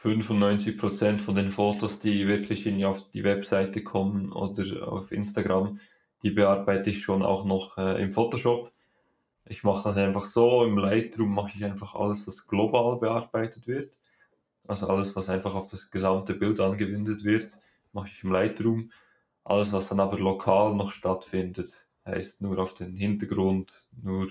95% 0.02 1.20
von 1.20 1.36
den 1.36 1.50
Fotos, 1.50 2.00
die 2.00 2.28
wirklich 2.28 2.66
in, 2.66 2.84
auf 2.84 3.12
die 3.12 3.24
Webseite 3.24 3.84
kommen 3.84 4.32
oder 4.32 4.92
auf 4.92 5.12
Instagram, 5.12 5.78
die 6.24 6.32
bearbeite 6.32 6.90
ich 6.90 7.04
schon 7.04 7.22
auch 7.22 7.46
noch 7.46 7.78
äh, 7.78 8.02
im 8.02 8.12
Photoshop. 8.12 8.72
Ich 9.46 9.64
mache 9.64 9.84
das 9.84 9.98
einfach 9.98 10.26
so, 10.26 10.64
im 10.66 10.80
Lightroom 10.80 11.32
mache 11.32 11.52
ich 11.56 11.64
einfach 11.64 11.94
alles, 11.94 12.26
was 12.26 12.48
global 12.48 12.98
bearbeitet 12.98 13.68
wird. 13.68 14.00
Also 14.68 14.88
alles, 14.88 15.16
was 15.16 15.30
einfach 15.30 15.54
auf 15.54 15.68
das 15.68 15.92
gesamte 15.92 16.34
Bild 16.34 16.60
angewendet 16.60 17.24
wird, 17.24 17.60
mache 17.92 18.08
ich 18.08 18.24
im 18.24 18.32
Lightroom. 18.32 18.90
Alles, 19.44 19.74
was 19.74 19.90
dann 19.90 20.00
aber 20.00 20.18
lokal 20.20 20.74
noch 20.76 20.92
stattfindet, 20.92 21.88
heißt 22.06 22.42
nur 22.42 22.58
auf 22.60 22.74
den 22.74 22.96
Hintergrund, 22.96 23.90
nur 24.02 24.30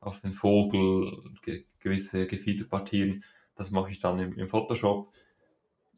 auf 0.00 0.20
den 0.20 0.32
Vogel, 0.32 1.30
ge 1.42 1.64
gewisse 1.80 2.26
Gefiederpartien, 2.26 3.22
das 3.54 3.70
mache 3.70 3.90
ich 3.90 4.00
dann 4.00 4.18
im, 4.18 4.38
im 4.38 4.48
Photoshop. 4.48 5.12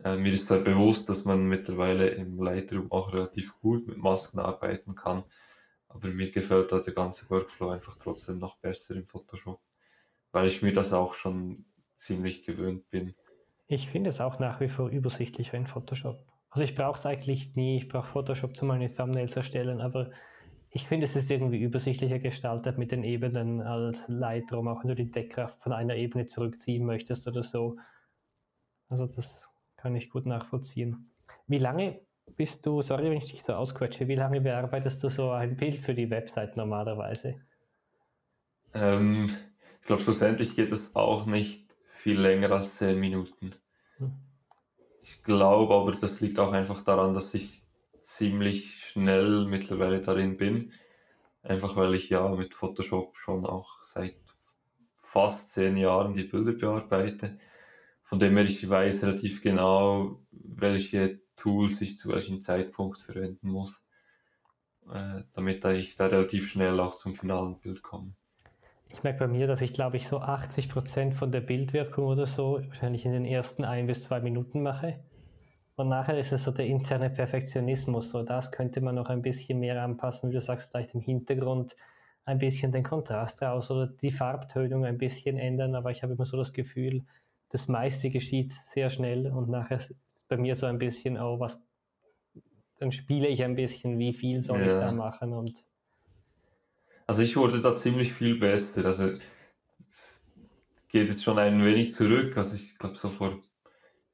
Äh, 0.04 0.16
mir 0.16 0.32
ist 0.32 0.50
halt 0.50 0.64
bewusst, 0.64 1.08
dass 1.08 1.24
man 1.24 1.46
mittlerweile 1.46 2.08
im 2.08 2.40
Lightroom 2.40 2.90
auch 2.92 3.12
relativ 3.12 3.58
gut 3.60 3.86
mit 3.86 3.98
Masken 3.98 4.38
arbeiten 4.38 4.94
kann. 4.94 5.24
Aber 5.88 6.08
mir 6.08 6.30
gefällt 6.30 6.72
halt 6.72 6.86
der 6.86 6.94
ganze 6.94 7.28
Workflow 7.30 7.70
einfach 7.70 7.96
trotzdem 7.96 8.38
noch 8.38 8.58
besser 8.58 8.94
im 8.94 9.06
Photoshop, 9.06 9.60
weil 10.32 10.46
ich 10.46 10.62
mir 10.62 10.72
das 10.72 10.92
auch 10.92 11.14
schon 11.14 11.64
ziemlich 11.94 12.42
gewöhnt 12.42 12.88
bin. 12.90 13.14
Ich 13.66 13.88
finde 13.88 14.10
es 14.10 14.20
auch 14.20 14.38
nach 14.38 14.60
wie 14.60 14.68
vor 14.68 14.88
übersichtlicher 14.88 15.56
in 15.56 15.66
Photoshop. 15.66 16.27
Also 16.50 16.64
ich 16.64 16.74
brauche 16.74 16.98
es 16.98 17.06
eigentlich 17.06 17.54
nie, 17.56 17.76
ich 17.76 17.88
brauche 17.88 18.08
Photoshop 18.08 18.56
zu 18.56 18.64
meine 18.64 18.90
Thumbnails 18.90 19.36
erstellen, 19.36 19.80
aber 19.80 20.10
ich 20.70 20.86
finde, 20.86 21.06
es 21.06 21.16
ist 21.16 21.30
irgendwie 21.30 21.60
übersichtlicher 21.60 22.18
gestaltet 22.18 22.78
mit 22.78 22.92
den 22.92 23.04
Ebenen 23.04 23.60
als 23.62 24.06
Lightroom, 24.08 24.68
auch 24.68 24.82
wenn 24.82 24.88
du 24.88 24.94
die 24.94 25.10
Deckkraft 25.10 25.62
von 25.62 25.72
einer 25.72 25.96
Ebene 25.96 26.26
zurückziehen 26.26 26.84
möchtest 26.84 27.26
oder 27.26 27.42
so. 27.42 27.76
Also 28.88 29.06
das 29.06 29.48
kann 29.76 29.96
ich 29.96 30.10
gut 30.10 30.26
nachvollziehen. 30.26 31.10
Wie 31.46 31.58
lange 31.58 32.00
bist 32.36 32.66
du, 32.66 32.82
sorry, 32.82 33.04
wenn 33.04 33.18
ich 33.18 33.30
dich 33.30 33.42
so 33.42 33.54
ausquetsche, 33.54 34.08
wie 34.08 34.14
lange 34.14 34.40
bearbeitest 34.40 35.02
du 35.02 35.08
so 35.08 35.30
ein 35.30 35.56
Bild 35.56 35.76
für 35.76 35.94
die 35.94 36.10
Website 36.10 36.56
normalerweise? 36.56 37.36
Ähm, 38.74 39.30
ich 39.80 39.86
glaube, 39.86 40.02
schlussendlich 40.02 40.54
geht 40.54 40.72
es 40.72 40.94
auch 40.94 41.26
nicht 41.26 41.76
viel 41.86 42.20
länger 42.20 42.50
als 42.52 42.76
10 42.76 43.00
Minuten. 43.00 43.50
Ich 45.10 45.22
glaube 45.22 45.74
aber, 45.74 45.92
das 45.92 46.20
liegt 46.20 46.38
auch 46.38 46.52
einfach 46.52 46.82
daran, 46.82 47.14
dass 47.14 47.32
ich 47.32 47.64
ziemlich 47.98 48.84
schnell 48.84 49.46
mittlerweile 49.46 50.02
darin 50.02 50.36
bin. 50.36 50.70
Einfach 51.42 51.76
weil 51.76 51.94
ich 51.94 52.10
ja 52.10 52.28
mit 52.28 52.54
Photoshop 52.54 53.16
schon 53.16 53.46
auch 53.46 53.82
seit 53.82 54.18
fast 54.98 55.52
zehn 55.52 55.78
Jahren 55.78 56.12
die 56.12 56.24
Bilder 56.24 56.52
bearbeite. 56.52 57.38
Von 58.02 58.18
dem 58.18 58.36
her 58.36 58.44
ich 58.44 58.68
weiß 58.68 59.04
relativ 59.04 59.40
genau, 59.40 60.20
welche 60.30 61.22
Tools 61.36 61.80
ich 61.80 61.96
zu 61.96 62.10
welchem 62.10 62.42
Zeitpunkt 62.42 63.00
verwenden 63.00 63.48
muss, 63.48 63.82
äh, 64.92 65.22
damit 65.32 65.64
ich 65.64 65.96
da 65.96 66.08
relativ 66.08 66.50
schnell 66.50 66.78
auch 66.80 66.96
zum 66.96 67.14
finalen 67.14 67.58
Bild 67.60 67.82
komme. 67.82 68.14
Ich 68.90 69.02
merke 69.02 69.20
bei 69.20 69.28
mir, 69.28 69.46
dass 69.46 69.60
ich 69.60 69.72
glaube 69.72 69.96
ich 69.96 70.08
so 70.08 70.18
80 70.20 70.68
Prozent 70.68 71.14
von 71.14 71.30
der 71.30 71.40
Bildwirkung 71.40 72.06
oder 72.06 72.26
so 72.26 72.60
wahrscheinlich 72.66 73.04
in 73.04 73.12
den 73.12 73.24
ersten 73.24 73.64
ein 73.64 73.86
bis 73.86 74.04
zwei 74.04 74.20
Minuten 74.20 74.62
mache 74.62 74.98
und 75.78 75.90
nachher 75.90 76.18
ist 76.18 76.32
es 76.32 76.42
so 76.42 76.50
der 76.50 76.66
interne 76.66 77.08
Perfektionismus. 77.08 78.10
So, 78.10 78.24
das 78.24 78.50
könnte 78.50 78.80
man 78.80 78.96
noch 78.96 79.10
ein 79.10 79.22
bisschen 79.22 79.60
mehr 79.60 79.80
anpassen, 79.80 80.28
wie 80.28 80.34
du 80.34 80.40
sagst, 80.40 80.72
vielleicht 80.72 80.92
im 80.94 81.00
Hintergrund 81.00 81.76
ein 82.24 82.38
bisschen 82.38 82.72
den 82.72 82.82
Kontrast 82.82 83.40
raus 83.42 83.70
oder 83.70 83.86
die 83.86 84.10
Farbtönung 84.10 84.84
ein 84.84 84.98
bisschen 84.98 85.38
ändern. 85.38 85.76
Aber 85.76 85.92
ich 85.92 86.02
habe 86.02 86.14
immer 86.14 86.26
so 86.26 86.36
das 86.36 86.52
Gefühl, 86.52 87.04
das 87.50 87.68
meiste 87.68 88.10
geschieht 88.10 88.54
sehr 88.64 88.90
schnell 88.90 89.28
und 89.28 89.48
nachher 89.50 89.76
ist 89.76 89.94
bei 90.26 90.36
mir 90.36 90.56
so 90.56 90.66
ein 90.66 90.78
bisschen, 90.78 91.16
oh, 91.16 91.38
was, 91.38 91.62
dann 92.80 92.90
spiele 92.90 93.28
ich 93.28 93.44
ein 93.44 93.54
bisschen, 93.54 94.00
wie 94.00 94.14
viel 94.14 94.42
soll 94.42 94.62
ja. 94.62 94.66
ich 94.66 94.72
da 94.72 94.90
machen 94.90 95.32
und. 95.32 95.64
Also 97.08 97.22
ich 97.22 97.38
wurde 97.38 97.62
da 97.62 97.74
ziemlich 97.74 98.12
viel 98.12 98.38
besser. 98.38 98.84
Also 98.84 99.14
geht 100.90 101.08
es 101.08 101.22
schon 101.22 101.38
ein 101.38 101.64
wenig 101.64 101.90
zurück. 101.90 102.36
Also 102.36 102.54
ich 102.54 102.76
glaube 102.76 102.96
so 102.96 103.08
vor 103.08 103.40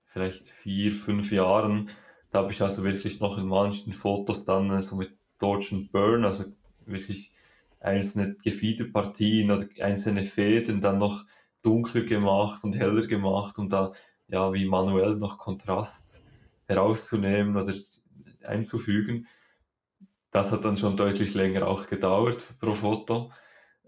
vielleicht 0.04 0.46
vier, 0.46 0.92
fünf 0.92 1.32
Jahren. 1.32 1.90
Da 2.30 2.38
habe 2.38 2.52
ich 2.52 2.62
also 2.62 2.84
wirklich 2.84 3.18
noch 3.18 3.36
in 3.36 3.48
manchen 3.48 3.92
Fotos 3.92 4.44
dann 4.44 4.70
äh, 4.70 4.80
so 4.80 4.94
mit 4.94 5.10
Dodge 5.40 5.74
and 5.74 5.90
Burn, 5.90 6.24
also 6.24 6.44
wirklich 6.86 7.32
einzelne 7.80 8.36
Gefiederpartien 8.36 9.50
oder 9.50 9.66
einzelne 9.80 10.22
Fäden 10.22 10.80
dann 10.80 10.98
noch 10.98 11.24
dunkler 11.64 12.02
gemacht 12.02 12.62
und 12.62 12.78
heller 12.78 13.08
gemacht, 13.08 13.58
um 13.58 13.68
da 13.68 13.90
ja 14.28 14.54
wie 14.54 14.66
manuell 14.66 15.16
noch 15.16 15.38
Kontrast 15.38 16.22
herauszunehmen 16.66 17.56
oder 17.56 17.74
einzufügen. 18.44 19.26
Das 20.34 20.50
hat 20.50 20.64
dann 20.64 20.74
schon 20.74 20.96
deutlich 20.96 21.32
länger 21.34 21.68
auch 21.68 21.86
gedauert 21.86 22.44
pro 22.58 22.72
Foto. 22.72 23.30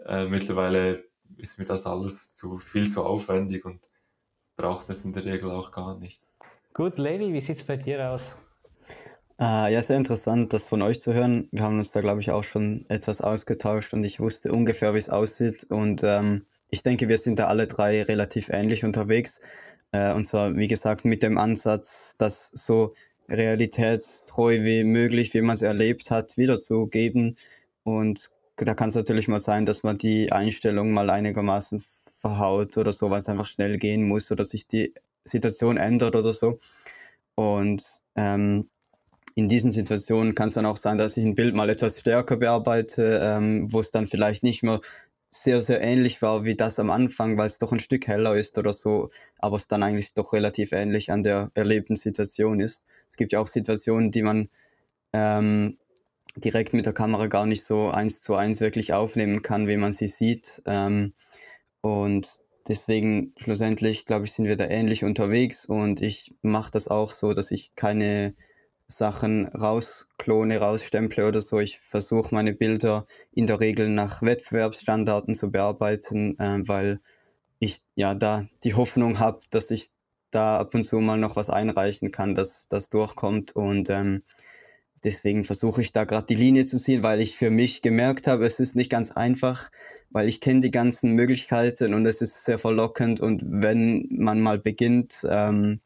Äh, 0.07 0.27
mittlerweile 0.27 1.03
ist 1.39 1.59
mir 1.59 1.65
das 1.65 1.87
alles 1.87 2.37
zu 2.37 2.59
viel 2.59 2.87
zu 2.89 3.05
aufwendig 3.05 3.65
und 3.65 3.85
braucht 4.57 4.89
es 4.89 5.05
in 5.05 5.13
der 5.13 5.25
Regel 5.25 5.51
auch 5.51 5.73
gar 5.73 5.99
nicht. 5.99 6.23
Gut, 6.73 6.99
Levi, 6.99 7.33
wie 7.33 7.41
sieht 7.41 7.57
es 7.57 7.65
bei 7.65 7.77
dir 7.77 8.13
aus? 8.13 8.37
Äh, 9.41 9.73
ja, 9.73 9.83
sehr 9.83 9.97
interessant, 9.97 10.53
das 10.53 10.69
von 10.69 10.83
euch 10.83 11.01
zu 11.01 11.13
hören. 11.13 11.49
Wir 11.51 11.65
haben 11.65 11.79
uns 11.79 11.91
da, 11.91 12.01
glaube 12.01 12.21
ich, 12.21 12.31
auch 12.31 12.45
schon 12.45 12.85
etwas 12.89 13.21
ausgetauscht 13.21 13.93
und 13.93 14.07
ich 14.07 14.21
wusste 14.21 14.53
ungefähr, 14.53 14.95
wie 14.95 14.99
es 14.99 15.11
aussieht. 15.11 15.65
Und 15.69 16.05
ähm, 16.05 16.47
ich 16.71 16.85
denke, 16.85 17.09
wir 17.09 17.19
sind 17.19 17.41
da 17.41 17.49
alle 17.49 17.67
drei 17.67 18.05
relativ 18.05 18.51
ähnlich 18.51 18.85
unterwegs. 18.85 19.41
Äh, 19.91 20.13
und 20.13 20.25
zwar, 20.25 20.55
wie 20.55 20.69
gesagt, 20.69 21.05
mit 21.05 21.25
dem 21.25 21.39
Ansatz, 21.39 22.15
das 22.19 22.53
so 22.55 22.95
realitätstreu 23.29 24.64
wie 24.64 24.85
möglich, 24.85 25.35
wie 25.35 25.43
man 25.43 25.55
es 25.55 25.62
erlebt 25.62 26.11
hat, 26.11 26.37
wiederzugeben. 26.37 27.37
Und 27.83 28.31
da 28.57 28.74
kann 28.74 28.89
es 28.89 28.95
natürlich 28.95 29.29
mal 29.29 29.41
sein, 29.41 29.66
dass 29.66 29.83
man 29.83 29.99
die 29.99 30.33
Einstellung 30.33 30.93
mal 30.93 31.11
einigermaßen 31.11 31.83
verhaut 32.20 32.77
oder 32.79 32.93
so, 32.93 33.11
weil 33.11 33.18
es 33.18 33.29
einfach 33.29 33.47
schnell 33.47 33.77
gehen 33.77 34.09
muss 34.09 34.31
oder 34.31 34.45
sich 34.45 34.66
die 34.66 34.95
Situation 35.24 35.77
ändert 35.77 36.16
oder 36.16 36.33
so. 36.33 36.59
Und 37.35 37.85
ähm, 38.14 38.68
in 39.35 39.49
diesen 39.49 39.70
Situationen 39.70 40.35
kann 40.35 40.49
es 40.49 40.55
dann 40.55 40.64
auch 40.64 40.79
sein, 40.79 40.97
dass 40.97 41.16
ich 41.18 41.24
ein 41.24 41.35
Bild 41.35 41.55
mal 41.55 41.68
etwas 41.68 42.01
stärker 42.01 42.39
bearbeite, 42.39 43.20
ähm, 43.22 43.70
wo 43.70 43.81
es 43.81 43.91
dann 43.91 44.07
vielleicht 44.07 44.43
nicht 44.43 44.62
mehr 44.62 44.81
sehr, 45.31 45.61
sehr 45.61 45.81
ähnlich 45.81 46.22
war 46.22 46.45
wie 46.45 46.57
das 46.57 46.79
am 46.79 46.91
Anfang, 46.91 47.37
weil 47.37 47.47
es 47.47 47.59
doch 47.59 47.72
ein 47.72 47.81
Stück 47.81 48.07
heller 48.07 48.35
ist 48.37 48.59
oder 48.59 48.72
so, 48.72 49.11
aber 49.39 49.57
es 49.57 49.68
dann 49.68 49.83
eigentlich 49.83 50.14
doch 50.14 50.33
relativ 50.33 50.72
ähnlich 50.72 51.11
an 51.12 51.22
der 51.22 51.51
erlebten 51.55 51.97
Situation 51.97 52.61
ist. 52.61 52.85
Es 53.09 53.16
gibt 53.16 53.33
ja 53.33 53.41
auch 53.41 53.47
Situationen, 53.47 54.11
die 54.11 54.22
man 54.22 54.49
ähm, 55.12 55.79
direkt 56.37 56.72
mit 56.72 56.87
der 56.87 56.93
Kamera 56.93 57.27
gar 57.27 57.47
nicht 57.47 57.64
so 57.64 57.91
eins 57.91 58.22
zu 58.22 58.35
eins 58.35 58.61
wirklich 58.61 58.93
aufnehmen 58.93 59.43
kann, 59.43 59.68
wie 59.68 59.77
man 59.77 59.93
sie 59.93 60.09
sieht. 60.09 60.62
Ähm, 60.66 61.14
und 61.81 62.41
deswegen 62.68 63.33
schlussendlich, 63.37 64.05
glaube 64.05 64.27
ich, 64.27 64.33
sind 64.33 64.47
wir 64.47 64.57
da 64.57 64.66
ähnlich 64.66 65.05
unterwegs 65.05 65.66
und 65.66 66.01
ich 66.01 66.35
mache 66.43 66.70
das 66.70 66.89
auch 66.89 67.11
so, 67.11 67.33
dass 67.33 67.51
ich 67.51 67.74
keine 67.74 68.35
Sachen 68.89 69.47
rausklone, 69.47 70.59
rausstemple 70.59 71.26
oder 71.26 71.41
so. 71.41 71.59
Ich 71.59 71.78
versuche 71.78 72.34
meine 72.34 72.55
Bilder 72.55 73.07
in 73.32 73.47
der 73.47 73.61
Regel 73.61 73.89
nach 73.89 74.22
Wettbewerbsstandards 74.22 75.39
zu 75.39 75.51
bearbeiten, 75.51 76.39
äh, 76.39 76.61
weil 76.66 77.01
ich 77.59 77.78
ja 77.95 78.14
da 78.14 78.47
die 78.64 78.74
Hoffnung 78.74 79.18
habe, 79.18 79.41
dass 79.51 79.70
ich 79.70 79.89
da 80.30 80.59
ab 80.59 80.74
und 80.74 80.84
zu 80.84 81.01
mal 81.01 81.18
noch 81.18 81.37
was 81.37 81.51
einreichen 81.51 82.11
kann, 82.11 82.34
dass 82.34 82.68
das 82.68 82.89
durchkommt. 82.89 83.57
Und 83.57 83.91
ähm, 83.91 84.22
deswegen 85.05 85.45
versuche 85.45 85.80
ich 85.80 85.93
da 85.93 86.05
gerade 86.05 86.26
die 86.26 86.34
Linie 86.34 86.64
zu 86.64 86.78
ziehen, 86.78 87.03
weil 87.03 87.20
ich 87.20 87.37
für 87.37 87.51
mich 87.51 87.82
gemerkt 87.82 88.26
habe, 88.26 88.47
es 88.47 88.61
ist 88.61 88.76
nicht 88.76 88.91
ganz 88.91 89.11
einfach, 89.11 89.70
weil 90.11 90.28
ich 90.28 90.41
kenne 90.41 90.61
die 90.61 90.70
ganzen 90.70 91.12
Möglichkeiten 91.12 91.95
und 91.95 92.07
es 92.07 92.22
ist 92.22 92.45
sehr 92.45 92.59
verlockend. 92.59 93.20
Und 93.20 93.43
wenn 93.45 94.07
man 94.11 94.41
mal 94.41 94.59
beginnt, 94.59 95.26
ähm, 95.28 95.80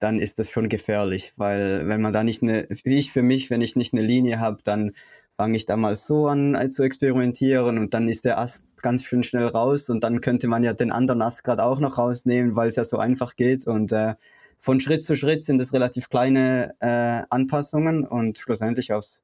dann 0.00 0.18
ist 0.18 0.38
das 0.38 0.50
schon 0.50 0.68
gefährlich, 0.68 1.32
weil 1.36 1.86
wenn 1.86 2.00
man 2.00 2.12
da 2.12 2.24
nicht 2.24 2.42
eine, 2.42 2.66
wie 2.84 2.98
ich 2.98 3.12
für 3.12 3.22
mich, 3.22 3.50
wenn 3.50 3.60
ich 3.60 3.76
nicht 3.76 3.92
eine 3.92 4.02
Linie 4.02 4.40
habe, 4.40 4.58
dann 4.64 4.92
fange 5.36 5.56
ich 5.56 5.66
da 5.66 5.76
mal 5.76 5.96
so 5.96 6.26
an 6.26 6.54
äh, 6.54 6.70
zu 6.70 6.82
experimentieren 6.82 7.78
und 7.78 7.94
dann 7.94 8.08
ist 8.08 8.24
der 8.24 8.38
Ast 8.38 8.82
ganz 8.82 9.04
schön 9.04 9.22
schnell 9.22 9.46
raus 9.46 9.88
und 9.88 10.04
dann 10.04 10.20
könnte 10.20 10.48
man 10.48 10.62
ja 10.62 10.72
den 10.72 10.90
anderen 10.90 11.22
Ast 11.22 11.44
gerade 11.44 11.64
auch 11.64 11.80
noch 11.80 11.98
rausnehmen, 11.98 12.56
weil 12.56 12.68
es 12.68 12.76
ja 12.76 12.84
so 12.84 12.98
einfach 12.98 13.36
geht 13.36 13.66
und 13.66 13.92
äh, 13.92 14.16
von 14.58 14.80
Schritt 14.80 15.02
zu 15.02 15.16
Schritt 15.16 15.42
sind 15.42 15.60
es 15.60 15.72
relativ 15.72 16.10
kleine 16.10 16.74
äh, 16.80 17.22
Anpassungen 17.30 18.06
und 18.06 18.38
schlussendlich 18.38 18.92
aufs 18.92 19.22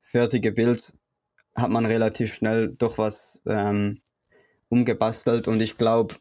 fertige 0.00 0.52
Bild 0.52 0.92
hat 1.56 1.70
man 1.70 1.86
relativ 1.86 2.34
schnell 2.34 2.68
doch 2.68 2.98
was 2.98 3.42
ähm, 3.46 4.00
umgebastelt 4.68 5.48
und 5.48 5.60
ich 5.60 5.78
glaube, 5.78 6.14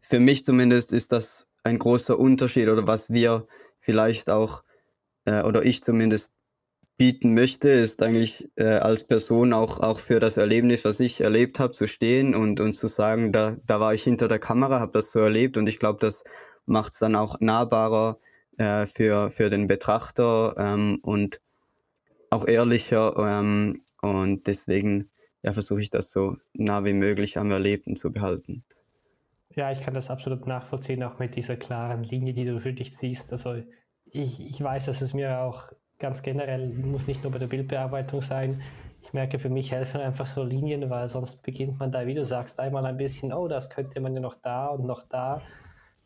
für 0.00 0.18
mich 0.18 0.44
zumindest 0.44 0.92
ist 0.92 1.12
das 1.12 1.49
ein 1.62 1.78
großer 1.78 2.18
Unterschied 2.18 2.68
oder 2.68 2.86
was 2.86 3.10
wir 3.10 3.46
vielleicht 3.78 4.30
auch 4.30 4.62
äh, 5.24 5.42
oder 5.42 5.64
ich 5.64 5.82
zumindest 5.82 6.32
bieten 6.96 7.32
möchte, 7.32 7.70
ist 7.70 8.02
eigentlich 8.02 8.50
äh, 8.56 8.64
als 8.64 9.04
Person 9.04 9.54
auch, 9.54 9.80
auch 9.80 9.98
für 9.98 10.20
das 10.20 10.36
Erlebnis, 10.36 10.84
was 10.84 11.00
ich 11.00 11.22
erlebt 11.22 11.58
habe, 11.58 11.72
zu 11.72 11.86
stehen 11.86 12.34
und, 12.34 12.60
und 12.60 12.74
zu 12.74 12.88
sagen, 12.88 13.32
da, 13.32 13.56
da 13.64 13.80
war 13.80 13.94
ich 13.94 14.02
hinter 14.02 14.28
der 14.28 14.38
Kamera, 14.38 14.80
habe 14.80 14.92
das 14.92 15.10
so 15.10 15.18
erlebt 15.20 15.56
und 15.56 15.66
ich 15.66 15.78
glaube, 15.78 15.98
das 15.98 16.24
macht 16.66 16.92
es 16.92 16.98
dann 16.98 17.16
auch 17.16 17.40
nahbarer 17.40 18.18
äh, 18.58 18.84
für, 18.84 19.30
für 19.30 19.48
den 19.48 19.66
Betrachter 19.66 20.54
ähm, 20.58 20.98
und 21.00 21.40
auch 22.28 22.46
ehrlicher 22.46 23.16
ähm, 23.16 23.82
und 24.02 24.46
deswegen 24.46 25.10
ja, 25.42 25.54
versuche 25.54 25.80
ich 25.80 25.88
das 25.88 26.10
so 26.10 26.36
nah 26.52 26.84
wie 26.84 26.92
möglich 26.92 27.38
am 27.38 27.50
Erlebten 27.50 27.96
zu 27.96 28.12
behalten. 28.12 28.62
Ja, 29.56 29.72
ich 29.72 29.80
kann 29.80 29.94
das 29.94 30.10
absolut 30.10 30.46
nachvollziehen, 30.46 31.02
auch 31.02 31.18
mit 31.18 31.34
dieser 31.34 31.56
klaren 31.56 32.04
Linie, 32.04 32.32
die 32.32 32.44
du 32.44 32.60
für 32.60 32.72
dich 32.72 32.96
siehst. 32.96 33.32
Also 33.32 33.56
ich, 34.06 34.46
ich 34.46 34.62
weiß, 34.62 34.86
dass 34.86 35.00
es 35.00 35.12
mir 35.12 35.40
auch 35.40 35.72
ganz 35.98 36.22
generell, 36.22 36.68
muss 36.68 37.08
nicht 37.08 37.22
nur 37.22 37.32
bei 37.32 37.38
der 37.38 37.48
Bildbearbeitung 37.48 38.22
sein. 38.22 38.62
Ich 39.02 39.12
merke, 39.12 39.38
für 39.38 39.48
mich 39.48 39.72
helfen 39.72 40.00
einfach 40.00 40.26
so 40.26 40.44
Linien, 40.44 40.88
weil 40.88 41.08
sonst 41.08 41.42
beginnt 41.42 41.78
man 41.78 41.90
da, 41.90 42.06
wie 42.06 42.14
du 42.14 42.24
sagst, 42.24 42.60
einmal 42.60 42.86
ein 42.86 42.96
bisschen, 42.96 43.32
oh, 43.32 43.48
das 43.48 43.70
könnte 43.70 44.00
man 44.00 44.14
ja 44.14 44.20
noch 44.20 44.36
da 44.36 44.68
und 44.68 44.86
noch 44.86 45.02
da. 45.02 45.42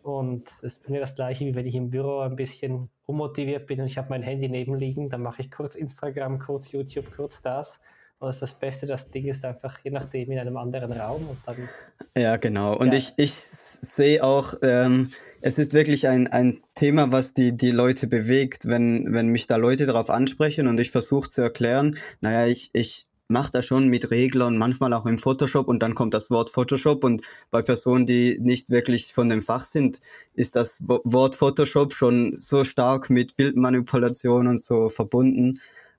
Und 0.03 0.51
es 0.62 0.78
ist 0.78 0.88
mir 0.88 1.01
das 1.01 1.14
gleiche, 1.14 1.47
wie 1.47 1.55
wenn 1.55 1.66
ich 1.66 1.74
im 1.74 1.90
Büro 1.90 2.20
ein 2.20 2.36
bisschen 2.36 2.90
unmotiviert 3.07 3.66
bin 3.66 3.80
und 3.80 3.86
ich 3.86 3.99
habe 3.99 4.11
mein 4.11 4.22
Handy 4.22 4.49
nebenliegen, 4.49 5.09
dann 5.09 5.22
mache 5.22 5.40
ich 5.40 5.51
kurz 5.51 5.74
Instagram, 5.74 6.38
kurz 6.38 6.72
YouTube, 6.72 7.11
kurz 7.14 7.42
das. 7.42 7.80
Das 8.27 8.37
ist 8.37 8.43
das 8.43 8.55
Beste, 8.55 8.87
das 8.87 9.11
Ding 9.11 9.27
ist 9.27 9.45
einfach 9.45 9.79
je 9.85 9.91
nachdem 9.91 10.31
in 10.31 10.39
einem 10.39 10.57
anderen 10.57 10.93
Raum 10.93 11.29
und 11.29 11.39
dann. 11.47 11.68
Ja, 12.16 12.37
genau. 12.37 12.77
Und 12.77 12.93
ja. 12.93 12.99
ich, 12.99 13.12
ich 13.16 13.33
sehe 13.33 14.22
auch, 14.22 14.55
ähm, 14.62 15.11
es 15.41 15.59
ist 15.59 15.75
wirklich 15.75 16.09
ein, 16.09 16.27
ein 16.29 16.62
Thema, 16.75 17.12
was 17.12 17.35
die, 17.35 17.57
die 17.57 17.70
Leute 17.70 18.07
bewegt, 18.07 18.66
wenn, 18.66 19.12
wenn 19.12 19.29
mich 19.29 19.47
da 19.47 19.57
Leute 19.57 19.87
darauf 19.87 20.11
ansprechen 20.11 20.66
und 20.68 20.81
ich 20.81 20.91
versuche 20.91 21.29
zu 21.29 21.43
erklären, 21.43 21.97
naja, 22.20 22.47
ich, 22.47 22.70
ich 22.72 23.07
mache 23.29 23.51
da 23.53 23.62
schon 23.62 23.89
mit 23.89 24.11
Reglern, 24.11 24.59
manchmal 24.59 24.93
auch 24.93 25.07
im 25.07 25.18
Photoshop 25.18 25.68
und 25.68 25.83
dann 25.83 25.95
kommt 25.95 26.14
das 26.14 26.31
Wort 26.31 26.51
Photoshop 26.51 27.05
und 27.05 27.22
bei 27.51 27.62
Personen, 27.62 28.07
die 28.07 28.39
nicht 28.41 28.70
wirklich 28.70 29.12
von 29.12 29.29
dem 29.29 29.43
Fach 29.43 29.64
sind, 29.64 30.01
ist 30.35 30.57
das 30.57 30.83
Wort 30.87 31.37
Photoshop 31.37 31.93
schon 31.93 32.37
so 32.37 32.64
stark 32.64 33.11
mit 33.11 33.37
Bildmanipulation 33.37 34.47
und 34.47 34.61
so 34.61 34.89
verbunden, 34.89 35.55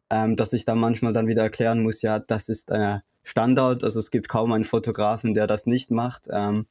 ähm, 0.09 0.35
dass 0.35 0.53
ich 0.53 0.65
da 0.65 0.75
manchmal 0.75 1.13
dann 1.13 1.27
wieder 1.27 1.43
erklären 1.43 1.81
muss, 1.81 2.01
ja, 2.01 2.19
das 2.19 2.49
ist 2.49 2.71
äh, 2.71 2.99
Standard, 3.23 3.83
also 3.83 3.99
es 3.99 4.11
gibt 4.11 4.29
kaum 4.29 4.51
einen 4.51 4.65
Fotografen, 4.65 5.33
der 5.33 5.47
das 5.47 5.65
nicht 5.65 5.91
macht. 5.91 6.27
Ähm, 6.31 6.67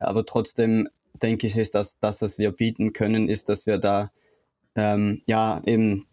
aber 0.00 0.26
trotzdem 0.26 0.88
denke 1.22 1.46
ich, 1.46 1.56
ist 1.56 1.74
das, 1.74 1.98
das, 2.00 2.20
was 2.20 2.38
wir 2.38 2.50
bieten 2.50 2.92
können, 2.92 3.28
ist, 3.28 3.48
dass 3.48 3.66
wir 3.66 3.78
da 3.78 4.10
ähm, 4.74 5.22
ja 5.26 5.62
eben 5.66 6.06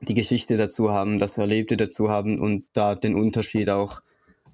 die 0.00 0.14
Geschichte 0.14 0.56
dazu 0.56 0.90
haben, 0.90 1.18
das 1.18 1.38
Erlebte 1.38 1.76
dazu 1.76 2.08
haben 2.08 2.38
und 2.38 2.64
da 2.72 2.94
den 2.94 3.14
Unterschied 3.14 3.70
auch, 3.70 4.00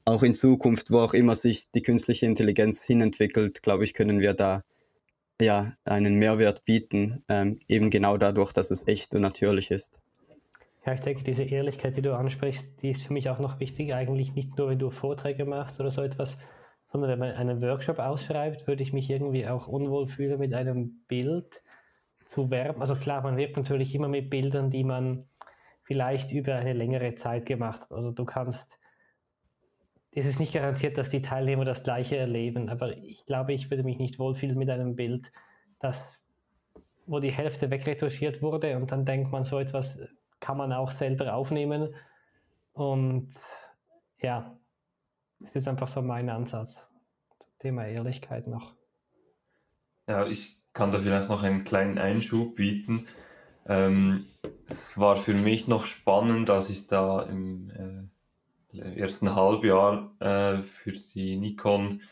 auch 0.04 0.22
in 0.22 0.34
Zukunft, 0.34 0.90
wo 0.90 1.00
auch 1.00 1.14
immer 1.14 1.34
sich 1.34 1.70
die 1.70 1.82
künstliche 1.82 2.26
Intelligenz 2.26 2.82
hinentwickelt, 2.82 3.62
glaube 3.62 3.84
ich, 3.84 3.94
können 3.94 4.20
wir 4.20 4.34
da 4.34 4.62
ja 5.40 5.74
einen 5.84 6.16
Mehrwert 6.16 6.64
bieten, 6.64 7.24
ähm, 7.28 7.58
eben 7.68 7.90
genau 7.90 8.16
dadurch, 8.18 8.52
dass 8.52 8.70
es 8.70 8.86
echt 8.86 9.14
und 9.14 9.22
natürlich 9.22 9.70
ist. 9.70 10.00
Ja, 10.86 10.92
ich 10.92 11.00
denke, 11.00 11.24
diese 11.24 11.44
Ehrlichkeit, 11.44 11.96
die 11.96 12.02
du 12.02 12.14
ansprichst, 12.14 12.82
die 12.82 12.90
ist 12.90 13.06
für 13.06 13.12
mich 13.14 13.30
auch 13.30 13.38
noch 13.38 13.58
wichtig. 13.58 13.94
Eigentlich 13.94 14.34
nicht 14.34 14.58
nur, 14.58 14.68
wenn 14.68 14.78
du 14.78 14.90
Vorträge 14.90 15.46
machst 15.46 15.80
oder 15.80 15.90
so 15.90 16.02
etwas, 16.02 16.36
sondern 16.92 17.10
wenn 17.10 17.18
man 17.18 17.32
einen 17.32 17.62
Workshop 17.62 17.98
ausschreibt, 17.98 18.66
würde 18.66 18.82
ich 18.82 18.92
mich 18.92 19.08
irgendwie 19.08 19.46
auch 19.46 19.66
unwohl 19.66 20.06
fühlen, 20.06 20.38
mit 20.38 20.52
einem 20.52 21.04
Bild 21.08 21.62
zu 22.26 22.50
werben. 22.50 22.82
Also 22.82 22.96
klar, 22.96 23.22
man 23.22 23.36
wirbt 23.36 23.56
natürlich 23.56 23.94
immer 23.94 24.08
mit 24.08 24.28
Bildern, 24.28 24.70
die 24.70 24.84
man 24.84 25.26
vielleicht 25.84 26.32
über 26.32 26.54
eine 26.54 26.74
längere 26.74 27.14
Zeit 27.14 27.46
gemacht 27.46 27.82
hat. 27.82 27.92
Also 27.92 28.10
du 28.10 28.24
kannst, 28.24 28.78
es 30.12 30.26
ist 30.26 30.38
nicht 30.38 30.52
garantiert, 30.52 30.98
dass 30.98 31.08
die 31.08 31.22
Teilnehmer 31.22 31.64
das 31.64 31.82
gleiche 31.82 32.16
erleben, 32.16 32.68
aber 32.68 32.96
ich 32.98 33.24
glaube, 33.26 33.54
ich 33.54 33.70
würde 33.70 33.84
mich 33.84 33.98
nicht 33.98 34.18
wohlfühlen 34.18 34.58
mit 34.58 34.70
einem 34.70 34.96
Bild, 34.96 35.32
das, 35.80 36.20
wo 37.06 37.20
die 37.20 37.32
Hälfte 37.32 37.70
wegretuschiert 37.70 38.42
wurde 38.42 38.76
und 38.76 38.92
dann 38.92 39.04
denkt 39.04 39.32
man 39.32 39.44
so 39.44 39.58
etwas 39.58 39.98
kann 40.44 40.58
man 40.58 40.74
auch 40.74 40.90
selber 40.90 41.32
aufnehmen. 41.32 41.94
Und 42.74 43.30
ja, 44.20 44.54
das 45.40 45.56
ist 45.56 45.66
einfach 45.66 45.88
so 45.88 46.02
mein 46.02 46.28
Ansatz 46.28 46.74
zum 47.38 47.50
Thema 47.60 47.86
Ehrlichkeit 47.86 48.46
noch. 48.46 48.74
Ja, 50.06 50.26
ich 50.26 50.60
kann 50.74 50.90
da 50.90 50.98
vielleicht 50.98 51.30
noch 51.30 51.42
einen 51.42 51.64
kleinen 51.64 51.96
Einschub 51.96 52.56
bieten. 52.56 53.06
Ähm, 53.66 54.26
es 54.66 54.98
war 54.98 55.16
für 55.16 55.32
mich 55.32 55.66
noch 55.66 55.86
spannend, 55.86 56.50
als 56.50 56.68
ich 56.68 56.88
da 56.88 57.22
im 57.22 58.10
äh, 58.74 59.00
ersten 59.00 59.34
Halbjahr 59.34 60.12
äh, 60.20 60.60
für 60.60 60.92
die 60.92 61.36
Nikon 61.36 62.02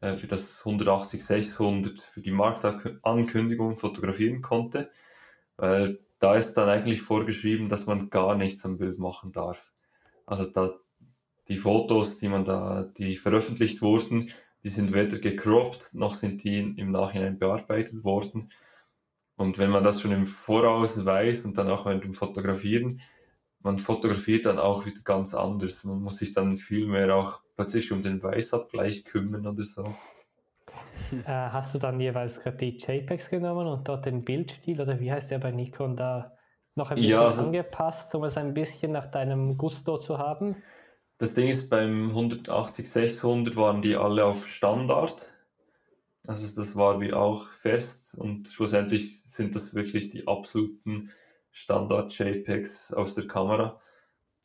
äh, 0.00 0.14
für 0.14 0.28
das 0.28 0.64
180-600 0.64 2.00
für 2.00 2.22
die 2.22 2.30
Marktankündigung 2.30 3.76
fotografieren 3.76 4.40
konnte. 4.40 4.90
Weil 5.58 5.98
da 6.22 6.36
ist 6.36 6.54
dann 6.54 6.68
eigentlich 6.68 7.02
vorgeschrieben, 7.02 7.68
dass 7.68 7.86
man 7.86 8.08
gar 8.08 8.36
nichts 8.36 8.64
am 8.64 8.78
Bild 8.78 8.98
machen 8.98 9.32
darf. 9.32 9.72
Also 10.24 10.44
da 10.44 10.72
die 11.48 11.56
Fotos, 11.56 12.18
die 12.18 12.28
man 12.28 12.44
da, 12.44 12.84
die 12.96 13.16
veröffentlicht 13.16 13.82
wurden, 13.82 14.30
die 14.62 14.68
sind 14.68 14.94
weder 14.94 15.18
gecroppt, 15.18 15.94
noch 15.94 16.14
sind 16.14 16.44
die 16.44 16.60
im 16.60 16.92
Nachhinein 16.92 17.38
bearbeitet 17.38 18.04
worden. 18.04 18.50
Und 19.34 19.58
wenn 19.58 19.70
man 19.70 19.82
das 19.82 20.00
schon 20.00 20.12
im 20.12 20.26
Voraus 20.26 21.04
weiß 21.04 21.44
und 21.44 21.58
dann 21.58 21.68
auch 21.68 21.86
während 21.86 22.04
dem 22.04 22.12
Fotografieren, 22.12 23.00
man 23.58 23.80
fotografiert 23.80 24.46
dann 24.46 24.60
auch 24.60 24.86
wieder 24.86 25.00
ganz 25.02 25.34
anders. 25.34 25.82
Man 25.82 26.02
muss 26.02 26.18
sich 26.18 26.32
dann 26.32 26.56
viel 26.56 26.86
mehr 26.86 27.16
auch 27.16 27.40
plötzlich 27.56 27.90
um 27.90 28.00
den 28.00 28.22
Weißabgleich 28.22 29.04
kümmern 29.04 29.46
oder 29.48 29.64
so. 29.64 29.92
Äh, 31.12 31.26
hast 31.26 31.74
du 31.74 31.78
dann 31.78 32.00
jeweils 32.00 32.40
gerade 32.40 32.56
die 32.56 32.78
JPEGs 32.78 33.28
genommen 33.30 33.66
und 33.66 33.88
dort 33.88 34.06
den 34.06 34.24
Bildstil 34.24 34.80
oder 34.80 34.98
wie 34.98 35.12
heißt 35.12 35.30
der 35.30 35.38
bei 35.38 35.50
Nikon 35.50 35.96
da 35.96 36.36
noch 36.74 36.90
ein 36.90 36.96
bisschen 36.96 37.10
ja, 37.10 37.24
also, 37.24 37.44
angepasst, 37.44 38.14
um 38.14 38.24
es 38.24 38.36
ein 38.36 38.54
bisschen 38.54 38.92
nach 38.92 39.06
deinem 39.06 39.58
Gusto 39.58 39.98
zu 39.98 40.18
haben? 40.18 40.56
Das 41.18 41.34
Ding 41.34 41.48
ist, 41.48 41.68
beim 41.68 42.08
180 42.08 42.90
600 42.90 43.56
waren 43.56 43.82
die 43.82 43.96
alle 43.96 44.24
auf 44.24 44.46
Standard. 44.46 45.30
Also 46.26 46.54
das 46.54 46.76
war 46.76 47.00
wie 47.00 47.12
auch 47.12 47.44
fest 47.44 48.14
und 48.14 48.48
schlussendlich 48.48 49.22
sind 49.24 49.54
das 49.54 49.74
wirklich 49.74 50.10
die 50.10 50.26
absoluten 50.28 51.10
Standard-JPEGs 51.50 52.94
aus 52.94 53.14
der 53.14 53.26
Kamera. 53.26 53.80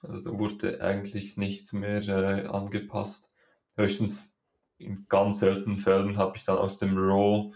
Also 0.02 0.32
da 0.32 0.39
wurde 0.39 0.82
eigentlich 0.82 1.38
nichts 1.38 1.74
mehr 1.74 2.02
äh, 2.08 2.48
angepasst. 2.48 3.30
Höchstens 3.76 4.37
in 4.78 5.08
ganz 5.08 5.40
seltenen 5.40 5.78
Fällen 5.78 6.18
habe 6.18 6.38
ich 6.38 6.44
dann 6.44 6.58
aus 6.58 6.78
dem 6.78 6.98
RAW 6.98 7.54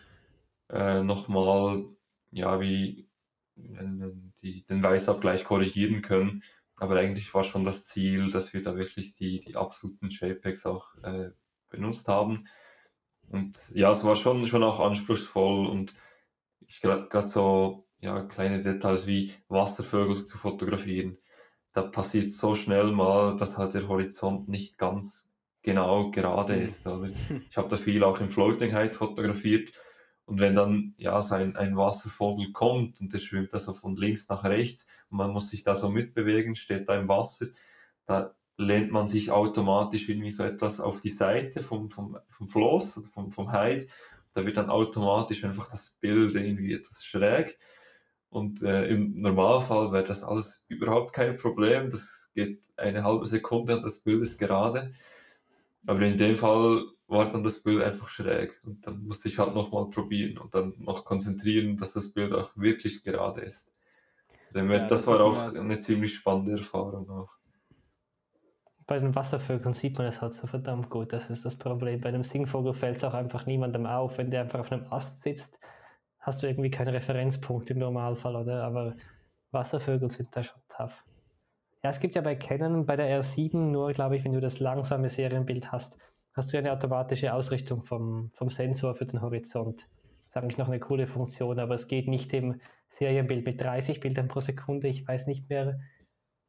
äh, 0.69 1.03
nochmal, 1.03 1.85
ja, 2.31 2.59
wie 2.59 3.09
die, 3.55 4.65
den 4.65 4.83
Weißabgleich 4.83 5.43
korrigieren 5.43 6.01
können. 6.01 6.43
Aber 6.77 6.95
eigentlich 6.97 7.31
war 7.33 7.43
schon 7.43 7.63
das 7.63 7.85
Ziel, 7.85 8.31
dass 8.31 8.53
wir 8.53 8.63
da 8.63 8.75
wirklich 8.75 9.13
die, 9.13 9.39
die 9.39 9.55
absoluten 9.55 10.09
JPEGs 10.09 10.65
auch 10.65 10.95
äh, 11.03 11.29
benutzt 11.69 12.07
haben. 12.07 12.45
Und 13.27 13.57
ja, 13.73 13.91
es 13.91 14.03
war 14.03 14.15
schon, 14.15 14.47
schon 14.47 14.63
auch 14.63 14.79
anspruchsvoll 14.79 15.67
und 15.67 15.93
ich 16.67 16.81
gerade 16.81 17.27
so 17.27 17.87
ja, 17.99 18.23
kleine 18.23 18.61
Details 18.61 19.07
wie 19.07 19.31
Wasservögel 19.47 20.25
zu 20.25 20.37
fotografieren. 20.37 21.17
Da 21.71 21.83
passiert 21.83 22.29
so 22.29 22.55
schnell 22.55 22.91
mal, 22.91 23.35
dass 23.35 23.57
halt 23.57 23.73
der 23.73 23.87
Horizont 23.87 24.49
nicht 24.49 24.77
ganz 24.77 25.30
genau 25.61 26.11
gerade 26.11 26.55
mhm. 26.55 26.63
ist. 26.63 26.87
Also 26.87 27.07
ich 27.49 27.57
habe 27.57 27.69
da 27.69 27.77
viel 27.77 28.03
auch 28.03 28.19
in 28.19 28.29
Floating 28.29 28.73
Height 28.73 28.95
fotografiert 28.95 29.71
und 30.25 30.39
wenn 30.39 30.53
dann 30.53 30.93
ja 30.97 31.21
so 31.21 31.35
ein, 31.35 31.55
ein 31.55 31.75
Wasservogel 31.75 32.51
kommt 32.51 33.01
und 33.01 33.11
der 33.11 33.17
schwimmt 33.17 33.53
da 33.53 33.59
so 33.59 33.73
von 33.73 33.95
links 33.95 34.29
nach 34.29 34.43
rechts 34.43 34.85
und 35.09 35.17
man 35.17 35.31
muss 35.31 35.49
sich 35.49 35.63
da 35.63 35.75
so 35.75 35.89
mitbewegen, 35.89 36.55
steht 36.55 36.87
da 36.87 36.95
im 36.95 37.07
Wasser, 37.07 37.47
da 38.05 38.33
lehnt 38.57 38.91
man 38.91 39.07
sich 39.07 39.31
automatisch 39.31 40.07
irgendwie 40.07 40.29
so 40.29 40.43
etwas 40.43 40.79
auf 40.79 40.99
die 40.99 41.09
Seite 41.09 41.61
vom, 41.61 41.89
vom, 41.89 42.17
vom 42.27 42.47
Floß 42.47 42.99
oder 42.99 43.07
vom, 43.07 43.31
vom 43.31 43.51
Heid. 43.51 43.87
Da 44.33 44.45
wird 44.45 44.57
dann 44.57 44.69
automatisch 44.69 45.43
einfach 45.43 45.67
das 45.67 45.97
Bild 45.99 46.35
irgendwie 46.35 46.73
etwas 46.73 47.03
schräg. 47.03 47.57
Und 48.29 48.61
äh, 48.61 48.87
im 48.87 49.19
Normalfall 49.19 49.91
wäre 49.91 50.05
das 50.05 50.23
alles 50.23 50.63
überhaupt 50.69 51.11
kein 51.11 51.35
Problem. 51.35 51.89
Das 51.89 52.29
geht 52.33 52.71
eine 52.77 53.03
halbe 53.03 53.27
Sekunde 53.27 53.75
und 53.75 53.83
das 53.83 53.99
Bild 53.99 54.21
ist 54.21 54.37
gerade. 54.37 54.93
Aber 55.87 56.01
in 56.01 56.17
dem 56.17 56.35
Fall 56.35 56.83
war 57.07 57.29
dann 57.29 57.43
das 57.43 57.61
Bild 57.61 57.81
einfach 57.81 58.07
schräg. 58.07 58.61
Und 58.63 58.85
dann 58.85 59.03
musste 59.03 59.27
ich 59.27 59.37
halt 59.37 59.53
nochmal 59.53 59.89
probieren 59.89 60.37
und 60.37 60.53
dann 60.55 60.73
noch 60.77 61.03
konzentrieren, 61.03 61.75
dass 61.75 61.93
das 61.93 62.11
Bild 62.13 62.33
auch 62.33 62.55
wirklich 62.55 63.03
gerade 63.03 63.41
ist. 63.41 63.71
Ja, 64.53 64.63
das, 64.63 64.87
das 64.87 65.07
war 65.07 65.21
auch 65.21 65.53
eine 65.53 65.79
ziemlich 65.79 66.15
spannende 66.15 66.53
Erfahrung 66.53 67.09
auch. 67.09 67.37
Bei 68.85 68.99
den 68.99 69.15
Wasservögeln 69.15 69.73
sieht 69.73 69.97
man 69.97 70.07
es 70.07 70.21
halt 70.21 70.33
so 70.33 70.47
verdammt 70.47 70.89
gut. 70.89 71.13
Das 71.13 71.29
ist 71.29 71.45
das 71.45 71.55
Problem. 71.55 72.01
Bei 72.01 72.09
einem 72.09 72.23
Singvogel 72.23 72.73
fällt 72.73 72.97
es 72.97 73.03
auch 73.03 73.13
einfach 73.13 73.45
niemandem 73.45 73.85
auf. 73.85 74.17
Wenn 74.17 74.31
der 74.31 74.41
einfach 74.41 74.59
auf 74.59 74.71
einem 74.71 74.91
Ast 74.91 75.21
sitzt, 75.21 75.57
hast 76.19 76.43
du 76.43 76.47
irgendwie 76.47 76.71
keinen 76.71 76.93
Referenzpunkt 76.93 77.69
im 77.69 77.79
Normalfall, 77.79 78.35
oder? 78.35 78.63
Aber 78.63 78.95
Wasservögel 79.51 80.11
sind 80.11 80.35
da 80.35 80.43
schon 80.43 80.61
tough. 80.69 81.05
Ja, 81.83 81.89
es 81.89 81.99
gibt 81.99 82.15
ja 82.15 82.21
bei 82.21 82.35
Canon 82.35 82.85
bei 82.85 82.95
der 82.95 83.21
R7 83.21 83.57
nur, 83.57 83.91
glaube 83.93 84.15
ich, 84.15 84.23
wenn 84.23 84.33
du 84.33 84.41
das 84.41 84.59
langsame 84.59 85.09
Serienbild 85.09 85.71
hast, 85.71 85.97
hast 86.33 86.53
du 86.53 86.57
eine 86.57 86.71
automatische 86.71 87.33
Ausrichtung 87.33 87.83
vom, 87.83 88.29
vom 88.33 88.49
Sensor 88.49 88.95
für 88.95 89.05
den 89.05 89.21
Horizont. 89.21 89.87
Das 90.25 90.29
ist 90.29 90.37
eigentlich 90.37 90.57
noch 90.57 90.67
eine 90.67 90.79
coole 90.79 91.07
Funktion, 91.07 91.59
aber 91.59 91.75
es 91.75 91.87
geht 91.87 92.07
nicht 92.07 92.33
im 92.33 92.61
Serienbild 92.89 93.45
mit 93.45 93.59
30 93.59 93.99
Bildern 93.99 94.27
pro 94.27 94.41
Sekunde. 94.41 94.87
Ich 94.87 95.07
weiß 95.07 95.27
nicht 95.27 95.49
mehr, 95.49 95.79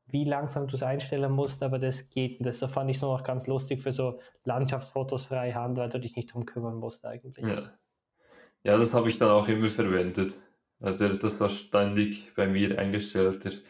wie 0.07 0.25
langsam 0.25 0.69
du 0.69 0.77
es 0.77 0.83
einstellen 0.83 1.33
musst, 1.33 1.63
aber 1.63 1.79
das 1.79 2.11
geht. 2.11 2.39
Und 2.39 2.47
das 2.47 2.59
fand 2.59 2.91
ich 2.91 2.99
so 2.99 3.11
noch 3.11 3.25
ganz 3.25 3.47
lustig 3.47 3.81
für 3.81 3.93
so 3.93 4.21
Landschaftsfotos 4.45 5.25
freihand, 5.25 5.79
weil 5.79 5.89
du 5.89 5.99
dich 5.99 6.15
nicht 6.15 6.35
drum 6.35 6.45
kümmern 6.45 6.77
musst 6.77 7.07
eigentlich. 7.07 7.45
Ja, 7.45 7.73
ja 8.63 8.77
das 8.77 8.93
habe 8.93 9.09
ich 9.09 9.19
dann 9.19 9.31
auch 9.31 9.49
immer 9.49 9.69
verwendet. 9.69 10.39
Also 10.79 11.09
das 11.09 11.41
war 11.41 11.49
ständig 11.49 12.35
bei 12.35 12.47
mir 12.47 12.79
eingestellt 12.79 13.63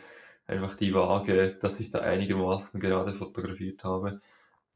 einfach 0.46 0.74
die 0.74 0.94
Waage, 0.94 1.46
dass 1.60 1.80
ich 1.80 1.90
da 1.90 2.00
einigermaßen 2.00 2.80
gerade 2.80 3.14
fotografiert 3.14 3.84
habe. 3.84 4.20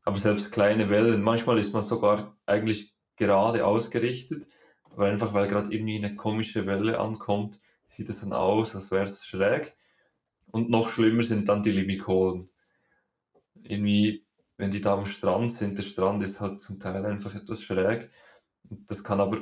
Aber 0.03 0.19
selbst 0.19 0.53
kleine 0.53 0.89
Wellen, 0.91 1.23
manchmal 1.23 1.59
ist 1.59 1.73
man 1.73 1.83
sogar 1.83 2.37
eigentlich 2.47 2.95
gerade 3.17 3.67
ausgerichtet, 3.67 4.47
aber 4.85 5.07
einfach 5.07 5.35
weil 5.35 5.49
gerade 5.49 5.73
irgendwie 5.73 5.97
eine 5.97 6.15
komische 6.15 6.67
Welle 6.67 7.01
ankommt, 7.01 7.61
sieht 7.87 8.09
es 8.09 8.21
dann 8.21 8.33
aus, 8.33 8.75
als 8.75 8.91
wäre 8.91 9.05
es 9.05 9.27
schräg. 9.27 9.77
Und 10.51 10.71
noch 10.71 10.89
schlimmer 10.89 11.23
sind 11.23 11.49
dann 11.49 11.63
die 11.63 11.73
Limikolen. 11.73 12.51
Irgendwie, 13.63 14.25
wenn 14.57 14.71
die 14.71 14.81
da 14.81 14.95
am 14.95 15.07
Strand 15.07 15.53
sind, 15.53 15.77
der 15.77 15.83
Strand 15.83 16.23
ist 16.23 16.41
halt 16.41 16.63
zum 16.63 16.79
Teil 16.79 17.05
einfach 17.05 17.35
etwas 17.35 17.63
schräg. 17.63 18.11
Das 18.63 19.03
kann 19.03 19.21
aber 19.21 19.41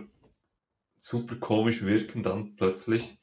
super 1.01 1.37
komisch 1.37 1.83
wirken 1.83 2.23
dann 2.23 2.57
plötzlich 2.57 3.19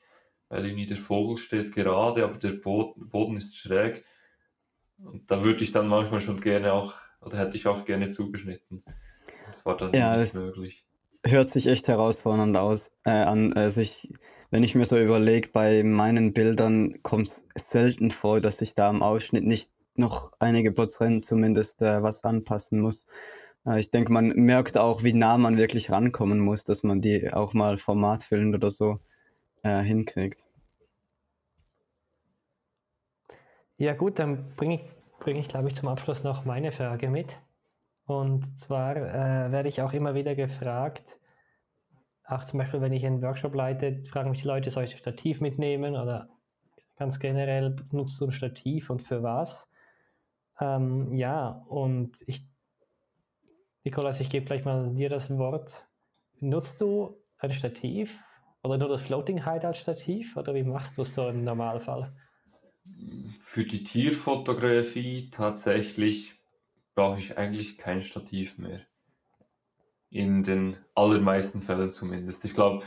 irgendwie 0.52 0.86
der 0.86 0.98
Vogel 0.98 1.38
steht 1.38 1.74
gerade, 1.74 2.24
aber 2.24 2.38
der 2.38 2.52
Boden 2.52 3.38
ist 3.38 3.58
schräg. 3.58 4.04
Und 4.98 5.30
da 5.32 5.44
würde 5.44 5.64
ich 5.64 5.72
dann 5.72 5.88
manchmal 5.88 6.20
schon 6.20 6.40
gerne 6.40 6.74
auch, 6.74 6.94
oder 7.22 7.38
hätte 7.38 7.58
ich 7.58 7.68
auch 7.68 7.86
gerne 7.86 8.10
zugeschnitten. 8.10 8.84
Das 9.48 9.66
war 9.66 9.78
dann 9.78 9.94
ja, 9.94 10.16
nicht 10.18 10.36
möglich. 10.36 10.86
Hört 11.26 11.50
sich 11.50 11.68
echt 11.68 11.88
herausfordernd 11.88 12.58
aus. 12.58 12.92
Äh, 13.06 13.12
an, 13.12 13.54
äh, 13.54 13.70
sich, 13.70 14.12
wenn 14.50 14.64
ich 14.64 14.76
mir 14.76 14.86
so 14.86 15.00
überlege, 15.00 15.50
bei 15.52 15.84
meinen 15.84 16.34
Bildern 16.34 17.02
kommt 17.04 17.28
es 17.28 17.46
selten 17.56 18.12
vor, 18.12 18.42
dass 18.42 18.62
ich 18.62 18.76
da 18.76 18.90
am 18.90 19.02
Ausschnitt 19.02 19.44
nicht 19.44 19.72
noch 19.96 20.32
einige 20.40 20.72
Prozent 20.72 21.26
zumindest 21.26 21.82
äh, 21.82 22.02
was 22.02 22.24
anpassen 22.24 22.82
muss. 22.82 23.06
Äh, 23.66 23.80
ich 23.80 23.92
denke, 23.92 24.12
man 24.12 24.30
merkt 24.30 24.78
auch, 24.78 25.04
wie 25.04 25.14
nah 25.14 25.38
man 25.38 25.58
wirklich 25.58 25.92
rankommen 25.92 26.40
muss, 26.40 26.64
dass 26.64 26.84
man 26.84 27.02
die 27.02 27.32
auch 27.32 27.54
mal 27.54 27.78
formatfüllend 27.78 28.56
oder 28.56 28.70
so 28.70 29.00
äh, 29.64 29.82
hinkriegt. 29.82 30.48
Ja 33.78 33.94
gut, 33.94 34.20
dann 34.20 34.54
bringe 34.56 34.76
ich, 34.76 34.82
bring 35.20 35.38
ich, 35.38 35.48
glaube 35.48 35.68
ich, 35.68 35.76
zum 35.76 35.88
Abschluss 35.88 36.24
noch 36.24 36.46
meine 36.46 36.72
Frage 36.72 37.10
mit. 37.10 37.40
Und 38.06 38.60
zwar 38.60 38.96
äh, 38.96 39.52
werde 39.52 39.70
ich 39.70 39.82
auch 39.82 39.94
immer 39.94 40.14
wieder 40.16 40.36
gefragt, 40.36 41.18
auch 42.26 42.46
zum 42.46 42.60
Beispiel, 42.60 42.82
wenn 42.82 42.94
ich 42.94 43.06
einen 43.06 43.22
Workshop 43.22 43.54
leite, 43.56 44.04
fragen 44.06 44.30
mich 44.30 44.42
die 44.42 44.48
Leute, 44.48 44.70
soll 44.70 44.86
ich 44.86 44.94
ein 44.94 45.00
Stativ 45.00 45.42
mitnehmen 45.42 45.96
oder 45.96 46.30
ganz 46.98 47.20
generell, 47.20 47.76
nutzt 47.92 48.22
du 48.22 48.26
ein 48.26 48.32
Stativ 48.32 48.90
und 48.90 49.02
für 49.02 49.22
was? 49.24 49.68
Ähm, 50.60 51.14
ja, 51.16 51.50
und 51.68 52.24
ich, 52.28 52.48
Nikolas, 53.84 54.20
ich 54.20 54.30
gebe 54.30 54.46
gleich 54.46 54.64
mal 54.64 54.94
dir 54.94 55.10
das 55.10 55.36
Wort. 55.38 55.86
Nutzt 56.40 56.80
du 56.80 57.18
ein 57.38 57.52
Stativ 57.52 58.24
oder 58.64 58.78
nur 58.78 58.90
das 58.90 59.02
Floating 59.02 59.46
Height 59.46 59.66
als 59.66 59.80
Stativ? 59.80 60.38
Oder 60.38 60.54
wie 60.54 60.64
machst 60.64 60.98
du 60.98 61.02
es 61.02 61.16
so 61.16 61.28
im 61.28 61.44
Normalfall? 61.44 62.14
Für 63.40 63.64
die 63.64 63.84
Tierfotografie 63.84 65.30
tatsächlich 65.30 66.36
brauche 66.94 67.20
ich 67.20 67.38
eigentlich 67.38 67.78
kein 67.78 68.02
Stativ 68.02 68.58
mehr. 68.58 68.82
In 70.10 70.44
den 70.44 70.78
allermeisten 70.94 71.62
Fällen 71.62 71.90
zumindest. 71.90 72.44
Ich 72.46 72.54
glaube, 72.54 72.84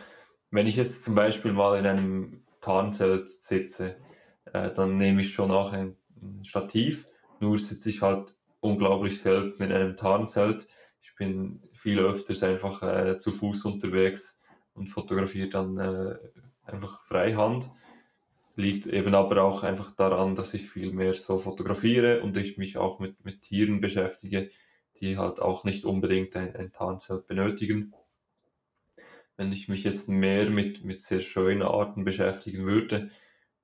wenn 0.51 0.66
ich 0.66 0.77
jetzt 0.77 1.03
zum 1.03 1.14
Beispiel 1.14 1.53
mal 1.53 1.79
in 1.79 1.87
einem 1.87 2.45
Tarnzelt 2.61 3.29
sitze, 3.29 3.97
äh, 4.53 4.70
dann 4.70 4.97
nehme 4.97 5.20
ich 5.20 5.33
schon 5.33 5.51
auch 5.51 5.72
ein, 5.72 5.97
ein 6.20 6.45
Stativ. 6.45 7.09
Nur 7.41 7.59
sitze 7.59 7.89
ich 7.89 8.03
halt 8.03 8.37
unglaublich 8.61 9.20
selten 9.20 9.62
in 9.62 9.72
einem 9.72 9.97
Tarnzelt. 9.97 10.68
Ich 11.01 11.14
bin 11.16 11.62
viel 11.72 11.99
öfters 11.99 12.43
einfach 12.43 12.83
äh, 12.83 13.18
zu 13.18 13.31
Fuß 13.31 13.64
unterwegs 13.64 14.34
und 14.75 14.89
fotografiere 14.89 15.49
dann 15.49 15.79
äh, 15.79 16.18
einfach 16.64 17.03
freihand. 17.05 17.70
Liegt 18.57 18.87
eben 18.87 19.14
aber 19.14 19.43
auch 19.43 19.62
einfach 19.64 19.91
daran, 19.91 20.35
dass 20.35 20.55
ich 20.55 20.70
viel 20.70 20.93
mehr 20.93 21.14
so 21.14 21.39
fotografiere 21.39 22.22
und 22.22 22.37
ich 22.37 22.57
mich 22.57 22.77
auch 22.77 23.01
mit, 23.01 23.25
mit 23.25 23.43
Tieren 23.43 23.81
beschäftige, 23.81 24.49
die 24.99 25.18
halt 25.18 25.41
auch 25.41 25.64
nicht 25.64 25.85
unbedingt 25.85 26.37
ein, 26.37 26.55
ein 26.55 26.72
Tarnzelt 26.72 27.27
benötigen. 27.27 27.93
Wenn 29.37 29.51
ich 29.51 29.68
mich 29.68 29.83
jetzt 29.83 30.09
mehr 30.09 30.49
mit, 30.51 30.85
mit 30.85 31.01
sehr 31.01 31.18
schönen 31.18 31.62
Arten 31.62 32.05
beschäftigen 32.05 32.66
würde, 32.66 33.09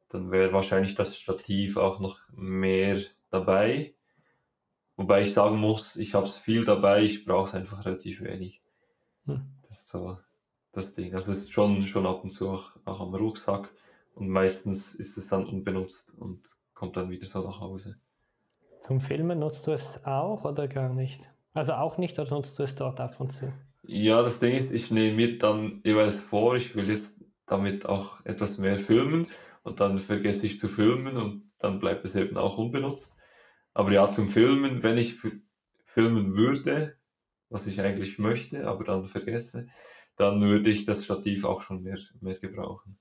dann 0.09 0.33
wäre 0.33 0.53
wahrscheinlich 0.53 0.97
das 0.97 1.17
Stativ 1.17 1.77
auch 1.77 2.01
noch 2.01 2.19
mehr 2.33 3.01
dabei. 3.31 3.95
Wobei 4.97 5.23
ich 5.23 5.33
sagen 5.33 5.57
muss, 5.57 5.95
ich 5.95 6.15
habe 6.15 6.27
es 6.27 6.37
viel 6.37 6.65
dabei, 6.65 7.03
ich 7.05 7.25
brauche 7.25 7.45
es 7.45 7.55
einfach 7.55 7.85
relativ 7.85 8.23
wenig. 8.23 8.61
Hm. 9.27 9.47
Das 9.63 9.83
ist 9.83 9.89
so 9.89 10.19
das 10.73 10.93
Ding. 10.93 11.14
Also 11.14 11.33
es 11.33 11.39
ist 11.39 11.53
schon, 11.53 11.83
schon 11.83 12.07
ab 12.07 12.25
und 12.25 12.31
zu 12.31 12.51
auch, 12.51 12.73
auch 12.85 13.01
am 13.01 13.14
Rucksack 13.14 13.73
und 14.14 14.29
meistens 14.29 14.95
ist 14.95 15.16
es 15.16 15.29
dann 15.29 15.47
unbenutzt 15.47 16.14
und 16.16 16.41
kommt 16.75 16.97
dann 16.97 17.11
wieder 17.11 17.27
so 17.27 17.43
nach 17.43 17.61
Hause. 17.61 17.99
Zum 18.81 19.01
Filmen 19.01 19.39
nutzt 19.39 19.66
du 19.66 19.73
es 19.73 20.01
auch 20.05 20.45
oder 20.45 20.66
gar 20.66 20.89
nicht? 20.93 21.21
Also 21.53 21.73
auch 21.73 21.99
nicht 21.99 22.18
oder 22.18 22.31
nutzt 22.31 22.59
du 22.59 22.62
es 22.62 22.75
dort 22.75 23.01
ab 23.01 23.21
und 23.21 23.33
zu? 23.33 23.53
Ja, 23.83 24.23
das 24.23 24.41
Ding 24.41 24.55
ist, 24.55 24.73
ich 24.73 24.91
nehme 24.91 25.16
mir 25.16 25.39
dann 25.39 25.81
jeweils 25.85 26.21
vor, 26.21 26.55
ich 26.55 26.75
will 26.77 26.89
jetzt 26.89 27.21
damit 27.47 27.87
auch 27.87 28.25
etwas 28.25 28.59
mehr 28.59 28.77
filmen 28.77 29.27
und 29.62 29.81
dann 29.81 29.99
vergesse 29.99 30.47
ich 30.47 30.59
zu 30.59 30.68
filmen 30.68 31.16
und 31.16 31.51
dann 31.59 31.79
bleibt 31.79 32.05
es 32.05 32.14
eben 32.14 32.37
auch 32.37 32.57
unbenutzt. 32.59 33.16
Aber 33.75 33.93
ja, 33.93 34.11
zum 34.11 34.29
Filmen, 34.29 34.83
wenn 34.83 34.99
ich 34.99 35.16
filmen 35.85 36.37
würde, 36.37 36.97
was 37.49 37.66
ich 37.66 37.81
eigentlich 37.81 38.18
möchte, 38.18 38.66
aber 38.66 38.85
dann 38.85 39.09
vergesse, 39.09 39.66
dann 40.21 40.41
würde 40.43 40.71
ich 40.71 40.85
das 40.85 41.05
Stativ 41.05 41.45
auch 41.45 41.62
schon 41.62 41.83
mehr, 41.83 41.99
mehr 42.21 42.39
gebrauchen. 42.39 42.99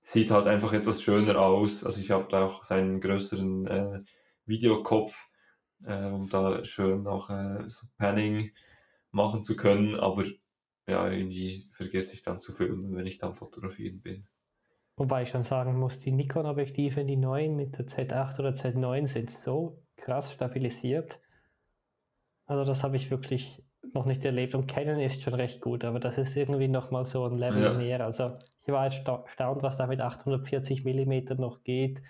Sieht 0.00 0.30
halt 0.30 0.46
einfach 0.46 0.72
etwas 0.72 1.02
schöner 1.02 1.40
aus. 1.40 1.82
Also 1.82 2.00
ich 2.00 2.10
habe 2.10 2.28
da 2.30 2.46
auch 2.46 2.62
seinen 2.62 3.00
größeren 3.00 3.66
äh, 3.66 3.98
Videokopf, 4.46 5.26
äh, 5.84 6.06
um 6.06 6.28
da 6.28 6.64
schön 6.64 7.06
auch 7.06 7.30
äh, 7.30 7.66
so 7.66 7.86
Panning 7.98 8.52
machen 9.10 9.42
zu 9.42 9.56
können, 9.56 9.96
aber 9.96 10.24
ja, 10.86 11.10
irgendwie 11.10 11.68
vergesse 11.72 12.14
ich 12.14 12.22
dann 12.22 12.38
zu 12.38 12.52
filmen, 12.52 12.94
wenn 12.94 13.06
ich 13.06 13.18
dann 13.18 13.34
fotografieren 13.34 14.00
bin. 14.00 14.26
Wobei 14.96 15.22
ich 15.22 15.30
schon 15.30 15.42
sagen 15.42 15.78
muss, 15.78 15.98
die 15.98 16.12
Nikon-Objektive, 16.12 17.04
die 17.04 17.16
neuen 17.16 17.56
mit 17.56 17.78
der 17.78 17.86
Z8 17.86 18.38
oder 18.38 18.50
Z9 18.50 19.06
sind 19.06 19.30
so 19.30 19.82
krass 19.96 20.32
stabilisiert. 20.32 21.18
Also 22.46 22.64
das 22.64 22.84
habe 22.84 22.96
ich 22.96 23.10
wirklich 23.10 23.63
noch 23.94 24.06
nicht 24.06 24.24
erlebt 24.24 24.54
und 24.54 24.66
Canon 24.66 25.00
ist 25.00 25.22
schon 25.22 25.34
recht 25.34 25.60
gut, 25.60 25.84
aber 25.84 26.00
das 26.00 26.18
ist 26.18 26.36
irgendwie 26.36 26.68
nochmal 26.68 27.04
so 27.04 27.24
ein 27.24 27.38
Level 27.38 27.62
ja. 27.62 27.74
mehr. 27.74 28.04
Also 28.04 28.36
ich 28.66 28.72
war 28.72 28.84
erstaunt, 28.84 29.62
was 29.62 29.76
da 29.76 29.86
mit 29.86 30.00
840 30.00 30.84
mm 30.84 31.40
noch 31.40 31.62
geht. 31.64 32.00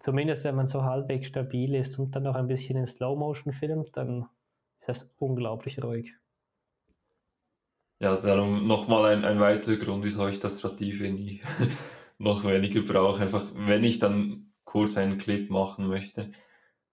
Zumindest 0.00 0.44
wenn 0.44 0.54
man 0.54 0.66
so 0.66 0.84
halbwegs 0.84 1.28
stabil 1.28 1.74
ist 1.74 1.98
und 1.98 2.14
dann 2.14 2.24
noch 2.24 2.34
ein 2.34 2.46
bisschen 2.46 2.76
in 2.76 2.86
Slow 2.86 3.16
Motion 3.16 3.52
filmt, 3.52 3.96
dann 3.96 4.26
ist 4.80 4.88
das 4.88 5.10
unglaublich 5.18 5.82
ruhig. 5.82 6.14
Ja, 8.00 8.16
darum 8.16 8.66
nochmal 8.66 9.12
ein, 9.12 9.24
ein 9.24 9.40
weiterer 9.40 9.76
Grund, 9.76 10.04
wieso 10.04 10.28
ich 10.28 10.40
das 10.40 10.58
Stativ 10.58 11.00
nie 11.00 11.40
noch 12.18 12.44
weniger 12.44 12.82
brauche. 12.82 13.22
Einfach, 13.22 13.44
wenn 13.54 13.84
ich 13.84 13.98
dann 13.98 14.52
kurz 14.64 14.96
einen 14.96 15.18
Clip 15.18 15.50
machen 15.50 15.86
möchte, 15.86 16.30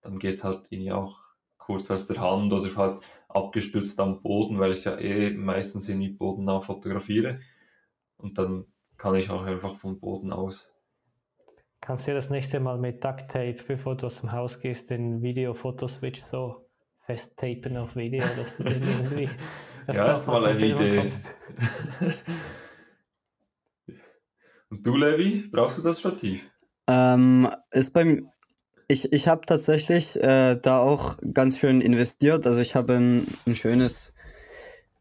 dann 0.01 0.19
geht 0.19 0.33
es 0.33 0.43
halt 0.43 0.71
irgendwie 0.71 0.91
auch 0.91 1.17
kurz 1.57 1.91
aus 1.91 2.07
der 2.07 2.21
Hand 2.21 2.53
oder 2.53 2.75
halt 2.75 3.01
abgestützt 3.35 3.99
am 3.99 4.21
Boden, 4.21 4.59
weil 4.59 4.71
ich 4.71 4.83
ja 4.85 4.97
eh 4.97 5.31
meistens 5.31 5.89
in 5.89 5.99
die 5.99 6.09
bodennah 6.09 6.61
fotografiere. 6.61 7.39
Und 8.17 8.37
dann 8.37 8.65
kann 8.97 9.15
ich 9.15 9.29
auch 9.29 9.43
einfach 9.43 9.75
vom 9.75 9.99
Boden 9.99 10.31
aus. 10.31 10.69
Kannst 11.81 12.07
du 12.07 12.13
das 12.13 12.29
nächste 12.29 12.59
Mal 12.59 12.77
mit 12.77 13.03
Duct 13.03 13.29
Tape, 13.29 13.57
bevor 13.67 13.97
du 13.97 14.05
aus 14.05 14.21
dem 14.21 14.31
Haus 14.31 14.59
gehst, 14.59 14.91
den 14.91 15.23
Video-Foto-Switch 15.23 16.21
so 16.21 16.69
festtapen 17.05 17.75
auf 17.77 17.95
Video, 17.95 18.23
dass 18.37 18.57
du 18.57 18.63
den 18.63 18.83
irgendwie. 18.83 19.29
Dass 19.87 19.97
ja, 19.97 20.11
ist 20.11 20.27
mal 20.27 20.45
eine 20.45 20.63
Idee. 20.63 21.09
Und 24.69 24.85
du, 24.85 24.95
Levi, 24.95 25.49
brauchst 25.51 25.79
du 25.79 25.81
das 25.81 25.99
Stativ? 25.99 26.51
Ähm, 26.87 27.49
ist 27.71 27.91
beim, 27.91 28.29
ich, 28.91 29.13
ich 29.13 29.27
habe 29.27 29.45
tatsächlich 29.45 30.17
äh, 30.21 30.57
da 30.61 30.79
auch 30.79 31.17
ganz 31.33 31.57
schön 31.57 31.79
investiert. 31.79 32.45
Also 32.45 32.59
ich 32.59 32.75
habe 32.75 32.95
ein, 32.95 33.27
ein 33.47 33.55
schönes, 33.55 34.13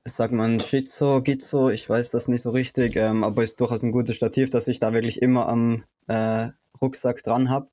sagt 0.05 0.33
man, 0.33 0.61
Shizo, 0.61 1.21
Gizo, 1.23 1.71
ich 1.71 1.89
weiß 1.89 2.11
das 2.11 2.29
nicht 2.29 2.43
so 2.43 2.51
richtig, 2.51 2.95
ähm, 2.95 3.25
aber 3.25 3.43
ist 3.43 3.61
durchaus 3.61 3.83
ein 3.83 3.91
gutes 3.91 4.15
Stativ, 4.15 4.49
das 4.49 4.69
ich 4.69 4.79
da 4.79 4.93
wirklich 4.93 5.21
immer 5.21 5.49
am 5.49 5.83
äh, 6.07 6.51
Rucksack 6.81 7.23
dran 7.25 7.51
habe. 7.51 7.69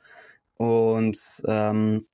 Und 0.56 1.20
ähm, 1.46 2.08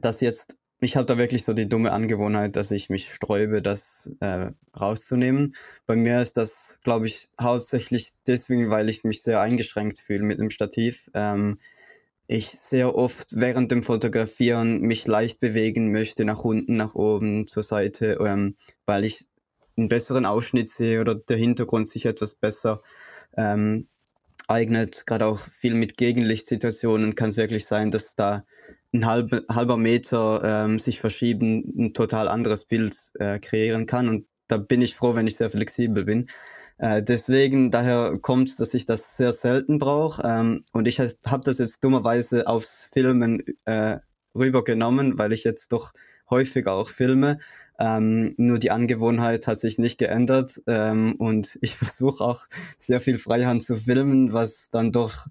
das 0.00 0.20
jetzt, 0.20 0.56
ich 0.80 0.96
habe 0.96 1.06
da 1.06 1.18
wirklich 1.18 1.44
so 1.44 1.52
die 1.52 1.68
dumme 1.68 1.90
Angewohnheit, 1.90 2.54
dass 2.54 2.70
ich 2.70 2.88
mich 2.88 3.12
sträube, 3.12 3.62
das 3.62 4.12
äh, 4.20 4.52
rauszunehmen. 4.78 5.56
Bei 5.86 5.96
mir 5.96 6.20
ist 6.20 6.36
das, 6.36 6.78
glaube 6.84 7.08
ich, 7.08 7.30
hauptsächlich 7.40 8.12
deswegen, 8.28 8.70
weil 8.70 8.88
ich 8.88 9.02
mich 9.02 9.22
sehr 9.22 9.40
eingeschränkt 9.40 9.98
fühle 9.98 10.22
mit 10.22 10.38
dem 10.38 10.50
Stativ. 10.50 11.10
Ähm, 11.14 11.58
ich 12.32 12.50
sehr 12.50 12.94
oft 12.94 13.40
während 13.40 13.72
dem 13.72 13.82
Fotografieren 13.82 14.82
mich 14.82 15.04
leicht 15.08 15.40
bewegen 15.40 15.90
möchte, 15.90 16.24
nach 16.24 16.44
unten, 16.44 16.76
nach 16.76 16.94
oben, 16.94 17.48
zur 17.48 17.64
Seite, 17.64 18.18
ähm, 18.24 18.54
weil 18.86 19.04
ich 19.04 19.24
einen 19.76 19.88
besseren 19.88 20.24
Ausschnitt 20.24 20.68
sehe 20.68 21.00
oder 21.00 21.16
der 21.16 21.36
Hintergrund 21.36 21.88
sich 21.88 22.06
etwas 22.06 22.36
besser 22.36 22.82
ähm, 23.36 23.88
eignet. 24.46 25.06
Gerade 25.06 25.26
auch 25.26 25.40
viel 25.40 25.74
mit 25.74 25.96
Gegenlichtsituationen 25.96 27.16
kann 27.16 27.30
es 27.30 27.36
wirklich 27.36 27.66
sein, 27.66 27.90
dass 27.90 28.14
da 28.14 28.44
ein 28.94 29.06
halb, 29.06 29.44
halber 29.50 29.76
Meter 29.76 30.40
ähm, 30.44 30.78
sich 30.78 31.00
verschieben, 31.00 31.64
ein 31.76 31.94
total 31.94 32.28
anderes 32.28 32.64
Bild 32.64 32.94
äh, 33.18 33.40
kreieren 33.40 33.86
kann. 33.86 34.08
Und 34.08 34.26
da 34.46 34.56
bin 34.56 34.82
ich 34.82 34.94
froh, 34.94 35.16
wenn 35.16 35.26
ich 35.26 35.34
sehr 35.34 35.50
flexibel 35.50 36.04
bin. 36.04 36.28
Äh, 36.80 37.02
deswegen, 37.02 37.70
daher 37.70 38.14
kommt, 38.22 38.58
dass 38.58 38.72
ich 38.72 38.86
das 38.86 39.16
sehr 39.18 39.32
selten 39.32 39.78
brauche. 39.78 40.22
Ähm, 40.24 40.64
und 40.72 40.88
ich 40.88 40.98
habe 40.98 41.44
das 41.44 41.58
jetzt 41.58 41.84
dummerweise 41.84 42.46
aufs 42.48 42.88
Filmen 42.92 43.42
äh, 43.66 43.98
rübergenommen, 44.34 45.18
weil 45.18 45.32
ich 45.32 45.44
jetzt 45.44 45.72
doch 45.72 45.92
häufiger 46.30 46.72
auch 46.72 46.88
filme. 46.88 47.38
Ähm, 47.78 48.34
nur 48.38 48.58
die 48.58 48.70
Angewohnheit 48.70 49.46
hat 49.46 49.58
sich 49.58 49.78
nicht 49.78 49.98
geändert 49.98 50.62
ähm, 50.66 51.16
und 51.18 51.58
ich 51.62 51.76
versuche 51.76 52.24
auch 52.24 52.46
sehr 52.78 53.00
viel 53.00 53.18
Freihand 53.18 53.62
zu 53.62 53.76
filmen, 53.76 54.32
was 54.32 54.70
dann 54.70 54.90
doch 54.92 55.26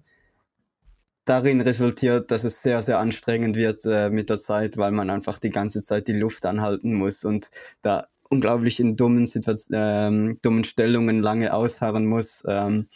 darin 1.24 1.60
resultiert, 1.60 2.30
dass 2.30 2.44
es 2.44 2.62
sehr, 2.62 2.82
sehr 2.82 2.98
anstrengend 2.98 3.56
wird 3.56 3.84
äh, 3.86 4.10
mit 4.10 4.30
der 4.30 4.38
Zeit, 4.38 4.76
weil 4.76 4.90
man 4.92 5.10
einfach 5.10 5.38
die 5.38 5.50
ganze 5.50 5.82
Zeit 5.82 6.08
die 6.08 6.12
Luft 6.12 6.46
anhalten 6.46 6.94
muss 6.94 7.24
und 7.24 7.50
da 7.82 8.08
unglaublich 8.30 8.80
in 8.80 8.96
dummen, 8.96 9.28
ähm, 9.72 10.38
dummen 10.40 10.64
Stellungen 10.64 11.20
lange 11.22 11.52
ausharren 11.52 12.06
muss 12.06 12.44
ähm, 12.48 12.88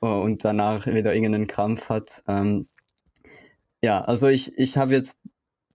und 0.00 0.44
danach 0.44 0.86
wieder 0.86 1.14
irgendeinen 1.14 1.46
Krampf 1.46 1.88
hat. 1.88 2.22
Ähm, 2.28 2.68
ja, 3.82 4.00
also 4.00 4.28
ich, 4.28 4.56
ich 4.56 4.76
habe 4.76 4.92
jetzt 4.92 5.18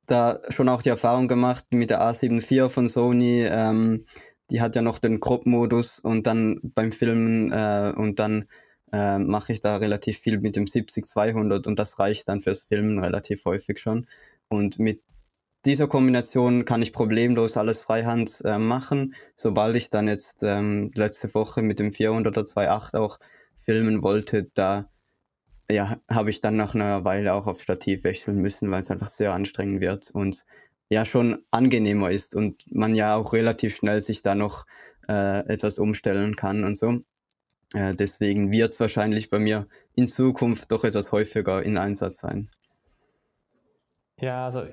da 0.05 0.39
schon 0.49 0.69
auch 0.69 0.81
die 0.81 0.89
Erfahrung 0.89 1.27
gemacht 1.27 1.65
mit 1.71 1.89
der 1.89 2.01
A7 2.01 2.39
IV 2.39 2.71
von 2.71 2.87
Sony. 2.87 3.45
Ähm, 3.45 4.05
die 4.49 4.61
hat 4.61 4.75
ja 4.75 4.81
noch 4.81 4.99
den 4.99 5.19
Crop-Modus 5.19 5.99
und 5.99 6.25
dann 6.25 6.59
beim 6.63 6.91
Filmen 6.91 7.51
äh, 7.51 7.93
und 7.95 8.19
dann 8.19 8.45
äh, 8.91 9.19
mache 9.19 9.53
ich 9.53 9.61
da 9.61 9.77
relativ 9.77 10.17
viel 10.19 10.39
mit 10.39 10.55
dem 10.55 10.65
70-200 10.65 11.67
und 11.67 11.77
das 11.77 11.99
reicht 11.99 12.27
dann 12.27 12.41
fürs 12.41 12.63
Filmen 12.63 12.99
relativ 12.99 13.45
häufig 13.45 13.79
schon. 13.79 14.07
Und 14.47 14.79
mit 14.79 15.01
dieser 15.65 15.87
Kombination 15.87 16.65
kann 16.65 16.81
ich 16.81 16.93
problemlos 16.93 17.57
alles 17.57 17.81
Freihand 17.81 18.41
äh, 18.45 18.57
machen. 18.57 19.13
Sobald 19.35 19.75
ich 19.75 19.89
dann 19.89 20.07
jetzt 20.07 20.43
ähm, 20.43 20.91
letzte 20.95 21.33
Woche 21.33 21.61
mit 21.61 21.79
dem 21.79 21.91
400er 21.91 22.43
2.8 22.43 22.97
auch 22.97 23.19
filmen 23.55 24.01
wollte, 24.03 24.49
da 24.53 24.89
ja, 25.69 25.97
habe 26.09 26.29
ich 26.29 26.41
dann 26.41 26.55
nach 26.55 26.73
einer 26.73 27.03
Weile 27.05 27.33
auch 27.33 27.45
auf 27.45 27.61
Stativ 27.61 28.03
wechseln 28.03 28.37
müssen, 28.37 28.71
weil 28.71 28.79
es 28.79 28.89
einfach 28.89 29.07
sehr 29.07 29.33
anstrengend 29.33 29.81
wird 29.81 30.09
und 30.11 30.45
ja 30.89 31.05
schon 31.05 31.43
angenehmer 31.51 32.09
ist 32.09 32.35
und 32.35 32.63
man 32.73 32.95
ja 32.95 33.15
auch 33.15 33.33
relativ 33.33 33.75
schnell 33.75 34.01
sich 34.01 34.23
da 34.23 34.33
noch 34.33 34.65
äh, 35.07 35.45
etwas 35.47 35.77
umstellen 35.77 36.35
kann 36.35 36.63
und 36.63 36.75
so. 36.75 37.01
Äh, 37.73 37.93
deswegen 37.93 38.51
wird 38.51 38.73
es 38.73 38.79
wahrscheinlich 38.79 39.29
bei 39.29 39.37
mir 39.37 39.67
in 39.93 40.07
Zukunft 40.07 40.71
doch 40.71 40.83
etwas 40.83 41.11
häufiger 41.11 41.61
in 41.61 41.77
Einsatz 41.77 42.19
sein. 42.19 42.49
Ja, 44.19 44.47
also 44.47 44.65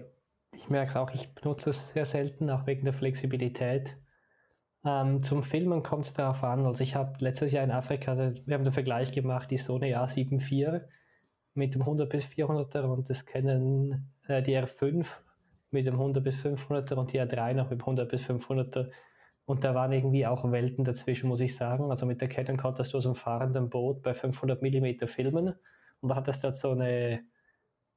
ich 0.56 0.68
merke 0.70 0.90
es 0.90 0.96
auch, 0.96 1.12
ich 1.12 1.32
benutze 1.34 1.70
es 1.70 1.90
sehr 1.90 2.04
selten, 2.04 2.50
auch 2.50 2.66
wegen 2.66 2.84
der 2.84 2.94
Flexibilität. 2.94 3.96
Ähm, 4.84 5.22
zum 5.22 5.42
Filmen 5.42 5.82
kommt 5.82 6.06
es 6.06 6.14
darauf 6.14 6.42
an. 6.44 6.64
Also 6.66 6.82
ich 6.82 6.94
habe 6.94 7.16
letztes 7.18 7.52
Jahr 7.52 7.64
in 7.64 7.70
Afrika, 7.70 8.16
wir 8.16 8.54
haben 8.54 8.64
den 8.64 8.72
Vergleich 8.72 9.12
gemacht, 9.12 9.50
die 9.50 9.58
Sony 9.58 9.94
A7 9.94 10.40
IV 10.40 10.82
mit 11.54 11.74
dem 11.74 11.82
100 11.82 12.08
bis 12.08 12.24
400er 12.26 12.82
und 12.82 13.08
das 13.08 13.24
Canon 13.24 14.10
äh, 14.28 14.42
die 14.42 14.56
R5 14.56 15.06
mit 15.70 15.86
dem 15.86 15.94
100 15.94 16.22
bis 16.22 16.44
500er 16.44 16.94
und 16.94 17.12
die 17.12 17.20
R3 17.20 17.54
noch 17.54 17.70
mit 17.70 17.80
dem 17.80 17.82
100 17.82 18.08
bis 18.08 18.28
500er. 18.28 18.90
Und 19.44 19.64
da 19.64 19.74
waren 19.74 19.92
irgendwie 19.92 20.26
auch 20.26 20.50
Welten 20.50 20.84
dazwischen, 20.84 21.28
muss 21.28 21.40
ich 21.40 21.54
sagen. 21.56 21.90
Also 21.90 22.04
mit 22.06 22.20
der 22.20 22.28
Canon 22.28 22.56
konntest 22.56 22.92
du 22.92 22.98
aus 22.98 23.06
einem 23.06 23.14
fahrenden 23.14 23.70
Boot 23.70 24.02
bei 24.02 24.14
500 24.14 24.62
mm 24.62 25.06
filmen 25.06 25.54
und 26.00 26.08
da 26.08 26.16
hattest 26.16 26.44
du 26.44 26.52
so 26.52 26.70
eine 26.70 27.20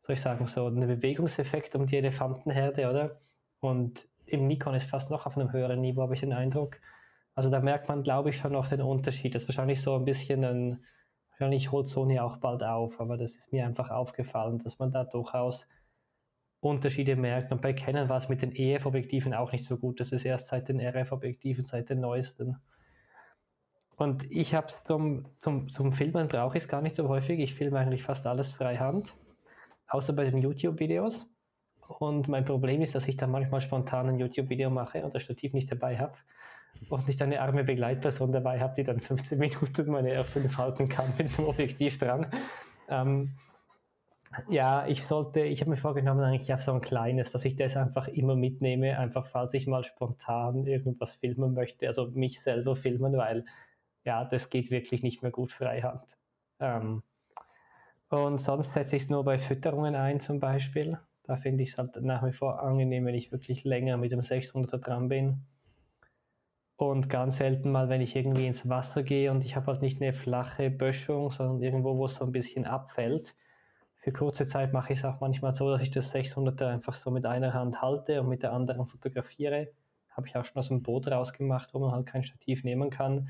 soll 0.10 0.16
ich 0.16 0.22
sagen, 0.22 0.48
so 0.48 0.66
einen 0.66 0.88
Bewegungseffekt 0.88 1.76
um 1.76 1.86
die 1.86 1.98
Elefantenherde, 1.98 2.90
oder? 2.90 3.20
Und 3.60 4.08
im 4.26 4.48
Nikon 4.48 4.74
ist 4.74 4.90
fast 4.90 5.12
noch 5.12 5.28
auf 5.28 5.38
einem 5.38 5.52
höheren 5.52 5.82
Niveau, 5.82 6.02
habe 6.02 6.16
ich 6.16 6.22
den 6.22 6.34
Eindruck. 6.34 6.80
Also 7.36 7.52
da 7.52 7.60
merkt 7.60 7.88
man, 7.88 8.02
glaube 8.02 8.32
ich, 8.32 8.38
schon 8.38 8.54
noch 8.54 8.68
den 8.68 8.82
Unterschied. 8.82 9.36
Das 9.36 9.44
ist 9.44 9.50
wahrscheinlich 9.50 9.82
so 9.84 9.96
ein 9.96 10.06
bisschen 10.06 10.44
ein, 10.44 10.84
wahrscheinlich 11.30 11.72
holt 11.72 11.88
Sony 11.88 12.20
auch 12.20 12.38
bald 12.38 12.64
auf, 12.64 13.00
aber 13.00 13.18
das 13.18 13.36
ist 13.36 13.52
mir 13.52 13.68
einfach 13.68 13.92
aufgefallen, 13.92 14.58
dass 14.58 14.80
man 14.80 14.92
da 14.92 15.04
durchaus 15.04 15.68
Unterschiede 16.60 17.16
merkt. 17.16 17.52
Und 17.52 17.62
bei 17.62 17.74
Canon 17.74 18.10
war 18.10 18.18
es 18.18 18.30
mit 18.30 18.42
den 18.42 18.56
EF-Objektiven 18.56 19.36
auch 19.36 19.52
nicht 19.52 19.64
so 19.64 19.78
gut. 19.78 20.00
Das 20.00 20.12
ist 20.12 20.26
erst 20.26 20.48
seit 20.48 20.70
den 20.70 20.80
RF-Objektiven, 20.80 21.64
seit 21.64 21.92
den 21.92 22.00
neuesten. 22.00 22.58
Und 23.96 24.30
ich 24.32 24.56
habe 24.56 24.68
es 24.68 24.84
zum, 24.84 25.28
zum, 25.40 25.70
zum 25.70 25.94
Filmen 25.94 26.30
brauche 26.30 26.58
ich 26.58 26.64
es 26.64 26.70
gar 26.70 26.82
nicht 26.82 26.96
so 26.96 27.08
häufig. 27.10 27.40
Ich 27.40 27.54
filme 27.54 27.78
eigentlich 27.78 28.02
fast 28.02 28.26
alles 28.26 28.50
freihand, 28.50 29.14
außer 29.90 30.14
bei 30.14 30.26
den 30.26 30.38
YouTube-Videos. 30.38 31.30
Und 31.88 32.28
mein 32.28 32.46
Problem 32.46 32.82
ist, 32.82 32.96
dass 32.96 33.08
ich 33.08 33.18
dann 33.18 33.32
manchmal 33.32 33.62
spontan 33.62 34.10
ein 34.10 34.20
YouTube-Video 34.20 34.70
mache 34.70 35.04
und 35.04 35.16
das 35.16 35.24
Stativ 35.24 35.54
nicht 35.54 35.72
dabei 35.72 35.98
habe 35.98 36.14
und 36.90 37.08
nicht 37.08 37.22
eine 37.22 37.42
arme 37.42 37.64
Begleitperson 37.64 38.32
dabei 38.32 38.60
habe, 38.60 38.76
die 38.76 38.84
dann 38.84 39.02
15 39.02 39.40
Minuten 39.40 39.92
meine 39.92 40.12
Erfüllte 40.12 40.56
halten 40.58 40.88
kann 40.88 41.12
mit 41.18 41.36
dem 41.38 41.46
Objektiv 41.46 41.98
dran. 41.98 42.28
Ähm, 42.88 43.36
ja, 44.48 44.86
ich 44.88 45.06
sollte, 45.06 45.42
ich 45.42 45.62
habe 45.62 45.72
mir 45.72 45.78
vorgenommen, 45.78 46.22
eigentlich 46.22 46.54
auf 46.54 46.62
so 46.62 46.72
ein 46.72 46.82
kleines, 46.82 47.32
dass 47.32 47.46
ich 47.46 47.56
das 47.56 47.76
einfach 47.76 48.08
immer 48.08 48.36
mitnehme, 48.36 48.98
einfach 49.00 49.26
falls 49.26 49.56
ich 49.56 49.66
mal 49.66 49.84
spontan 49.84 50.68
irgendwas 50.68 51.16
filmen 51.16 51.56
möchte, 51.56 51.88
also 51.88 52.12
mich 52.12 52.42
selber 52.42 52.76
filmen, 52.76 53.18
weil 53.18 53.46
ja, 54.06 54.24
das 54.26 54.50
geht 54.50 54.70
wirklich 54.70 55.02
nicht 55.02 55.24
mehr 55.24 55.32
gut 55.32 55.52
freihand. 55.52 56.18
Ähm, 56.60 57.02
und 58.10 58.40
sonst 58.40 58.74
setze 58.74 58.96
ich 58.96 59.04
es 59.04 59.10
nur 59.10 59.24
bei 59.24 59.40
Fütterungen 59.40 59.96
ein 59.96 60.20
zum 60.20 60.40
Beispiel. 60.40 61.00
Da 61.24 61.38
finde 61.38 61.64
ich 61.64 61.72
es 61.72 61.78
halt 61.78 62.02
nach 62.02 62.26
wie 62.26 62.34
vor 62.34 62.62
angenehm, 62.62 63.06
wenn 63.06 63.16
ich 63.16 63.32
wirklich 63.32 63.64
länger 63.64 63.98
mit 63.98 64.12
dem 64.12 64.22
600er 64.22 64.80
dran 64.80 65.10
bin. 65.10 65.46
Und 66.76 67.10
ganz 67.10 67.38
selten 67.38 67.72
mal, 67.72 67.90
wenn 67.90 68.02
ich 68.02 68.16
irgendwie 68.16 68.48
ins 68.48 68.68
Wasser 68.70 69.04
gehe 69.04 69.32
und 69.32 69.44
ich 69.44 69.56
habe 69.56 69.68
halt 69.68 69.82
nicht 69.82 70.02
eine 70.02 70.14
flache 70.14 70.70
Böschung, 70.72 71.30
sondern 71.30 71.62
irgendwo, 71.62 71.98
wo 71.98 72.06
es 72.06 72.16
so 72.16 72.26
ein 72.26 72.32
bisschen 72.32 72.66
abfällt, 72.66 73.36
für 74.02 74.14
kurze 74.14 74.46
Zeit 74.46 74.72
mache 74.72 74.94
ich 74.94 75.00
es 75.00 75.06
auch 75.06 75.20
manchmal 75.20 75.54
so, 75.54 75.70
dass 75.70 75.82
ich 75.82 75.92
das 75.92 76.14
600er 76.16 76.68
einfach 76.68 76.94
so 76.94 77.12
mit 77.12 77.26
einer 77.26 77.54
Hand 77.54 77.82
halte 77.82 78.22
und 78.22 78.30
mit 78.30 78.44
der 78.44 78.54
anderen 78.54 78.88
fotografiere. 78.88 79.72
Habe 80.10 80.28
ich 80.28 80.38
auch 80.38 80.46
schon 80.46 80.58
aus 80.58 80.70
dem 80.70 80.82
Boot 80.82 81.08
rausgemacht, 81.08 81.74
wo 81.74 81.80
man 81.80 81.92
halt 81.92 82.06
kein 82.06 82.24
Stativ 82.24 82.64
nehmen 82.64 82.90
kann. 82.90 83.30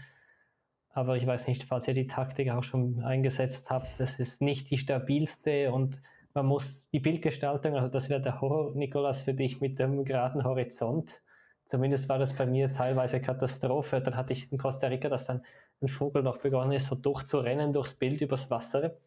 Aber 1.00 1.16
ich 1.16 1.26
weiß 1.26 1.48
nicht, 1.48 1.64
falls 1.64 1.88
ihr 1.88 1.94
die 1.94 2.08
Taktik 2.08 2.50
auch 2.50 2.66
schon 2.66 3.02
eingesetzt 3.06 3.70
habt, 3.70 3.88
das 4.02 4.20
ist 4.20 4.42
nicht 4.42 4.70
die 4.70 4.78
stabilste 4.78 5.72
und 5.72 6.02
man 6.34 6.46
muss 6.46 6.90
die 6.90 7.00
Bildgestaltung, 7.00 7.78
also 7.78 7.88
das 7.88 8.10
wäre 8.10 8.22
der 8.22 8.42
Horror, 8.42 8.76
Nikolas, 8.76 9.22
für 9.22 9.34
dich 9.34 9.62
mit 9.62 9.80
dem 9.80 10.04
geraden 10.04 10.44
Horizont. 10.44 11.22
Zumindest 11.68 12.10
war 12.10 12.18
das 12.18 12.34
bei 12.34 12.46
mir 12.46 12.74
teilweise 12.74 13.22
Katastrophe. 13.22 14.02
Dann 14.02 14.18
hatte 14.18 14.34
ich 14.34 14.52
in 14.52 14.58
Costa 14.58 14.88
Rica, 14.88 15.08
dass 15.08 15.26
dann 15.26 15.42
ein 15.82 15.88
Vogel 15.88 16.22
noch 16.22 16.40
begonnen 16.40 16.74
ist, 16.74 16.88
so 16.88 16.96
durchzurennen 16.96 17.72
durchs 17.72 17.94
Bild 17.94 18.20
übers 18.20 18.52
Wasser. 18.52 18.98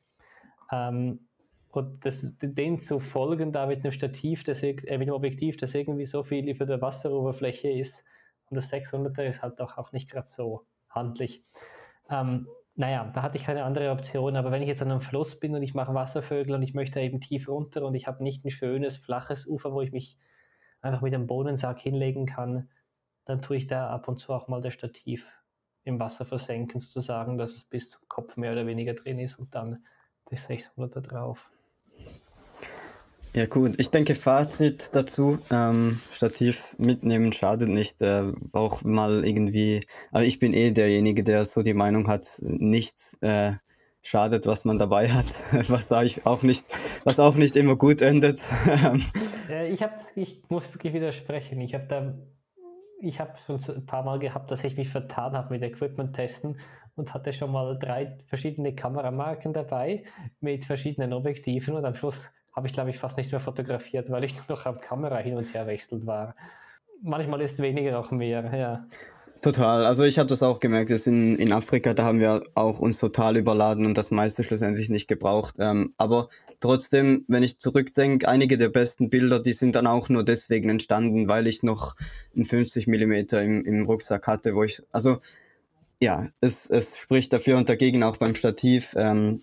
Ähm, 0.72 1.28
und 1.68 2.06
das, 2.06 2.38
den 2.40 2.80
zu 2.80 3.00
folgen 3.00 3.52
da 3.52 3.66
mit 3.66 3.80
einem 3.80 3.92
Stativ, 3.92 4.44
das, 4.44 4.62
äh, 4.62 4.72
mit 4.72 5.02
einem 5.02 5.12
Objektiv, 5.12 5.58
das 5.58 5.74
irgendwie 5.74 6.06
so 6.06 6.22
viel 6.22 6.54
für 6.54 6.64
der 6.64 6.80
Wasseroberfläche 6.80 7.68
ist, 7.68 8.02
und 8.48 8.56
das 8.56 8.72
600er 8.72 9.24
ist 9.24 9.42
halt 9.42 9.60
auch, 9.60 9.76
auch 9.76 9.92
nicht 9.92 10.10
gerade 10.10 10.30
so 10.30 10.64
handlich. 10.88 11.42
Ähm, 12.12 12.46
naja, 12.74 13.10
da 13.14 13.22
hatte 13.22 13.36
ich 13.38 13.44
keine 13.44 13.64
andere 13.64 13.90
Option, 13.90 14.36
aber 14.36 14.50
wenn 14.50 14.62
ich 14.62 14.68
jetzt 14.68 14.82
an 14.82 14.90
einem 14.90 15.00
Fluss 15.00 15.38
bin 15.40 15.54
und 15.54 15.62
ich 15.62 15.74
mache 15.74 15.94
Wasservögel 15.94 16.54
und 16.54 16.62
ich 16.62 16.74
möchte 16.74 17.00
eben 17.00 17.20
tief 17.20 17.48
runter 17.48 17.84
und 17.84 17.94
ich 17.94 18.06
habe 18.06 18.22
nicht 18.22 18.44
ein 18.44 18.50
schönes, 18.50 18.96
flaches 18.96 19.46
Ufer, 19.46 19.72
wo 19.72 19.80
ich 19.80 19.92
mich 19.92 20.18
einfach 20.82 21.00
mit 21.00 21.14
einem 21.14 21.26
Bohnensack 21.26 21.80
hinlegen 21.80 22.26
kann, 22.26 22.68
dann 23.24 23.40
tue 23.40 23.56
ich 23.56 23.66
da 23.66 23.88
ab 23.88 24.08
und 24.08 24.18
zu 24.18 24.32
auch 24.32 24.48
mal 24.48 24.60
das 24.60 24.74
Stativ 24.74 25.30
im 25.84 25.98
Wasser 25.98 26.24
versenken, 26.24 26.80
sozusagen, 26.80 27.38
dass 27.38 27.52
es 27.52 27.64
bis 27.64 27.90
zum 27.90 28.02
Kopf 28.08 28.36
mehr 28.36 28.52
oder 28.52 28.66
weniger 28.66 28.94
drin 28.94 29.18
ist 29.18 29.38
und 29.38 29.54
dann 29.54 29.84
das 30.26 30.48
600er 30.48 31.00
drauf. 31.00 31.50
Ja 33.34 33.46
gut, 33.46 33.80
ich 33.80 33.90
denke 33.90 34.14
Fazit 34.14 34.94
dazu, 34.94 35.38
ähm, 35.50 36.00
Stativ 36.10 36.76
mitnehmen 36.78 37.32
schadet 37.32 37.70
nicht, 37.70 38.02
äh, 38.02 38.30
auch 38.52 38.84
mal 38.84 39.24
irgendwie, 39.24 39.80
aber 40.10 40.24
ich 40.24 40.38
bin 40.38 40.52
eh 40.52 40.70
derjenige, 40.70 41.24
der 41.24 41.46
so 41.46 41.62
die 41.62 41.72
Meinung 41.72 42.08
hat, 42.08 42.26
nichts 42.42 43.16
äh, 43.22 43.52
schadet, 44.02 44.46
was 44.46 44.66
man 44.66 44.78
dabei 44.78 45.08
hat, 45.08 45.44
was 45.70 45.88
sage 45.88 46.08
ich 46.08 46.26
auch 46.26 46.42
nicht, 46.42 46.66
was 47.04 47.20
auch 47.20 47.34
nicht 47.34 47.56
immer 47.56 47.76
gut 47.76 48.02
endet. 48.02 48.42
ich, 49.70 49.82
hab, 49.82 49.98
ich 50.14 50.42
muss 50.50 50.70
wirklich 50.74 50.92
widersprechen, 50.92 51.58
ich 51.62 51.72
habe 51.72 51.86
da, 51.88 52.14
ich 53.00 53.18
habe 53.18 53.38
schon 53.46 53.58
ein 53.74 53.86
paar 53.86 54.04
Mal 54.04 54.18
gehabt, 54.18 54.50
dass 54.50 54.62
ich 54.62 54.76
mich 54.76 54.90
vertan 54.90 55.32
habe 55.32 55.54
mit 55.54 55.62
Equipment 55.62 56.14
testen 56.14 56.58
und 56.96 57.14
hatte 57.14 57.32
schon 57.32 57.50
mal 57.50 57.78
drei 57.78 58.18
verschiedene 58.26 58.74
Kameramarken 58.74 59.54
dabei 59.54 60.04
mit 60.40 60.66
verschiedenen 60.66 61.14
Objektiven 61.14 61.74
und 61.74 61.86
am 61.86 61.94
Schluss 61.94 62.30
habe 62.54 62.66
ich, 62.66 62.72
glaube 62.72 62.90
ich, 62.90 62.98
fast 62.98 63.16
nicht 63.16 63.32
mehr 63.32 63.40
fotografiert, 63.40 64.10
weil 64.10 64.24
ich 64.24 64.36
nur 64.48 64.56
noch 64.56 64.66
am 64.66 64.80
Kamera 64.80 65.18
hin 65.18 65.36
und 65.36 65.52
her 65.54 65.66
wechselt 65.66 66.06
war. 66.06 66.34
Manchmal 67.02 67.40
ist 67.40 67.58
weniger 67.60 67.98
auch 67.98 68.10
mehr, 68.10 68.56
ja. 68.56 68.86
Total. 69.42 69.84
Also 69.84 70.04
ich 70.04 70.20
habe 70.20 70.28
das 70.28 70.44
auch 70.44 70.60
gemerkt, 70.60 70.92
dass 70.92 71.08
in, 71.08 71.34
in 71.34 71.52
Afrika, 71.52 71.94
da 71.94 72.04
haben 72.04 72.20
wir 72.20 72.44
auch 72.54 72.78
uns 72.78 72.98
total 72.98 73.36
überladen 73.36 73.86
und 73.86 73.98
das 73.98 74.12
meiste 74.12 74.44
schlussendlich 74.44 74.88
nicht 74.88 75.08
gebraucht. 75.08 75.56
Ähm, 75.58 75.94
aber 75.96 76.28
trotzdem, 76.60 77.24
wenn 77.26 77.42
ich 77.42 77.58
zurückdenke, 77.58 78.28
einige 78.28 78.56
der 78.56 78.68
besten 78.68 79.10
Bilder, 79.10 79.40
die 79.40 79.52
sind 79.52 79.74
dann 79.74 79.88
auch 79.88 80.08
nur 80.08 80.24
deswegen 80.24 80.68
entstanden, 80.68 81.28
weil 81.28 81.48
ich 81.48 81.64
noch 81.64 81.96
einen 82.36 82.44
50 82.44 82.86
Millimeter 82.86 83.42
im, 83.42 83.64
im 83.64 83.84
Rucksack 83.84 84.28
hatte, 84.28 84.54
wo 84.54 84.62
ich, 84.62 84.80
also 84.92 85.18
ja, 86.00 86.28
es, 86.40 86.70
es 86.70 86.96
spricht 86.96 87.32
dafür 87.32 87.56
und 87.56 87.68
dagegen 87.68 88.04
auch 88.04 88.18
beim 88.18 88.36
Stativ. 88.36 88.94
Ähm, 88.96 89.40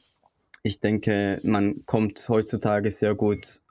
ich 0.63 0.79
denke, 0.79 1.39
man 1.43 1.85
kommt 1.85 2.27
heutzutage 2.29 2.91
sehr 2.91 3.15
gut 3.15 3.61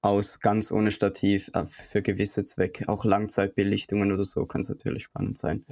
aus, 0.00 0.40
ganz 0.40 0.72
ohne 0.72 0.90
Stativ, 0.90 1.50
äh, 1.54 1.64
für 1.66 2.02
gewisse 2.02 2.44
Zwecke. 2.44 2.88
Auch 2.88 3.04
Langzeitbelichtungen 3.04 4.12
oder 4.12 4.24
so 4.24 4.46
kann 4.46 4.60
es 4.60 4.68
natürlich 4.68 5.04
spannend 5.04 5.38
sein. 5.38 5.64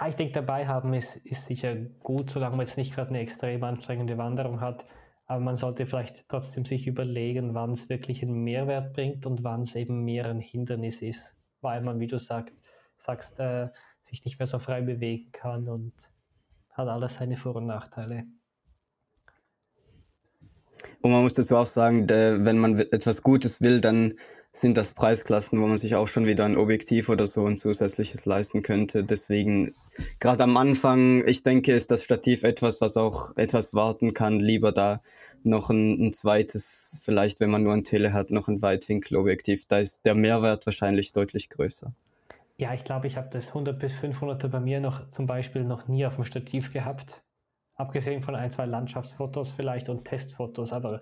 Ja, 0.00 0.06
ich 0.06 0.14
denke, 0.14 0.34
dabei 0.34 0.68
haben 0.68 0.94
ist, 0.94 1.16
ist 1.16 1.46
sicher 1.46 1.74
gut, 1.74 2.30
solange 2.30 2.56
man 2.56 2.66
jetzt 2.66 2.76
nicht 2.76 2.94
gerade 2.94 3.10
eine 3.10 3.18
extrem 3.18 3.64
anstrengende 3.64 4.16
Wanderung 4.16 4.60
hat. 4.60 4.86
Aber 5.26 5.40
man 5.40 5.56
sollte 5.56 5.86
vielleicht 5.86 6.26
trotzdem 6.28 6.64
sich 6.64 6.86
überlegen, 6.86 7.54
wann 7.54 7.72
es 7.72 7.88
wirklich 7.88 8.22
einen 8.22 8.44
Mehrwert 8.44 8.94
bringt 8.94 9.26
und 9.26 9.42
wann 9.42 9.62
es 9.62 9.74
eben 9.74 10.04
mehr 10.04 10.26
ein 10.26 10.40
Hindernis 10.40 11.02
ist, 11.02 11.34
weil 11.60 11.82
man, 11.82 11.98
wie 12.00 12.06
du 12.06 12.18
sagt, 12.18 12.54
sagst, 12.98 13.38
äh, 13.40 13.68
sich 14.08 14.24
nicht 14.24 14.38
mehr 14.38 14.46
so 14.46 14.58
frei 14.58 14.80
bewegen 14.80 15.32
kann 15.32 15.68
und 15.68 15.92
hat 16.70 16.88
alles 16.88 17.16
seine 17.16 17.36
Vor- 17.36 17.56
und 17.56 17.66
Nachteile. 17.66 18.24
Und 21.00 21.10
man 21.10 21.22
muss 21.22 21.34
dazu 21.34 21.56
auch 21.56 21.66
sagen, 21.66 22.08
wenn 22.08 22.58
man 22.58 22.78
etwas 22.78 23.22
Gutes 23.22 23.60
will, 23.60 23.80
dann 23.80 24.14
sind 24.52 24.76
das 24.76 24.94
Preisklassen, 24.94 25.60
wo 25.60 25.66
man 25.66 25.76
sich 25.76 25.94
auch 25.94 26.08
schon 26.08 26.26
wieder 26.26 26.44
ein 26.44 26.56
Objektiv 26.56 27.08
oder 27.08 27.26
so 27.26 27.46
ein 27.46 27.56
zusätzliches 27.56 28.26
leisten 28.26 28.62
könnte. 28.62 29.04
Deswegen, 29.04 29.74
gerade 30.20 30.42
am 30.44 30.56
Anfang, 30.56 31.26
ich 31.26 31.42
denke, 31.42 31.74
ist 31.74 31.90
das 31.90 32.02
Stativ 32.02 32.42
etwas, 32.42 32.80
was 32.80 32.96
auch 32.96 33.36
etwas 33.36 33.74
warten 33.74 34.14
kann. 34.14 34.40
Lieber 34.40 34.72
da 34.72 35.00
noch 35.44 35.70
ein, 35.70 36.08
ein 36.08 36.12
zweites, 36.12 37.00
vielleicht 37.04 37.40
wenn 37.40 37.50
man 37.50 37.62
nur 37.62 37.72
ein 37.72 37.84
Tele 37.84 38.12
hat, 38.12 38.30
noch 38.30 38.48
ein 38.48 38.62
Weitwinkelobjektiv. 38.62 39.66
Da 39.66 39.78
ist 39.78 40.04
der 40.04 40.14
Mehrwert 40.14 40.66
wahrscheinlich 40.66 41.12
deutlich 41.12 41.50
größer. 41.50 41.92
Ja, 42.56 42.74
ich 42.74 42.82
glaube, 42.82 43.06
ich 43.06 43.16
habe 43.16 43.28
das 43.30 43.48
100 43.48 43.78
bis 43.78 43.92
500er 43.92 44.48
bei 44.48 44.58
mir 44.58 44.80
noch 44.80 45.08
zum 45.10 45.26
Beispiel 45.26 45.62
noch 45.62 45.86
nie 45.86 46.04
auf 46.06 46.16
dem 46.16 46.24
Stativ 46.24 46.72
gehabt. 46.72 47.22
Abgesehen 47.78 48.22
von 48.22 48.34
ein, 48.34 48.50
zwei 48.50 48.66
Landschaftsfotos 48.66 49.52
vielleicht 49.52 49.88
und 49.88 50.04
Testfotos, 50.04 50.72
aber 50.72 51.00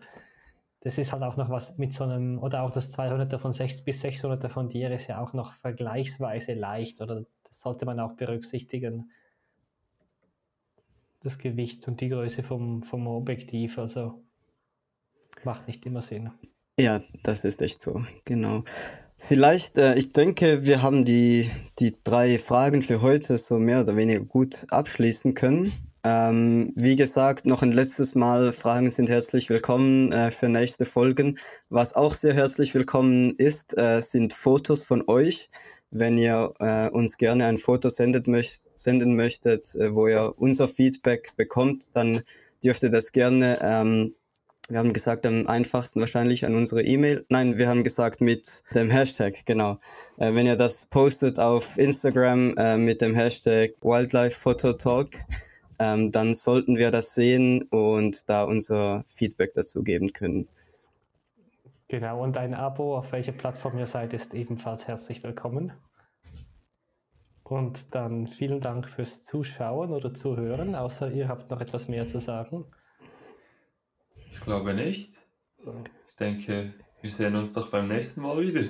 das 0.81 0.99
ist 0.99 1.11
halt 1.11 1.23
auch 1.23 1.37
noch 1.37 1.51
was 1.51 1.79
mit 1.79 1.93
so 1.93 2.05
einem, 2.05 2.39
oder 2.39 2.63
auch 2.63 2.71
das 2.71 2.97
200er 2.97 3.39
von 3.39 3.53
6 3.53 3.81
bis 3.81 4.05
600er 4.05 4.49
von 4.49 4.69
dir 4.69 4.91
ist 4.93 5.09
ja 5.09 5.21
auch 5.21 5.33
noch 5.33 5.55
vergleichsweise 5.55 6.53
leicht, 6.53 7.01
oder 7.01 7.25
das 7.45 7.61
sollte 7.61 7.87
man 7.87 7.99
auch 7.99 8.13
berücksichtigen. 8.13 9.11
Das 11.23 11.39
Gewicht 11.39 11.89
und 11.89 12.01
die 12.01 12.11
Größe 12.11 12.43
vom, 12.43 12.83
vom 12.83 13.07
Objektiv, 13.09 13.79
also 13.79 14.23
macht 15.45 15.67
nicht 15.67 15.85
immer 15.87 16.03
Sinn. 16.03 16.31
Ja, 16.79 17.01
das 17.23 17.45
ist 17.45 17.63
echt 17.63 17.81
so, 17.81 18.05
genau. 18.25 18.65
Vielleicht, 19.19 19.79
äh, 19.79 19.95
ich 19.95 20.13
denke, 20.13 20.67
wir 20.67 20.83
haben 20.83 21.07
die, 21.07 21.51
die 21.79 21.97
drei 22.05 22.39
Fragen 22.39 22.83
für 22.83 23.01
heute 23.01 23.39
so 23.39 23.59
mehr 23.59 23.81
oder 23.81 23.97
weniger 23.97 24.21
gut 24.21 24.67
abschließen 24.71 25.35
können. 25.35 25.73
Ähm, 26.09 26.73
wie 26.77 26.95
gesagt, 26.95 27.47
noch 27.47 27.63
ein 27.63 27.73
letztes 27.73 28.15
Mal, 28.15 28.53
Fragen 28.53 28.93
sind 28.93 29.09
herzlich 29.09 29.51
willkommen 29.51 30.13
äh, 30.13 30.31
für 30.31 30.49
nächste 30.49 30.87
Folgen. 30.87 31.37
Was 31.69 31.95
auch 31.97 32.15
sehr 32.15 32.33
herzlich 32.33 32.77
willkommen 32.77 33.35
ist, 33.35 33.77
äh, 33.77 34.01
sind 34.01 34.33
Fotos 34.33 34.85
von 34.85 35.03
euch. 35.09 35.49
Wenn 35.91 36.17
ihr 36.17 36.55
äh, 36.61 36.89
uns 36.91 37.17
gerne 37.17 37.47
ein 37.47 37.59
Foto 37.59 37.89
möcht 38.27 38.63
senden 38.77 39.17
möchtet, 39.17 39.75
äh, 39.75 39.93
wo 39.97 40.07
ihr 40.07 40.33
unser 40.37 40.69
Feedback 40.69 41.33
bekommt, 41.37 41.97
dann 41.97 42.23
dürft 42.63 42.85
ihr 42.85 42.91
das 42.91 43.11
gerne, 43.11 43.59
ähm, 43.61 44.15
wir 44.69 44.79
haben 44.79 44.93
gesagt, 44.93 45.27
am 45.27 45.49
einfachsten 45.49 45.99
wahrscheinlich 45.99 46.47
an 46.47 46.55
unsere 46.55 46.85
E-Mail. 46.85 47.27
Nein, 47.31 47.59
wir 47.59 47.69
haben 47.69 47.83
gesagt 47.83 48.21
mit 48.21 48.63
dem 48.77 48.91
Hashtag, 48.91 49.45
genau. 49.45 49.81
Äh, 50.19 50.35
wenn 50.35 50.47
ihr 50.47 50.57
das 50.57 50.87
postet 50.87 51.41
auf 51.41 51.77
Instagram 51.79 52.55
äh, 52.59 52.79
mit 52.79 53.03
dem 53.03 53.17
Hashtag 53.17 53.73
Wildlife 53.83 54.39
Photo 54.39 54.73
Talk, 54.73 55.09
ähm, 55.79 56.13
dann 56.13 56.35
sollten 56.35 56.77
wir 56.77 56.91
das 56.91 57.15
sehen 57.15 57.63
und 57.65 58.29
da 58.29 58.45
unser 58.45 59.05
Feedback 59.09 59.53
dazu 59.53 59.83
geben 59.83 60.13
können. 60.13 60.49
Genau, 61.89 62.23
und 62.23 62.37
ein 62.37 62.55
Abo, 62.55 62.97
auf 62.97 63.13
welcher 63.13 63.33
Plattform 63.33 63.79
ihr 63.79 63.87
seid, 63.87 64.13
ist 64.13 64.35
ebenfalls 64.35 64.89
herzlich 64.89 65.23
willkommen. 65.23 65.73
Und 67.45 67.95
dann 67.95 68.27
vielen 68.27 68.61
Dank 68.61 68.89
fürs 68.89 69.23
Zuschauen 69.23 69.93
oder 69.93 70.13
Zuhören, 70.13 70.75
außer 70.75 71.13
ihr 71.13 71.29
habt 71.29 71.49
noch 71.51 71.61
etwas 71.61 71.87
mehr 71.87 72.05
zu 72.07 72.19
sagen. 72.19 72.65
Ich 74.31 74.41
glaube 74.41 74.75
nicht. 74.75 75.23
Ich 76.09 76.17
denke, 76.17 76.75
wir 77.03 77.11
sehen 77.11 77.37
uns 77.37 77.53
doch 77.53 77.71
beim 77.71 77.87
nächsten 77.87 78.23
Mal 78.23 78.41
wieder. 78.41 78.69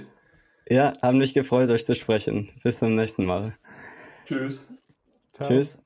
Ja, 0.69 0.93
haben 1.03 1.19
mich 1.19 1.33
gefreut, 1.33 1.71
euch 1.71 1.87
zu 1.87 1.95
sprechen. 1.95 2.51
Bis 2.63 2.81
zum 2.81 2.95
nächsten 2.95 3.25
Mal. 3.25 3.57
Tschüss. 4.27 4.69
Ciao. 5.33 5.49
Tschüss. 5.49 5.86